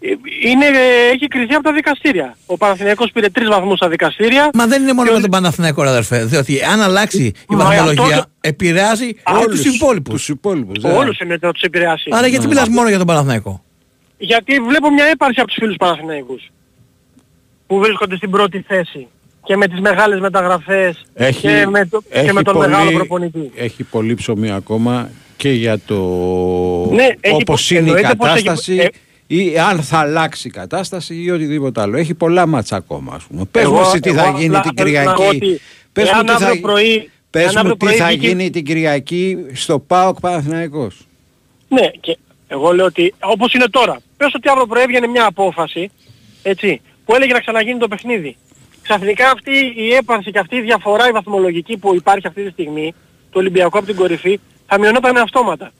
[0.00, 0.08] Ε,
[0.48, 2.36] Είναι, ε, έχει κριθεί από τα δικαστήρια.
[2.46, 4.50] Ο Παναθηναϊκός πήρε τρεις βαθμούς στα δικαστήρια.
[4.54, 6.24] Μα δεν είναι μόνο με τον Παναθηναϊκό, ρε αδερφέ.
[6.24, 9.62] Διότι αν αλλάξει η Μα βαθμολογία, αυτό- επηρεάζει και Όλους.
[9.62, 10.14] τους υπόλοιπους.
[10.14, 10.84] Τους υπόλοιπους.
[10.84, 10.88] ε.
[10.88, 12.10] Όλους εννοείται να τους επηρεάσει.
[12.12, 12.48] Άρα γιατί Ναι.
[12.52, 13.64] μιλάς μόνο για τον Παναθηναϊκό;
[14.18, 16.50] Γιατί βλέπω μια έπαρση από τους φίλους Παναθηναϊκούς
[17.66, 19.06] που βρίσκονται στην πρώτη θέση
[19.44, 22.90] και με τις μεγάλες μεταγραφές Έχει, και με, το, και έχει με τον πολύ- μεγάλο
[22.90, 23.50] προπονητή.
[23.54, 25.94] Έχει πολύ ψωμί ακόμα και για το
[26.92, 28.88] Ναι, έχει όπως πο- είναι η εννοείται πως έχει- κατάσταση ε-
[29.26, 31.96] ή αν θα αλλάξει η κατάσταση ή οτιδήποτε άλλο.
[31.96, 33.44] Έχει πολλά μάτσα ακόμα ας πούμε.
[33.50, 35.36] Πες Εγώ- μου εσύ τι εγώ θα απλά γίνει την θέλω να πω Κυριακή.
[35.36, 35.60] ότι
[35.92, 38.26] Πες μου εάν τι θα, αύριο πρωί- πες εάν μου αύριο τι πρωί θα βγήκε-
[38.28, 41.06] γίνει την Κυριακή στο ΠΑΟΚ Παναθηναϊκός.
[41.68, 43.98] Ναι, και εγώ λέω ότι όπως είναι τώρα.
[44.16, 45.90] Πες ότι αύριο πρωί έβγαινε μια απόφαση,
[46.42, 48.36] έτσι, που έλεγε να ξαναγίνει το παιχνίδι.
[48.82, 52.94] Ξαφνικά αυτή η έπαρση και αυτή η διαφορά η βαθμολογική που υπάρχει αυτή τη στιγμή,
[53.30, 55.72] το Ολυμπιακό από την κορυφή, θα μειωνόταν αυτόματα.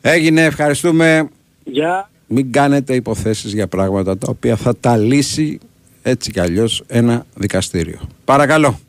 [0.00, 1.28] Έγινε, ευχαριστούμε.
[1.64, 2.10] Για...
[2.34, 5.58] Μην κάνετε υποθέσεις για πράγματα τα οποία θα τα λύσει
[6.02, 8.00] έτσι κι αλλιώς ένα δικαστήριο.
[8.24, 8.80] Παρακαλώ.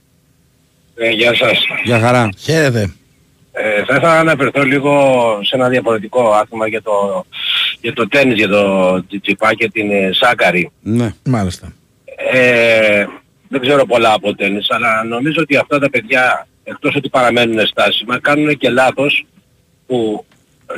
[0.96, 1.66] Ε, γεια σας.
[1.84, 2.30] Για χαρά.
[2.38, 2.94] Χαίρετε.
[3.52, 4.94] Ε, θα ήθελα να αναφερθώ λίγο
[5.44, 7.26] σε ένα διαφορετικό άθλημα για το,
[7.82, 10.72] για το τέννις, για το τσιτσιπά και την ε, Σάκαρη.
[10.82, 11.14] Ναι.
[11.24, 11.74] Μάλιστα.
[12.32, 13.06] Ε,
[13.50, 18.20] δεν ξέρω πολλά από τέννις, αλλά νομίζω ότι αυτά τα παιδιά, εκτός ότι παραμένουν στάσιμα,
[18.20, 19.26] κάνουν και λάθος
[19.88, 20.26] που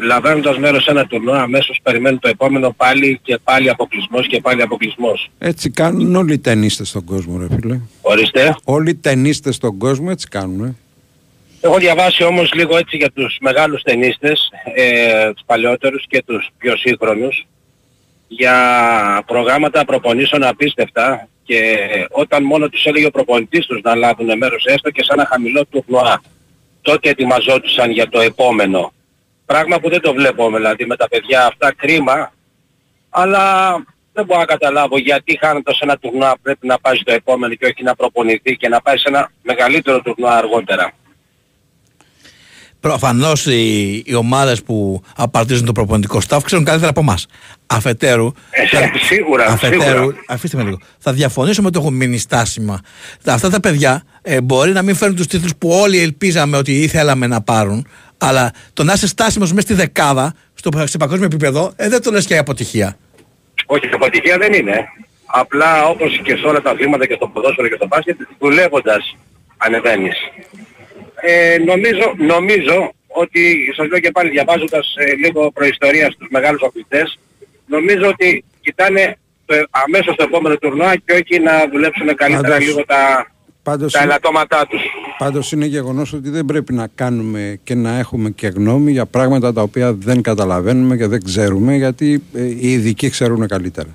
[0.01, 4.61] λαμβάνοντας μέρος σε ένα τουρνουά αμέσως περιμένουν το επόμενο πάλι και πάλι αποκλεισμός και πάλι
[4.61, 5.29] αποκλεισμός.
[5.39, 7.79] Έτσι κάνουν όλοι οι ταινίστες στον κόσμο ρε φίλε.
[8.01, 8.55] Ορίστε.
[8.63, 10.65] Όλοι οι ταινίστες στον κόσμο έτσι κάνουν.
[10.65, 10.75] ε.
[11.61, 16.77] Έχω διαβάσει όμως λίγο έτσι για τους μεγάλους ταινίστες, ε, τους παλαιότερους και τους πιο
[16.77, 17.45] σύγχρονους,
[18.27, 18.53] για
[19.25, 21.77] προγράμματα προπονήσεων απίστευτα και
[22.11, 25.65] όταν μόνο τους έλεγε ο προπονητής τους να λάβουν μέρος έστω και σε ένα χαμηλό
[25.65, 26.21] τουρνουά,
[26.81, 28.93] τότε ετοιμαζόντουσαν για το επόμενο.
[29.45, 32.31] Πράγμα που δεν το βλέπω δηλαδή με τα παιδιά αυτά κρίμα,
[33.09, 33.75] αλλά
[34.13, 37.83] δεν μπορώ να καταλάβω γιατί χάνοντας ένα τουρνουά πρέπει να πάει στο επόμενο και όχι
[37.83, 40.91] να προπονηθεί και να πάει σε ένα μεγαλύτερο τουρνουά αργότερα.
[42.79, 47.25] Προφανώς οι, οι ομάδες που απαρτίζουν το προπονητικό staff ξέρουν καλύτερα από εμάς.
[47.67, 48.31] Αφετέρου.
[48.49, 48.65] Ε,
[49.05, 50.15] σίγουρα, αφετέρου σίγουρα.
[50.27, 50.77] αφήστε με λίγο.
[50.99, 52.79] Θα διαφωνήσω με το έχουν μείνει στάσιμα.
[53.25, 57.27] Αυτά τα παιδιά ε, μπορεί να μην φέρουν τους τίτλους που όλοι ελπίζαμε ότι ήθελαμε
[57.27, 61.89] να πάρουν, αλλά το να είσαι στάσιμος μέσα στη δεκάδα, στο, σε παγκόσμιο επίπεδο, ε,
[61.89, 62.97] δεν το λες και αποτυχία.
[63.65, 64.85] Όχι, αποτυχία δεν είναι.
[65.25, 69.15] Απλά όπως και σε όλα τα αθλήματα και στο ποδόσφαιρο και στο μπάσκετ, δουλεύοντας
[69.57, 70.15] ανεβαίνεις.
[71.15, 77.19] Ε, νομίζω, νομίζω ότι, σας λέω και πάλι διαβάζοντας ε, λίγο προϊστορία στους μεγάλους αθλητές,
[77.65, 82.85] νομίζω ότι κοιτάνε το, αμέσως το επόμενο τουρνουά και όχι να δουλέψουν καλύτερα Πάντως- λίγο
[82.85, 83.31] τα,
[83.65, 84.81] Πάντως τα είναι- ελαττώματά τους.
[85.17, 89.53] Πάντως είναι γεγονός ότι δεν πρέπει να κάνουμε και να έχουμε και γνώμη για πράγματα
[89.53, 93.89] τα οποία δεν καταλαβαίνουμε και δεν ξέρουμε γιατί ε, οι ειδικοί ξέρουν καλύτερα.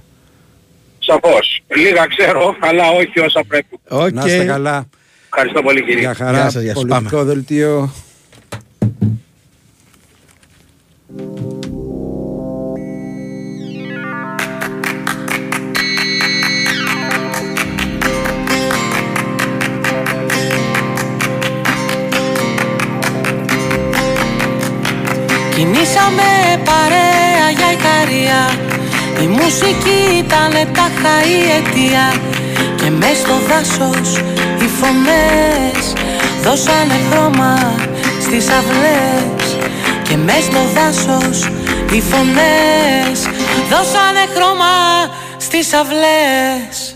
[0.98, 1.62] Σαφώς.
[1.76, 3.78] Λίγα ξέρω, αλλά όχι όσα πρέπει.
[4.12, 4.88] Να είστε καλά.
[5.32, 6.00] Ευχαριστώ πολύ κύριε.
[6.00, 6.40] Για χαρά.
[6.40, 6.82] Γεια σας, γεια σας.
[6.84, 7.90] Πολιτικό δελτίο.
[26.10, 28.50] Κινήσαμε παρέα για Ικαρία
[29.22, 32.12] Η μουσική ήταν τάχα η αιτία.
[32.76, 34.16] Και μες στο δάσος
[34.60, 35.92] οι φωνές
[36.42, 37.74] Δώσανε χρώμα
[38.20, 39.56] στις αυλές.
[40.02, 41.50] Και μες στο δάσος
[41.92, 43.18] οι φωνές
[43.70, 44.74] Δώσανε χρώμα
[45.36, 46.94] στις αυλές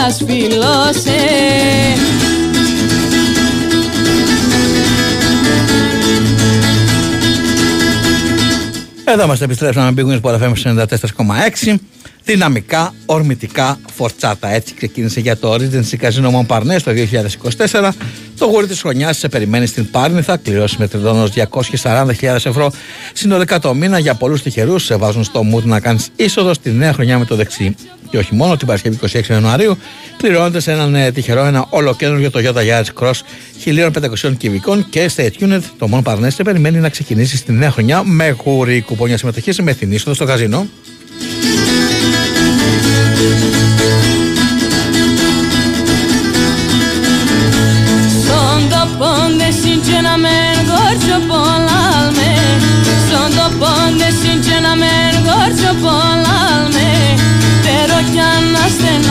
[0.00, 1.10] λέει με λασφιλώσε
[9.04, 10.52] Εδώ είμαστε, επιστρέψαμε με Big Wins Sport FM
[11.66, 11.74] 94,6.
[12.24, 14.48] Δυναμικά, ορμητικά, φορτσάτα.
[14.48, 16.92] Έτσι ξεκίνησε για το Regency Casino Montparnasse το
[17.70, 17.90] 2024.
[18.40, 20.22] Το γούρι της χρονιάς σε περιμένει στην Πάρνη.
[20.22, 21.28] Θα κληρώσεις με τριδόνο
[21.82, 22.72] 240.000 ευρώ
[23.12, 23.98] συνολικά το μήνα.
[23.98, 27.34] Για πολλούς τυχερούς σε βάζουν στο mood να κάνεις είσοδο στη νέα χρονιά με το
[27.34, 27.74] δεξί.
[28.10, 29.78] Και όχι μόνο την Παρασκευή 26 Ιανουαρίου,
[30.16, 33.12] πληρώνεται σε έναν ε, τυχερό ένα ολοκένουργιο Toyota Yaris Cross
[33.64, 35.62] 1500 κυβικών και Stay Tuned.
[35.78, 39.92] Το Montparnasse σε περιμένει να ξεκινήσει στη νέα χρονιά με γούρι κουπόνια συμμετοχής με την
[39.92, 40.66] είσοδο στο καζίνο.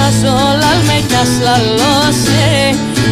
[0.09, 2.47] Ασθενάζω λαλme κι ας λαλώσε.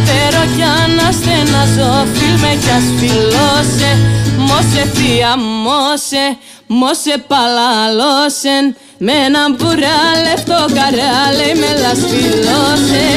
[0.07, 3.91] Pero κι αν ασθενάζω φίλμε κι ας φιλώσε.
[4.37, 6.37] Μόσε θεία μόσε
[6.67, 8.65] Μόσε παλαλώσεν.
[8.97, 13.07] Με έναν μπουράλευτο καράλε με λασφιλώσε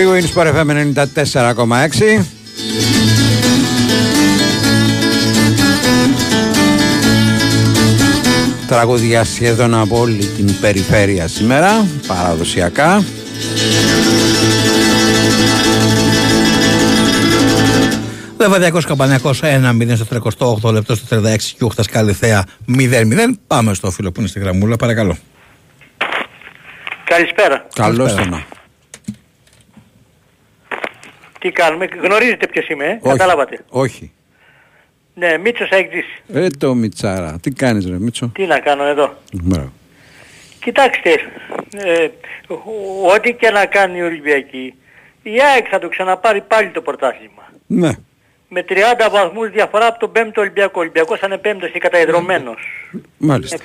[0.00, 2.24] Big Wins Sport FM 94,6.
[8.66, 13.04] Τραγούδια σχεδόν από όλη την περιφέρεια σήμερα, παραδοσιακά.
[18.38, 20.06] Λεβαδιακό Καμπανιακός 1-0 στο
[20.60, 22.44] 38 λεπτό στο 36 και Ούχτα Καλυθέα
[22.78, 22.84] 0-0.
[23.46, 25.16] Πάμε στο φίλο που είναι στη γραμμούλα, παρακαλώ.
[27.04, 27.66] Καλησπέρα.
[27.74, 28.42] Καλώς το
[31.40, 33.64] Τι κάνουμε, γνωρίζετε ποιος είμαι, ε; κατάλαβατε.
[33.68, 34.12] Όχι.
[35.14, 36.06] Ναι, Μίτσος Αιγτής.
[36.32, 37.38] Ε, το Μιτσάρα.
[37.42, 39.72] Τι κάνεις ρε Μίτσο; Τι να κάνω εδώ; Μπράβο.
[40.60, 41.10] Κοιτάξτε,
[41.76, 42.08] ε,
[43.14, 44.74] ό,τι και να κάνει η Ολυμπιακή,
[45.22, 47.50] η ΑΕΚ θα το ξαναπάρει πάλι το πρωτάθλημα.
[47.66, 47.90] Ναι.
[48.48, 50.72] Με 30 βαθμούς διαφορά από τον 5ο Ολυμπιακό.
[50.76, 52.90] Ο Ολυμπιακός θα είναι πέμπτος και καταϊδρωμένος.
[53.16, 53.56] Μάλιστα.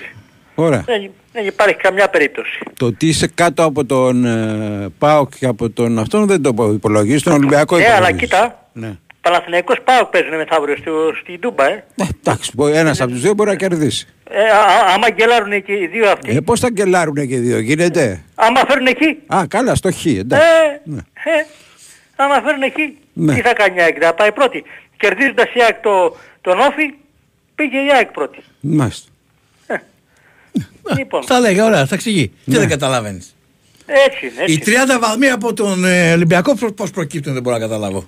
[0.55, 0.83] Ωραία.
[0.85, 2.59] Δεν, δεν υπάρχει καμιά περίπτωση.
[2.77, 7.21] Το ότι είσαι κάτω από τον ε, ΠΑΟΚ και από τον αυτόν δεν το υπολογίζεις,
[7.23, 8.19] τον Ολυμπιακό Ναι, αλλά υπολογίζεις.
[8.29, 8.95] κοίτα, Ναι.
[9.21, 10.91] Παναθηναϊκός ΠΑΟΚ παίζουν μεθαύριο στο,
[11.21, 11.83] στη Ντούμπα, ε.
[12.19, 14.07] Εντάξει, μπορεί- ένας από τους δύο μπορεί να κερδίσει.
[14.29, 17.39] ε α, α- άμα γκελάρουν και οι δύο αυτοί, Ε, πώς θα γκελάρουνε και οι
[17.39, 20.45] δύο, γίνεται; άμα φέρουν εκεί, Α, καλά, στο χ, εντάξει.
[20.85, 21.45] Ε, ε,
[22.15, 23.33] άμα φέρουν εκεί, Ναι.
[23.35, 24.63] τι θα κάνει η ΑΕΚ, θα πάει πρώτη.
[24.97, 26.93] Κερδίζοντας η ΑΕΚ το, τον Όφη,
[27.55, 28.37] πήγε η ΑΕΚ πρώτη.
[28.59, 29.09] Μάλιστα.
[30.97, 32.31] Λοιπόν, Τα λέγα, ωραία, θα εξηγεί.
[32.45, 33.35] Τι δεν καταλαβαίνεις.
[33.85, 34.53] έτσι είναι, έτσι.
[34.53, 34.63] Οι
[34.97, 38.07] 30 βαθμοί από τον ε, Ολυμπιακό πώς προκύπτουν δεν μπορώ να καταλάβω.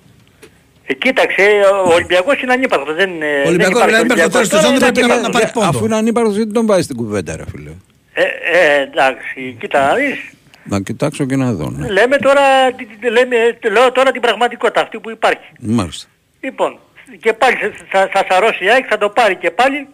[0.86, 1.42] Ε, κοίταξε,
[1.86, 3.26] ο Ολυμπιακός είναι ανύπαρκτος, δεν είναι...
[3.44, 4.48] Ο Ολυμπιακός δεν υπάρχει δηλαδή μέχρι το τέλος Ολυμπιακός.
[4.48, 5.62] της σεζόν δεν Τώρα πρέπει είναι να- να πάρει ανύπαρκτος.
[5.64, 5.76] πόντο.
[5.76, 7.70] Αφού είναι ανύπαρκτος γιατί τον βάζει στην κουβέντα ρε φίλε;
[8.12, 10.18] Ε, ε, εντάξει, κοίτα να δεις.
[10.64, 11.70] Να κοιτάξω και να δω.
[11.70, 11.88] Ναι.
[11.90, 12.42] Λέμε τώρα,
[12.76, 13.36] τι- τι- λέμε,
[13.72, 15.48] λέω τώρα την πραγματικότητα αυτή που υπάρχει.
[15.60, 16.06] Μάλιστα.
[16.40, 16.78] Λοιπόν,
[17.20, 17.54] και πάλι
[17.92, 19.86] θα, θα σαρώσει η ΑΕΚ, θα το πάρει και πάλι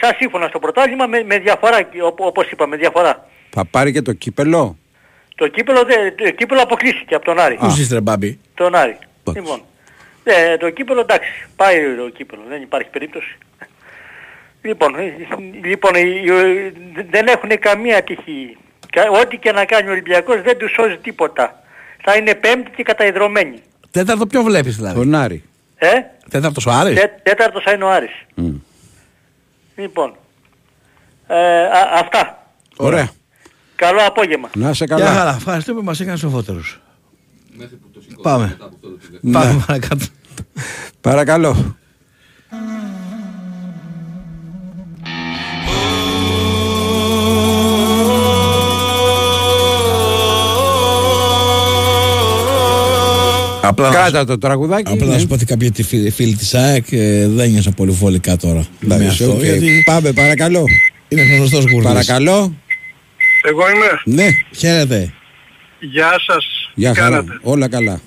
[0.00, 3.28] σαν σύμφωνα στο πρωτάθλημα με, με διαφορά, οπ- όπως είπα, με διαφορά.
[3.50, 4.76] Θα πάρει και το κύπελο;
[5.34, 7.54] Το κύπελο, δε- το κύπελο αποκλείστηκε από τον Άρη.
[7.54, 8.98] Πού ζεις ρε μπάμπη; Τον Άρη.
[9.34, 9.60] Λοιπόν,
[10.24, 13.38] ε, το κύπελο εντάξει, πάει το κύπελο, δεν υπάρχει περίπτωση.
[14.62, 15.14] Λοιπόν, ε,
[15.64, 16.72] λοιπόν ε, ε,
[17.10, 18.56] δεν έχουν καμία τύχη.
[18.90, 21.62] Κα- Ό,τι και να κάνει ο Ολυμπιακός δεν του σώζει τίποτα.
[22.02, 23.58] Θα είναι πέμπτη και καταϊδρωμένη.
[23.90, 25.42] Τέταρτο ποιο βλέπεις δηλαδή; Τον Άρη.
[25.76, 25.88] Ε;
[26.30, 28.24] Τέταρτος ο Άρης; Τέ, τέταρτος θα είναι ο Άρης.
[28.34, 28.54] Μμ.
[29.76, 30.16] Λοιπόν,
[31.26, 32.50] ε, α- αυτά.
[32.76, 33.08] Ωραία.
[33.76, 34.48] Καλό απόγευμα.
[34.54, 35.12] Να σε Γεια καλά.
[35.12, 35.34] χαρά.
[35.34, 36.80] Ευχαριστούμε που μας έκανες σοφότερους.
[38.22, 38.56] Πάμε.
[39.20, 39.32] Ναι.
[39.32, 40.04] Πάμε παρακάτω.
[41.00, 41.76] Παρακαλώ.
[53.68, 54.92] Απλά να Κράτα το τραγουδάκι.
[54.92, 55.18] Απλά να ναι.
[55.18, 58.66] σου πω ότι κάποιοι τη φίλοι, φίλοι της ΑΕΚ ε, δεν νιώσαν πολύ βολικά τώρα.
[58.80, 59.42] με Εντάξει, αυτό, οκ.
[59.42, 60.64] γιατί Πάμε, παρακαλώ.
[61.08, 61.84] είναι γνωστός γουρνής.
[61.92, 62.54] Παρακαλώ.
[63.42, 64.16] Εγώ είμαι.
[64.22, 65.12] Ναι, Χαίρετε.
[65.80, 66.70] Γεια σας.
[66.74, 67.10] για Τι χαρά.
[67.16, 68.00] κάνατε; Όλα καλά.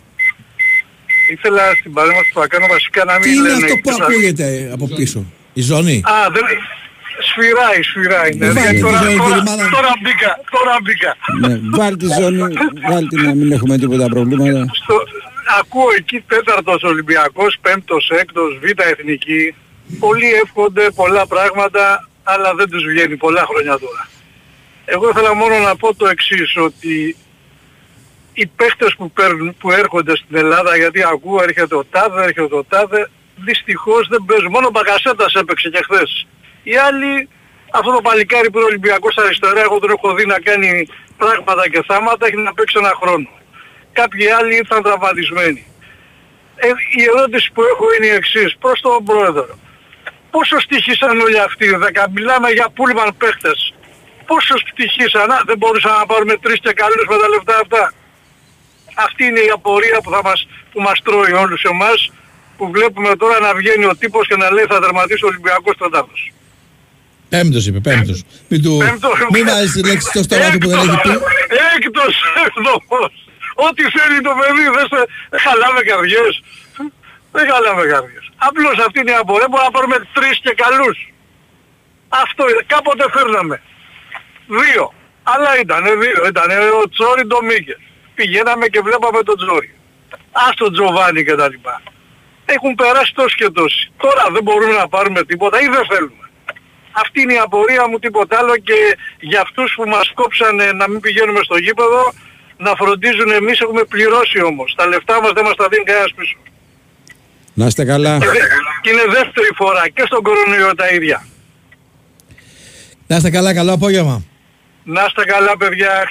[1.34, 3.95] Ήθελα στην παρέμβαση που θα κάνω βασικά να μην Τι είναι λένε αυτό που και
[3.98, 5.98] θα- ακούγεται από πίσω, η ζώνη.
[6.06, 6.44] Α, δεν...
[7.30, 8.31] Σφυράει, σφυράει.
[8.36, 8.45] Ναι.
[8.48, 9.65] Βάλε Γιατί τη τώρα, ζώνη, τώρα, Κυριμάδα.
[9.76, 11.11] τώρα μπήκα, τώρα μπήκα.
[11.41, 12.38] ναι, βάλ τη ζώνη,
[12.91, 14.61] βάλ τη να μην έχουμε τίποτα προβλήματα.
[14.81, 14.95] Στο,
[15.59, 19.55] ακούω εκεί τέταρτος Ολυμπιακός, πέμπτος, έκτος, β' εθνική.
[19.99, 24.09] Πολλοί εύχονται πολλά πράγματα, αλλά δεν τους βγαίνει πολλά χρόνια τώρα.
[24.85, 27.15] Εγώ ήθελα μόνο να πω το εξής, ότι
[28.34, 32.63] οι παίχτες που, παίρνουν, που έρχονται στην Ελλάδα, γιατί ακούω έρχεται ο Τάδε, έρχεται ο
[32.63, 34.49] Τάδε, δυστυχώς δεν παίζουν.
[34.49, 36.27] Μόνο ο Μπακασέτας έπαιξε και χθες.
[36.63, 37.30] Οι άλλοι,
[37.71, 41.84] αυτό το παλικάρι που είναι Ολυμπιακός αριστερά, εγώ τον έχω δει να κάνει πράγματα και
[41.88, 43.30] θάματα, έχει να παίξει ένα χρόνο.
[43.99, 45.63] Κάποιοι άλλοι ήρθαν τραυματισμένοι.
[46.55, 46.67] Ε,
[46.99, 49.49] η ερώτηση που έχω είναι η εξής, προς τον Πρόεδρο.
[50.34, 53.59] Πόσο στοιχήσαν όλοι αυτοί, δεκα, μιλάμε για πούλμαν παίχτες.
[54.30, 57.84] Πόσο στοιχήσαν, α, δεν μπορούσαν να πάρουμε τρεις και καλούς με τα λεφτά αυτά.
[59.05, 60.39] Αυτή είναι η απορία που, θα μας,
[60.71, 61.99] που μας τρώει όλους εμάς,
[62.57, 66.21] που βλέπουμε τώρα να βγαίνει ο τύπος και να λέει θα τερματίσει ο Ολυμπιακός τρεντάδος.
[67.30, 68.19] Πέμπτος είπε, πέμπτος.
[68.47, 69.17] Μην, του, Πέμπτος.
[69.34, 71.13] μην βάζεις τη λέξη στο στόμα του που δεν έχει πει.
[71.76, 72.15] Έκτος
[72.45, 73.13] έβδομος.
[73.68, 74.99] Ό,τι θέλει το παιδί, δεν σε...
[75.31, 76.34] δεν χαλάμε καρδιές.
[77.36, 78.26] Δεν χαλάμε καρδιές.
[78.48, 80.98] Απλώς αυτή είναι η απορία, μπορούμε να πάρουμε τρεις και καλούς.
[82.23, 82.64] Αυτό είναι.
[82.73, 83.61] Κάποτε φέρναμε.
[84.48, 84.94] Δύο.
[85.23, 86.19] Αλλά ήταν δύο.
[86.27, 86.49] Ήταν
[86.81, 87.81] ο Τσόρι το Μίκες.
[88.15, 89.72] Πηγαίναμε και βλέπαμε τον Τσόρι.
[90.31, 91.81] Ας τον Τζοβάνι και τα λοιπά.
[92.45, 93.91] Έχουν περάσει τόσοι και τόσοι.
[93.98, 96.23] Τώρα δεν μπορούμε να πάρουμε τίποτα ή δεν θέλουμε.
[96.91, 100.99] Αυτή είναι η απορία μου τίποτα άλλο και για αυτούς που μας κόψανε να μην
[100.99, 102.14] πηγαίνουμε στο γήπεδο
[102.65, 104.73] να φροντίζουν εμείς έχουμε πληρώσει όμως.
[104.77, 106.38] Τα λεφτά μας δεν μας τα δίνει κανένας πίσω.
[107.53, 108.18] Να είστε καλά.
[108.18, 108.40] Και δε-
[108.81, 111.26] Και είναι δεύτερη φορά και στον κορονοϊό τα ίδια.
[113.07, 114.23] Να είστε καλά, καλό απόγευμα.
[114.84, 116.10] Να είστε καλά παιδιά.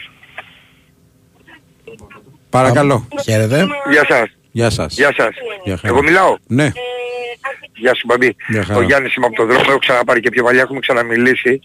[2.51, 3.09] Παρακαλώ.
[3.25, 3.67] Χαίρετε.
[3.91, 4.29] Γεια σας.
[4.51, 4.95] Γεια σας.
[4.95, 5.35] Γεια σας.
[5.65, 5.93] Γεια χαρά.
[5.93, 6.71] Εγώ μιλάω; Ναι.
[7.75, 8.37] Γεια σου Μπαμπή.
[8.49, 8.79] Γεια χαρά.
[8.79, 11.61] Ο Γιάννης είμαι από τον δρόμο, έχω ξαναπάρει και πιο παλιά, έχουμε ξαναμιλήσει.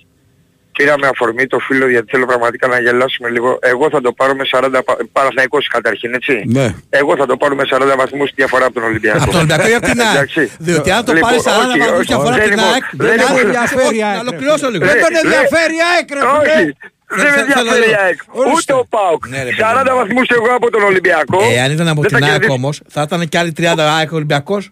[0.77, 3.59] Πήραμε αφορμή το φίλο γιατί θέλω πραγματικά να γελάσουμε λίγο.
[3.61, 6.43] Εγώ θα το πάρω με 40 πα- Παναθηναϊκός καταρχήν, έτσι.
[6.47, 6.75] Ναι.
[6.89, 9.17] Εγώ θα το πάρω με 40 βαθμούς διαφορά από τον Ολυμπιακό.
[9.23, 10.15] Από τον Ολυμπιακό ή από την ΑΕΚ.
[10.15, 10.51] Εντάξει.
[10.57, 12.83] Διότι αν το Λοιπόν, πάρεις 40 όχι, βαθμούς όχι, διαφορά από δεν την είναι- ΑΕΚ,
[12.91, 14.85] δεν δεν είναι- Δεν ενδιαφέρει η Να ΑΕΚ, ρε ολοκληρώσω λίγο.
[14.85, 16.73] Δεν τον Ρε, ενδιαφέρει η ΑΕΚ, ρε Όχι, φίλε.
[17.21, 18.19] δεν με Θέλω- ενδιαφέρει η θέλω- ΑΕΚ.
[18.39, 18.55] Ορίστε.
[18.57, 19.21] Ούτε ο ΠΑΟΚ.
[19.33, 19.97] Ναι, ρε, παιδί 40 μου.
[20.01, 21.39] βαθμούς εγώ από τον Ολυμπιακό.
[21.53, 22.57] Ε, αν ήταν από δεν θα την ΑΕΚ κερδίσει.
[22.59, 24.63] όμως, θα ήταν και άλλοι 30 ΑΕΚ Ολυμπιακός;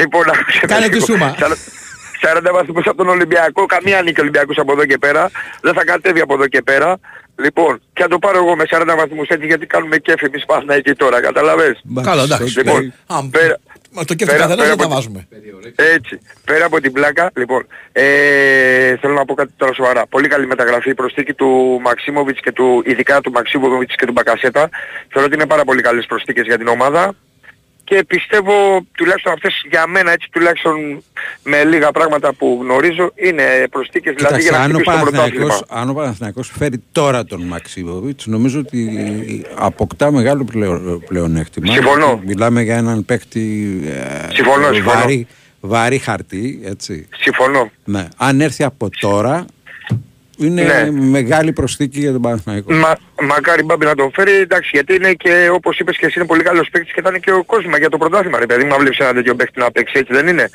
[0.00, 1.06] Λοιπόν, άκουσε με Κάνε τη λίγο.
[1.08, 1.28] σούμα.
[2.20, 5.30] Σαρα- 40 βαθμούς από τον Ολυμπιακό, καμία νίκη Ολυμπιακός από εδώ και πέρα.
[5.60, 6.96] Δεν θα κατέβει από εδώ και πέρα.
[7.40, 10.92] Λοιπόν, και θα το πάρω εγώ με 40 βαθμούς έτσι γιατί κάνουμε κέφι εμείς Παναθηναϊκοί
[10.94, 12.56] τώρα, καταλαβες; Καλό, εντάξει.
[12.58, 13.58] Λοιπόν, Α, πέρα,
[13.90, 15.28] Μα το κέφι πέρα- καθένας πέρα δεν τα από- βάζουμε.
[15.74, 20.06] έτσι, πέρα από την πλάκα, λοιπόν, ε, θέλω να πω κάτι τώρα σοβαρά.
[20.06, 24.68] Πολύ καλή μεταγραφή, η προσθήκη του Μαξίμοβιτς και του, ειδικά του Μαξίμοβιτς και του Μπακασέτα.
[25.12, 27.14] Θεωρώ ότι είναι πάρα πολύ καλές προσθήκες για την ομάδα.
[27.88, 28.52] Και πιστεύω,
[28.96, 31.02] τουλάχιστον αυτές για μένα, έτσι τουλάχιστον
[31.42, 35.10] με λίγα πράγματα που γνωρίζω, είναι προσθήκες δηλαδή για Κοίταξε, να αν ο, χτυπήσει το
[35.10, 35.46] πρωτάθλημα.
[35.46, 38.90] Παναθηναϊκός, αν ο Παναθηναϊκός φέρει τώρα τον Μαξίμοβιτς, νομίζω ότι
[39.54, 41.72] αποκτά μεγάλο πλεο, πλεονέκτημα.
[41.72, 42.22] Συμφωνώ.
[42.26, 44.98] Μιλάμε για έναν παίκτη ε, Συμφωνώ, συμφωνώ.
[44.98, 45.26] βαρύ,
[45.60, 47.08] βαρύ χαρτί, έτσι.
[47.16, 47.70] Συμφωνώ.
[47.84, 48.08] Ναι.
[48.16, 49.44] Αν έρθει από τώρα,
[50.38, 50.90] είναι Ναι.
[50.90, 52.72] μεγάλη προσθήκη για τον Παναθηναϊκό.
[52.72, 56.28] Μα, μακάρι Μπάμπη να τον φέρει, εντάξει, γιατί είναι και όπως είπες και εσύ είναι
[56.28, 58.74] πολύ καλός παίκτης και θα είναι και ο κόσμος για το πρωτάθλημα, ρε παιδί μου,
[58.74, 60.50] αν βλέπεις ένα τέτοιο παίκτη να παίξει, έτσι δεν είναι.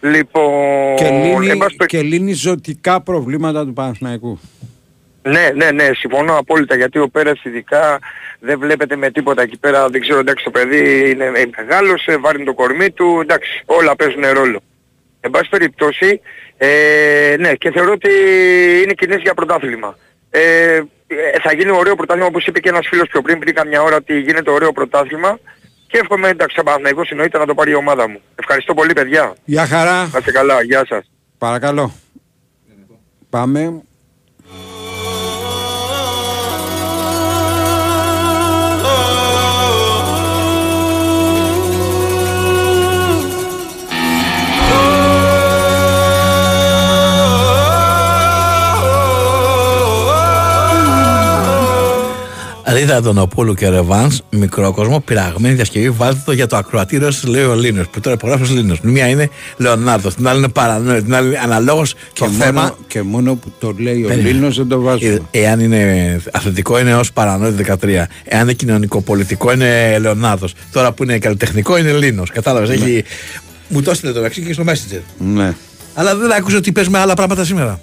[0.00, 4.38] Λοιπόν, Και εν λύνει, πάση πε- και λύνει ζωτικά προβλήματα του Παναθηναϊκού.
[5.22, 7.98] ναι, ναι, ναι, συμφωνώ απόλυτα, γιατί ο Πέρας ειδικά
[8.40, 12.44] δεν βλέπετε με τίποτα εκεί πέρα, δεν ξέρω, εντάξει, το παιδί είναι ε, μεγάλος, βάρει
[12.44, 14.60] το κορμί του, εντάξει, όλα παίζουν ρόλο.
[15.20, 16.20] Εν πάση περιπτώσει,
[16.58, 18.08] ε, ναι, και θεωρώ ότι
[18.82, 19.96] είναι κοινές για πρωτάθλημα.
[20.30, 20.40] Ε,
[21.06, 23.96] ε, θα γίνει ωραίο πρωτάθλημα όπως είπε και ένας φίλος πιο πριν πριν καμιά ώρα
[23.96, 25.38] ότι γίνεται ωραίο πρωτάθλημα
[25.86, 28.20] και εύχομαι εντάξει σαν Παναθηναϊκός εννοείται να το πάρει η ομάδα μου.
[28.34, 29.34] Ευχαριστώ πολύ παιδιά.
[29.44, 30.08] Γεια χαρά.
[30.12, 30.62] Να είστε καλά.
[30.62, 31.10] Γεια σας.
[31.38, 31.92] Παρακαλώ.
[33.30, 33.82] Πάμε.
[52.72, 57.42] Ρίδα Αντωνοπούλου και Ρεβάνς, μικρό κόσμο, πειραγμένη διασκευή, βάλτε το για το ακροατήριο σα, λέει
[57.42, 57.88] ο Λίνος.
[57.88, 58.80] Που τώρα υπογράφει ο Λίνος.
[58.80, 62.60] Μία είναι Λεωνάρδος, την άλλη είναι παρανόητη, την άλλη αναλόγως Και, το θέμα.
[62.60, 64.30] μόνο, και μόνο που το λέει ο Περίμενε.
[64.34, 65.22] Λίνος δεν το βάζουμε.
[65.30, 68.06] Ε, Εάν είναι αθλητικό είναι ως παρανόητη 13.
[68.24, 70.54] Εάν είναι κοινωνικοπολιτικό είναι Λεωνάρδος.
[70.72, 72.30] Τώρα που είναι καλλιτεχνικό είναι Λίνος.
[72.30, 72.70] Κατάλαβες.
[72.70, 73.04] Έχει...
[73.68, 75.00] Μου το έστειλε το μεταξύ και στο Messenger.
[75.18, 75.54] Ναι.
[75.94, 77.80] Αλλά δεν άκουσε ότι παίζουμε άλλα πράγματα σήμερα.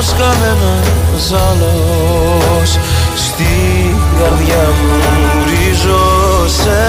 [0.00, 2.70] Ως κανένας άλλος
[3.14, 4.98] Στην καρδιά μου
[5.44, 6.84] ρίζωσε.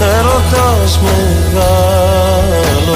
[0.00, 2.87] Έρωτας μεγάλος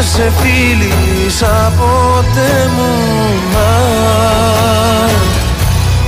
[0.00, 2.92] Δεν σε φίλησα ποτέ μου
[5.04, 5.12] Αχ,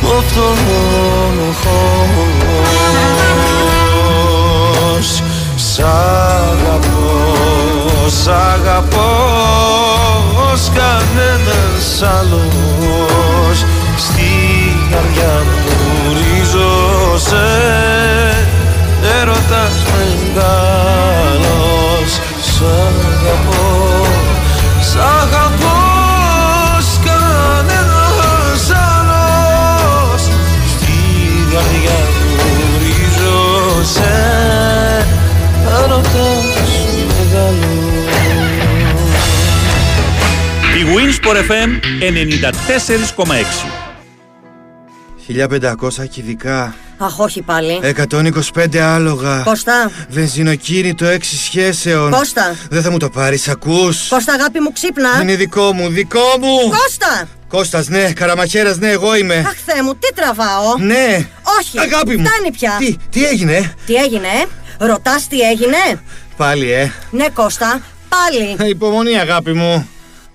[0.02, 0.58] ο φτωχός
[5.56, 7.10] Σ' αγαπώ,
[8.06, 9.12] σ' αγαπώ
[10.52, 13.58] ως κανένας άλλος.
[13.96, 17.48] Στην καρδιά μου ρίζωσε
[19.20, 21.30] έρωτας μεγάλος
[22.42, 22.62] Σ'
[41.30, 41.70] Η Winsport FM
[45.26, 47.80] 94,6 1500 κυβικά, Αχ, όχι πάλι.
[48.54, 49.42] 125 άλογα.
[49.44, 49.90] Κώστα.
[50.08, 52.10] Βενζινοκίνητο 6 σχέσεων.
[52.10, 52.56] Κώστα.
[52.70, 54.08] Δεν θα μου το πάρεις, ακούς.
[54.08, 55.18] Κώστα, αγάπη μου, ξύπνα.
[55.22, 56.56] Είναι δικό μου, δικό μου.
[56.56, 57.28] Κώστα!
[57.48, 59.34] Κώστας, ναι, καραμαχέρας, ναι, εγώ είμαι.
[59.34, 61.26] Αχ, Θεέ μου, τι τραβάω; Ναι.
[61.58, 61.78] Όχι.
[61.78, 62.26] Αγάπη μου.
[62.26, 62.76] Φτάνει πια.
[62.78, 66.02] Τι, τι έγινε, Τι έγινε, ε; Ρωτάς τι έγινε;
[66.36, 66.92] πάλι, ε.
[67.10, 68.70] Ναι, Κώστα, πάλι.
[68.70, 69.88] Υπομονή, αγάπη μου.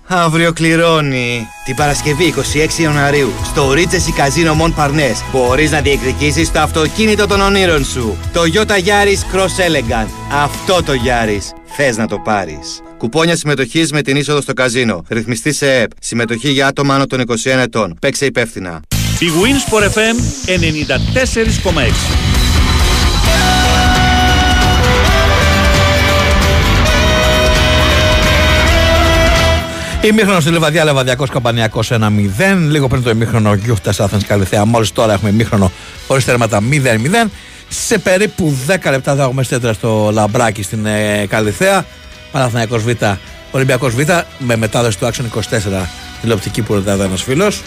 [0.08, 1.46] Αύριο κληρώνει.
[1.64, 2.34] Την Παρασκευή
[2.78, 8.16] 26 Ιανουαρίου στο Ρίτσεση Καζίνο Μον Παρνές μπορείς να διεκδικήσεις το αυτοκίνητο των ονείρων σου.
[8.32, 10.08] Το Toyota Yaris Cross Elegant.
[10.44, 11.54] Αυτό το Yaris.
[11.76, 12.82] Θες να το πάρεις.
[12.98, 15.04] Κουπόνια συμμετοχής με την είσοδο στο καζίνο.
[15.08, 15.90] Ρυθμιστή σε ΕΠ.
[16.00, 17.96] Συμμετοχή για άτομα άνω των 21 ετών.
[18.00, 18.80] Παίξε υπεύθυνα.
[19.18, 20.16] Η Winsport FM
[20.46, 22.35] 94,6
[30.06, 31.96] Ημίχρονο στη Λεβαδιά, Λεβαδιακός Καμπανιακός 1-0.
[32.68, 34.64] Λίγο πριν το ημίχρονο Γιούχτα Άθεν Καλυθέα.
[34.64, 35.72] Μόλις τώρα έχουμε ημίχρονο
[36.06, 37.30] χωρίς τέρματα 0-0.
[37.68, 41.84] Σε περίπου 10 λεπτά θα έχουμε στέτρα στο Λαμπράκι στην ε, Καλυθέα.
[42.32, 42.90] Παναθηναϊκός Β,
[43.50, 44.00] Ολυμπιακός Β
[44.38, 45.40] με μετάδοση του Action 24
[46.20, 47.62] τηλεοπτική που ρωτάει ένας φίλος.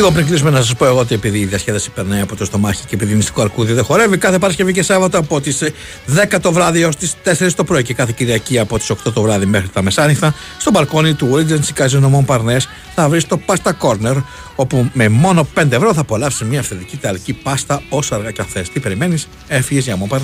[0.00, 2.86] Λίγο πριν κλείσουμε να σας πω εγώ ότι επειδή η διασκέδαση περνάει από το στομάχι
[2.86, 5.62] και επειδή μυστικό αρκούδι δεν χορεύει, κάθε Παρασκευή και Σάββατο από τις
[6.32, 9.22] 10 το βράδυ έως τις 4 το πρωί και κάθε Κυριακή από τις 8 το
[9.22, 12.60] βράδυ μέχρι τα μεσάνυχτα, στο μπαλκόνι του Regency Casino Mon Parnes
[12.94, 14.22] θα βρεις το Pasta Corner,
[14.56, 18.46] όπου με μόνο 5 ευρώ θα απολαύσεις μια αυθεντική ιταλική πάστα όσο αργά και αν
[18.46, 18.68] θες.
[18.68, 20.14] Τι περιμένεις, έφυγες για Mon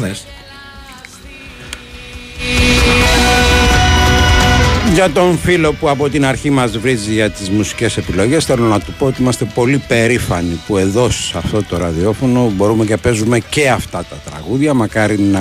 [4.97, 8.81] Για τον φίλο που από την αρχή μας βρίζει για τις μουσικές επιλογές θέλω να
[8.81, 13.39] του πω ότι είμαστε πολύ περήφανοι που εδώ σε αυτό το ραδιόφωνο μπορούμε και παίζουμε
[13.39, 14.75] και αυτά τα τραγούδια.
[14.75, 15.41] Μακάρι να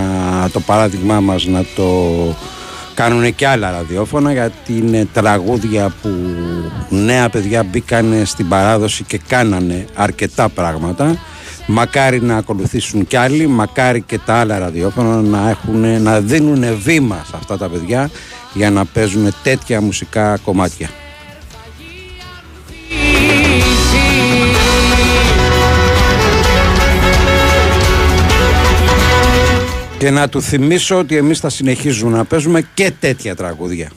[0.52, 1.86] το παράδειγμά μας να το
[2.94, 6.10] κάνουν και άλλα ραδιόφωνα γιατί είναι τραγούδια που
[6.90, 11.18] νέα παιδιά μπήκαν στην παράδοση και κάνανε αρκετά πράγματα.
[11.68, 17.26] Μακάρι να ακολουθήσουν κι άλλοι, μακάρι και τα άλλα ραδιόφωνα να, έχουν, να δίνουν βήμα
[17.28, 18.10] σε αυτά τα παιδιά
[18.56, 20.90] για να παίζουν τέτοια μουσικά κομμάτια.
[29.98, 33.92] Και να του θυμίσω ότι εμείς θα συνεχίζουμε να παίζουμε και τέτοια τραγούδια.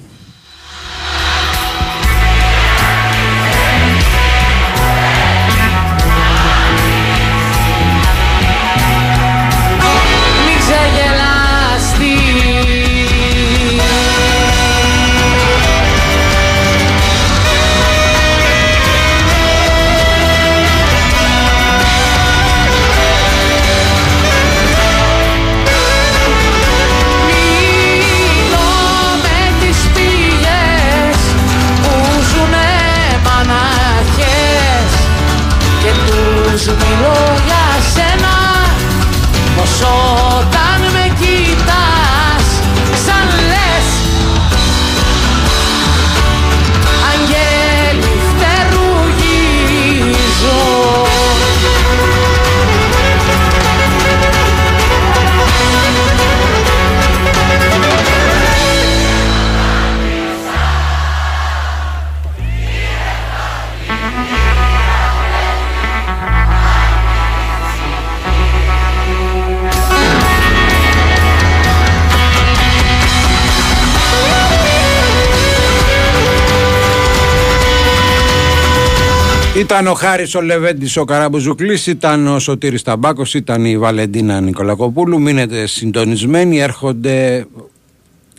[79.59, 85.20] Ήταν ο Χάρης ο Λεβέντης ο Καραμπουζουκλής, ήταν ο Σωτήρης Ταμπάκος, ήταν η Βαλεντίνα Νικολακοπούλου.
[85.20, 87.47] Μείνετε συντονισμένοι, έρχονται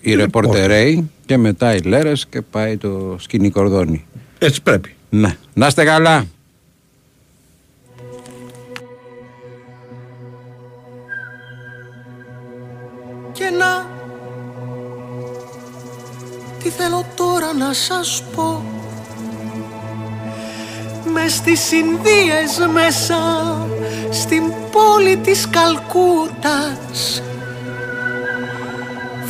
[0.01, 4.05] οι ρεπορτερέοι και μετά οι λέρες και πάει το σκηνή κορδόνι.
[4.37, 4.93] Έτσι πρέπει.
[5.09, 5.37] Ναι.
[5.53, 6.25] Να είστε καλά.
[13.31, 13.85] Και να
[16.63, 18.68] Τι θέλω τώρα να σας πω με
[21.29, 23.17] στις Ινδίες μέσα
[24.11, 27.21] Στην πόλη της Καλκούτας.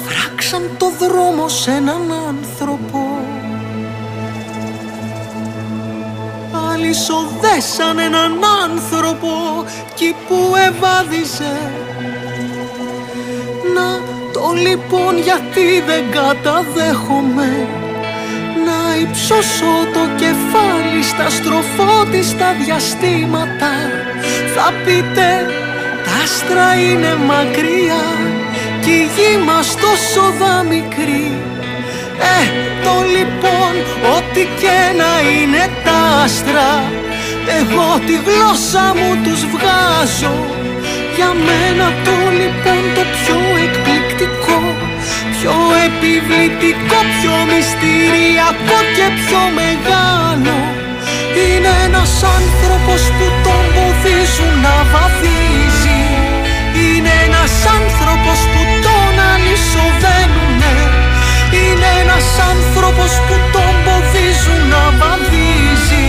[0.06, 3.00] Φράξαν το δρόμο σε έναν άνθρωπο.
[6.72, 9.30] Αλυσοδέσαν έναν άνθρωπο
[9.96, 11.58] Κι που ευάδιζε
[13.76, 14.00] Να
[14.34, 17.79] το λοιπόν γιατί δεν καταδέχομαι
[18.70, 23.72] να υψώσω το κεφάλι στα στροφότιστα διαστήματα.
[24.56, 25.28] Θα πείτε
[26.06, 28.06] τα άστρα είναι μακριά
[28.82, 31.28] κι η γη μας τόσο δα μικρή
[32.38, 32.42] Ε,
[32.84, 33.74] το λοιπόν,
[34.16, 36.72] ό,τι και να είναι τα άστρα
[37.60, 40.38] Εγώ τη γλώσσα μου τους βγάζω.
[41.16, 43.79] Για μένα το λοιπόν το πιο εκπληκτικό
[45.42, 50.58] Πιο επιβλητικό, πιο μυστηριακό και πιο μεγάλο
[51.44, 56.02] Είναι ένας άνθρωπος που τον ποδίζουν να βαδίζει
[56.84, 60.76] Είναι ένας άνθρωπος που τον αλυσοδένουνε.
[61.60, 66.08] Είναι ένας άνθρωπος που τον ποδίζουν να βαδίζει.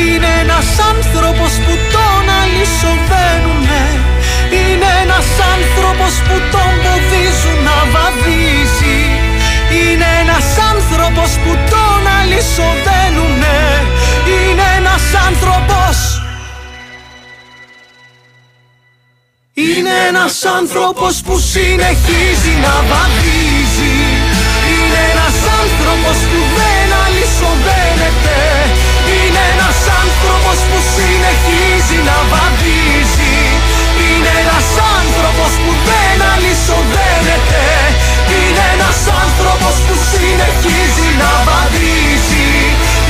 [0.00, 4.13] Είναι ένας άνθρωπος που τον αλυσοδένουνε
[4.56, 9.00] είναι ένας άνθρωπος που τον ποδίζουν να βαδίζει.
[9.76, 13.60] Είναι ένας άνθρωπος που τον αλυσοδένουνε.
[14.34, 15.96] Είναι ένας άνθρωπος.
[19.54, 23.96] Είναι ένας άνθρωπος που συνεχίζει να βαδίζει.
[24.70, 25.14] Είναι
[34.64, 37.64] ένας άνθρωπος που δεν αλυσοδένεται
[38.36, 42.50] Είναι ένας άνθρωπος που συνεχίζει να βαδίζει.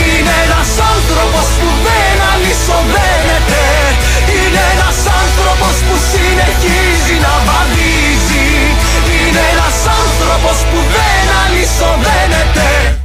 [0.07, 3.65] Είναι ένας άνθρωπος που δεν αλυσοδένεται
[4.37, 8.49] Είναι ένας άνθρωπος που συνεχίζει να βαδίζει.
[9.15, 13.04] Είναι ένας άνθρωπος που δεν αλυσοδένεται